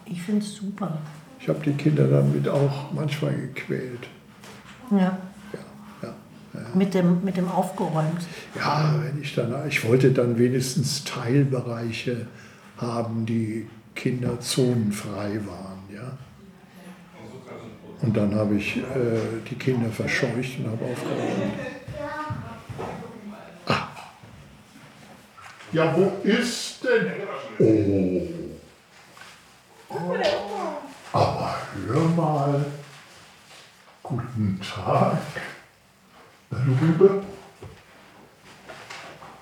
Ich 0.05 0.21
finde 0.21 0.41
es 0.41 0.55
super. 0.55 0.97
Ich 1.39 1.47
habe 1.47 1.59
die 1.63 1.71
Kinder 1.71 2.07
damit 2.07 2.47
auch 2.49 2.91
manchmal 2.91 3.33
gequält. 3.33 4.07
Ja. 4.91 4.97
Ja, 4.97 5.17
ja, 6.01 6.15
ja. 6.53 6.59
Mit, 6.73 6.93
dem, 6.93 7.23
mit 7.23 7.37
dem 7.37 7.47
aufgeräumt. 7.47 8.27
Ja, 8.55 8.95
wenn 9.01 9.21
ich 9.21 9.33
dann, 9.35 9.53
ich 9.67 9.87
wollte 9.87 10.11
dann 10.11 10.37
wenigstens 10.37 11.03
Teilbereiche 11.05 12.27
haben, 12.77 13.25
die 13.25 13.67
kinderzonenfrei 13.95 15.39
waren. 15.45 15.79
Ja. 15.93 16.17
Und 18.01 18.17
dann 18.17 18.33
habe 18.35 18.55
ich 18.55 18.77
äh, 18.77 18.81
die 19.49 19.55
Kinder 19.55 19.89
verscheucht 19.89 20.59
und 20.59 20.67
habe 20.67 20.85
aufgeräumt. 20.85 21.78
Ja, 25.71 25.95
wo 25.95 26.11
ist 26.23 26.83
denn? 26.83 27.11
Oh. 29.87 30.17
Aber 31.13 31.55
hör 31.87 32.01
mal. 32.09 32.65
Guten 34.01 34.59
Tag. 34.61 35.17
Na, 36.49 36.57
du 36.59 36.71
Rübe? 36.71 37.23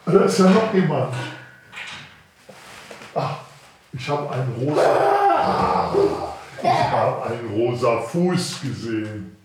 Da 0.05 0.25
ist 0.25 0.39
ja 0.39 0.49
noch 0.49 0.73
jemand. 0.73 1.13
Ach, 3.15 3.37
ich 3.93 4.09
habe 4.09 4.29
einen 4.29 4.53
rosa. 4.55 5.93
Ich 6.61 6.69
habe 6.69 7.23
einen 7.23 7.49
rosa 7.51 8.01
Fuß 8.01 8.61
gesehen. 8.61 9.37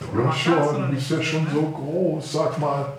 Ja 0.00 0.32
schon, 0.32 0.82
du 0.82 0.94
bist 0.94 1.10
ja 1.10 1.22
schon 1.22 1.46
so 1.52 1.62
groß, 1.62 2.32
sag 2.32 2.58
mal. 2.58 2.98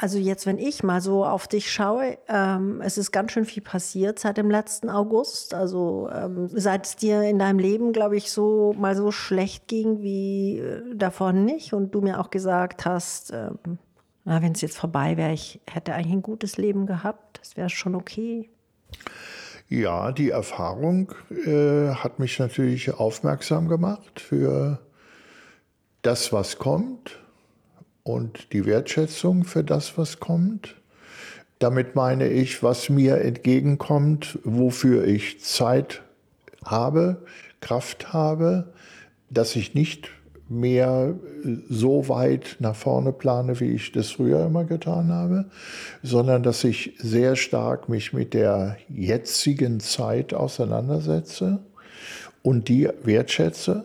Also 0.00 0.16
jetzt, 0.16 0.46
wenn 0.46 0.58
ich 0.58 0.84
mal 0.84 1.00
so 1.00 1.24
auf 1.24 1.48
dich 1.48 1.72
schaue, 1.72 2.18
ähm, 2.28 2.80
es 2.82 2.98
ist 2.98 3.10
ganz 3.10 3.32
schön 3.32 3.44
viel 3.44 3.64
passiert 3.64 4.20
seit 4.20 4.36
dem 4.36 4.48
letzten 4.48 4.90
August. 4.90 5.54
Also 5.54 6.08
ähm, 6.14 6.48
seit 6.52 6.86
es 6.86 6.94
dir 6.94 7.22
in 7.22 7.40
deinem 7.40 7.58
Leben, 7.58 7.92
glaube 7.92 8.16
ich, 8.16 8.30
so 8.30 8.76
mal 8.78 8.94
so 8.94 9.10
schlecht 9.10 9.66
ging 9.66 10.00
wie 10.00 10.60
äh, 10.60 10.94
davor 10.94 11.32
nicht 11.32 11.72
und 11.72 11.96
du 11.96 12.00
mir 12.00 12.20
auch 12.20 12.30
gesagt 12.30 12.86
hast, 12.86 13.32
ähm, 13.32 13.78
wenn 14.24 14.52
es 14.52 14.60
jetzt 14.60 14.78
vorbei 14.78 15.16
wäre, 15.16 15.32
ich 15.32 15.60
hätte 15.68 15.94
eigentlich 15.94 16.12
ein 16.12 16.22
gutes 16.22 16.58
Leben 16.58 16.86
gehabt, 16.86 17.40
das 17.40 17.56
wäre 17.56 17.68
schon 17.68 17.96
okay. 17.96 18.48
Ja, 19.68 20.12
die 20.12 20.30
Erfahrung 20.30 21.12
äh, 21.44 21.88
hat 21.88 22.20
mich 22.20 22.38
natürlich 22.38 22.94
aufmerksam 22.94 23.66
gemacht 23.66 24.20
für 24.20 24.78
das, 26.02 26.32
was 26.32 26.58
kommt 26.58 27.18
und 28.08 28.52
die 28.54 28.64
Wertschätzung 28.64 29.44
für 29.44 29.62
das, 29.62 29.98
was 29.98 30.18
kommt. 30.18 30.76
Damit 31.58 31.94
meine 31.94 32.28
ich, 32.28 32.62
was 32.62 32.88
mir 32.88 33.20
entgegenkommt, 33.20 34.38
wofür 34.44 35.06
ich 35.06 35.42
Zeit 35.42 36.02
habe, 36.64 37.26
Kraft 37.60 38.12
habe, 38.12 38.72
dass 39.28 39.56
ich 39.56 39.74
nicht 39.74 40.08
mehr 40.48 41.14
so 41.68 42.08
weit 42.08 42.56
nach 42.60 42.76
vorne 42.76 43.12
plane, 43.12 43.60
wie 43.60 43.72
ich 43.72 43.92
das 43.92 44.12
früher 44.12 44.46
immer 44.46 44.64
getan 44.64 45.12
habe, 45.12 45.44
sondern 46.02 46.42
dass 46.42 46.64
ich 46.64 46.94
sehr 46.98 47.36
stark 47.36 47.90
mich 47.90 48.14
mit 48.14 48.32
der 48.32 48.78
jetzigen 48.88 49.80
Zeit 49.80 50.32
auseinandersetze 50.32 51.58
und 52.42 52.68
die 52.68 52.88
wertschätze 53.02 53.84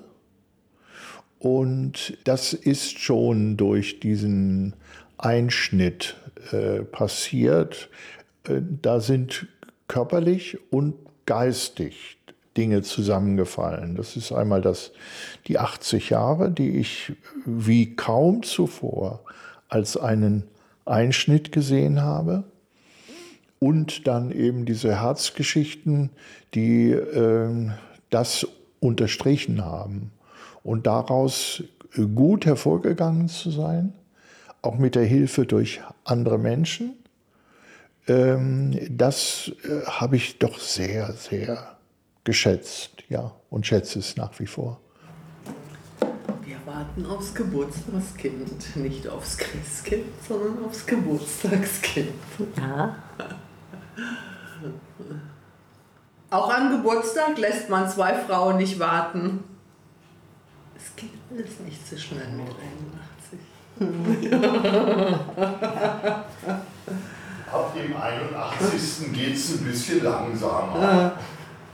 und 1.43 2.17
das 2.23 2.53
ist 2.53 2.99
schon 2.99 3.57
durch 3.57 3.99
diesen 3.99 4.75
Einschnitt 5.17 6.15
äh, 6.53 6.83
passiert. 6.83 7.89
Äh, 8.47 8.61
da 8.81 9.01
sind 9.01 9.47
körperlich 9.89 10.57
und 10.71 10.95
geistig 11.25 12.17
Dinge 12.55 12.81
zusammengefallen. 12.81 13.95
Das 13.95 14.15
ist 14.15 14.31
einmal 14.31 14.61
das, 14.61 14.93
die 15.47 15.59
80 15.59 16.11
Jahre, 16.11 16.49
die 16.49 16.77
ich 16.77 17.11
wie 17.45 17.93
kaum 17.93 18.43
zuvor 18.43 19.19
als 19.67 19.97
einen 19.97 20.43
Einschnitt 20.85 21.51
gesehen 21.51 22.01
habe. 22.01 22.45
Und 23.59 24.07
dann 24.07 24.31
eben 24.31 24.63
diese 24.63 25.01
Herzgeschichten, 25.01 26.09
die 26.53 26.91
äh, 26.91 27.69
das 28.09 28.47
unterstrichen 28.79 29.65
haben 29.65 30.13
und 30.63 30.87
daraus 30.87 31.63
äh, 31.95 32.05
gut 32.05 32.45
hervorgegangen 32.45 33.27
zu 33.27 33.51
sein, 33.51 33.93
auch 34.61 34.77
mit 34.77 34.95
der 34.95 35.05
Hilfe 35.05 35.45
durch 35.45 35.81
andere 36.05 36.37
Menschen, 36.37 36.93
ähm, 38.07 38.77
das 38.89 39.51
äh, 39.63 39.85
habe 39.85 40.17
ich 40.17 40.39
doch 40.39 40.59
sehr, 40.59 41.13
sehr 41.13 41.77
geschätzt, 42.23 43.03
ja, 43.09 43.31
und 43.49 43.65
schätze 43.65 43.99
es 43.99 44.17
nach 44.17 44.39
wie 44.39 44.47
vor. 44.47 44.79
Wir 46.43 46.57
warten 46.65 47.05
aufs 47.05 47.33
Geburtstagskind, 47.33 48.75
nicht 48.75 49.07
aufs 49.07 49.37
Christkind, 49.37 50.05
sondern 50.27 50.65
aufs 50.65 50.85
Geburtstagskind. 50.85 52.13
Ja. 52.57 52.95
Auch 56.29 56.53
am 56.53 56.71
Geburtstag 56.71 57.37
lässt 57.37 57.69
man 57.69 57.89
zwei 57.89 58.15
Frauen 58.15 58.57
nicht 58.57 58.79
warten. 58.79 59.43
Es 60.83 60.93
geht 60.97 61.11
alles 61.31 61.59
nicht 61.61 61.87
so 61.87 61.95
schnell 61.95 62.27
mit 62.33 62.49
81. 63.79 63.79
Ab 67.51 67.73
dem 67.73 67.95
81. 67.95 69.13
geht 69.13 69.35
es 69.35 69.57
ein 69.57 69.63
bisschen 69.63 70.03
langsamer. 70.03 71.17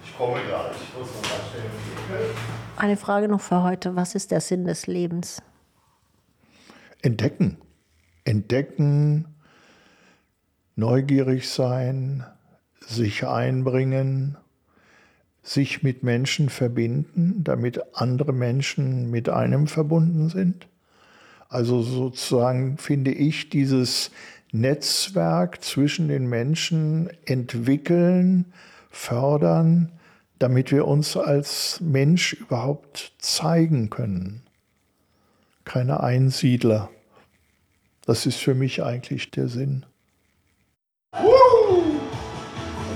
Ich 0.04 0.16
komme 0.16 0.40
gleich. 0.48 0.76
Ich 0.76 0.94
muss 1.00 1.08
noch 1.08 1.24
mal 1.24 1.40
schnell 1.50 2.30
Eine 2.78 2.98
Frage 2.98 3.28
noch 3.28 3.42
für 3.42 3.64
heute. 3.64 3.96
Was 3.96 4.14
ist 4.14 4.30
der 4.30 4.42
Sinn 4.42 4.66
des 4.66 4.86
Lebens? 4.86 5.42
Entdecken. 7.02 7.58
Entdecken, 8.26 9.26
neugierig 10.76 11.50
sein, 11.50 12.24
sich 12.80 13.26
einbringen, 13.26 14.38
sich 15.42 15.84
mit 15.84 16.04
Menschen 16.04 16.50
verbinden, 16.50 17.44
damit 17.44 17.82
andere 17.94 18.34
Menschen 18.34 19.10
mit 19.10 19.30
einem 19.30 19.68
verbunden 19.68 20.30
sind. 20.30 20.68
Also 21.48 21.82
sozusagen 21.82 22.78
finde 22.78 23.12
ich 23.12 23.50
dieses 23.50 24.12
Netzwerk 24.52 25.64
zwischen 25.64 26.08
den 26.08 26.28
Menschen 26.28 27.10
entwickeln, 27.26 28.46
fördern, 28.90 29.92
damit 30.40 30.72
wir 30.72 30.88
uns 30.88 31.18
als 31.18 31.80
Mensch 31.82 32.34
überhaupt 32.34 33.14
zeigen 33.18 33.90
können. 33.90 34.42
Keine 35.66 36.02
Einsiedler. 36.02 36.90
Das 38.06 38.26
ist 38.26 38.38
für 38.38 38.56
mich 38.56 38.84
eigentlich 38.84 39.30
der 39.32 39.50
Sinn. 39.50 39.86
Ein 41.12 41.26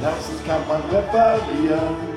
Herz 0.02 0.26
kann 0.46 0.68
man 0.68 0.82
reparieren. 0.90 2.13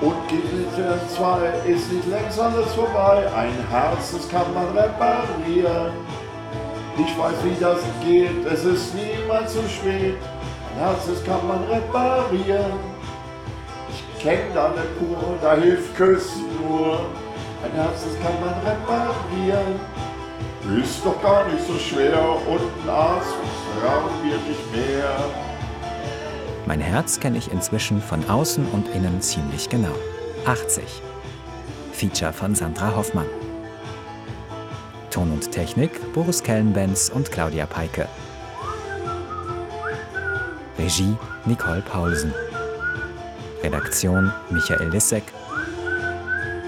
Und 0.00 0.28
Gebiete 0.28 1.00
2 1.16 1.70
ist 1.70 1.92
nicht 1.92 2.06
längst 2.06 2.38
alles 2.38 2.72
vorbei. 2.74 3.26
Ein 3.36 3.52
Herz, 3.68 4.12
das 4.12 4.28
kann 4.28 4.54
man 4.54 4.68
reparieren. 4.76 5.92
Ich 6.96 7.18
weiß, 7.18 7.34
wie 7.44 7.56
das 7.60 7.80
geht, 8.04 8.46
es 8.46 8.64
ist 8.64 8.94
niemals 8.94 9.52
zu 9.52 9.62
spät. 9.68 10.16
Ein 10.74 10.78
Herz, 10.78 11.06
das 11.08 11.24
kann 11.24 11.46
man 11.48 11.64
reparieren. 11.64 12.78
Ich 13.90 14.22
kenne 14.22 14.54
da 14.54 14.66
eine 14.66 14.86
Kur, 14.98 15.36
da 15.42 15.54
hilft 15.54 15.96
Küssen 15.96 16.44
nur. 16.60 17.00
Ein 17.64 17.72
Herz, 17.72 18.04
das 18.04 18.14
kann 18.22 18.38
man 18.40 18.54
reparieren. 18.64 19.80
Ist 20.80 21.04
doch 21.04 21.20
gar 21.22 21.44
nicht 21.48 21.66
so 21.66 21.74
schwer 21.78 22.20
und 22.46 22.60
ein 22.60 22.88
Arzt 22.88 23.34
brauchen 23.80 24.22
wir 24.22 24.36
nicht 24.36 24.72
mehr. 24.72 25.47
Mein 26.68 26.80
Herz 26.82 27.18
kenne 27.18 27.38
ich 27.38 27.50
inzwischen 27.50 28.02
von 28.02 28.28
außen 28.28 28.66
und 28.72 28.88
innen 28.88 29.22
ziemlich 29.22 29.70
genau. 29.70 29.94
80. 30.44 30.84
Feature 31.92 32.34
von 32.34 32.54
Sandra 32.54 32.94
Hoffmann. 32.94 33.24
Ton 35.10 35.32
und 35.32 35.50
Technik 35.50 36.12
Boris 36.12 36.42
Kellenbenz 36.42 37.08
und 37.08 37.32
Claudia 37.32 37.64
Peike. 37.64 38.06
Regie 40.78 41.16
Nicole 41.46 41.80
Paulsen. 41.80 42.34
Redaktion 43.62 44.30
Michael 44.50 44.90
Lissek. 44.90 45.24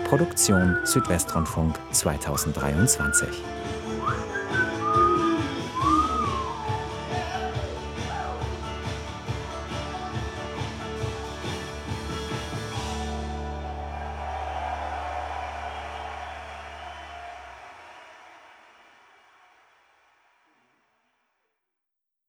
Produktion 0.09 0.79
Südwestrundfunk 0.85 1.79
2023. 1.93 3.29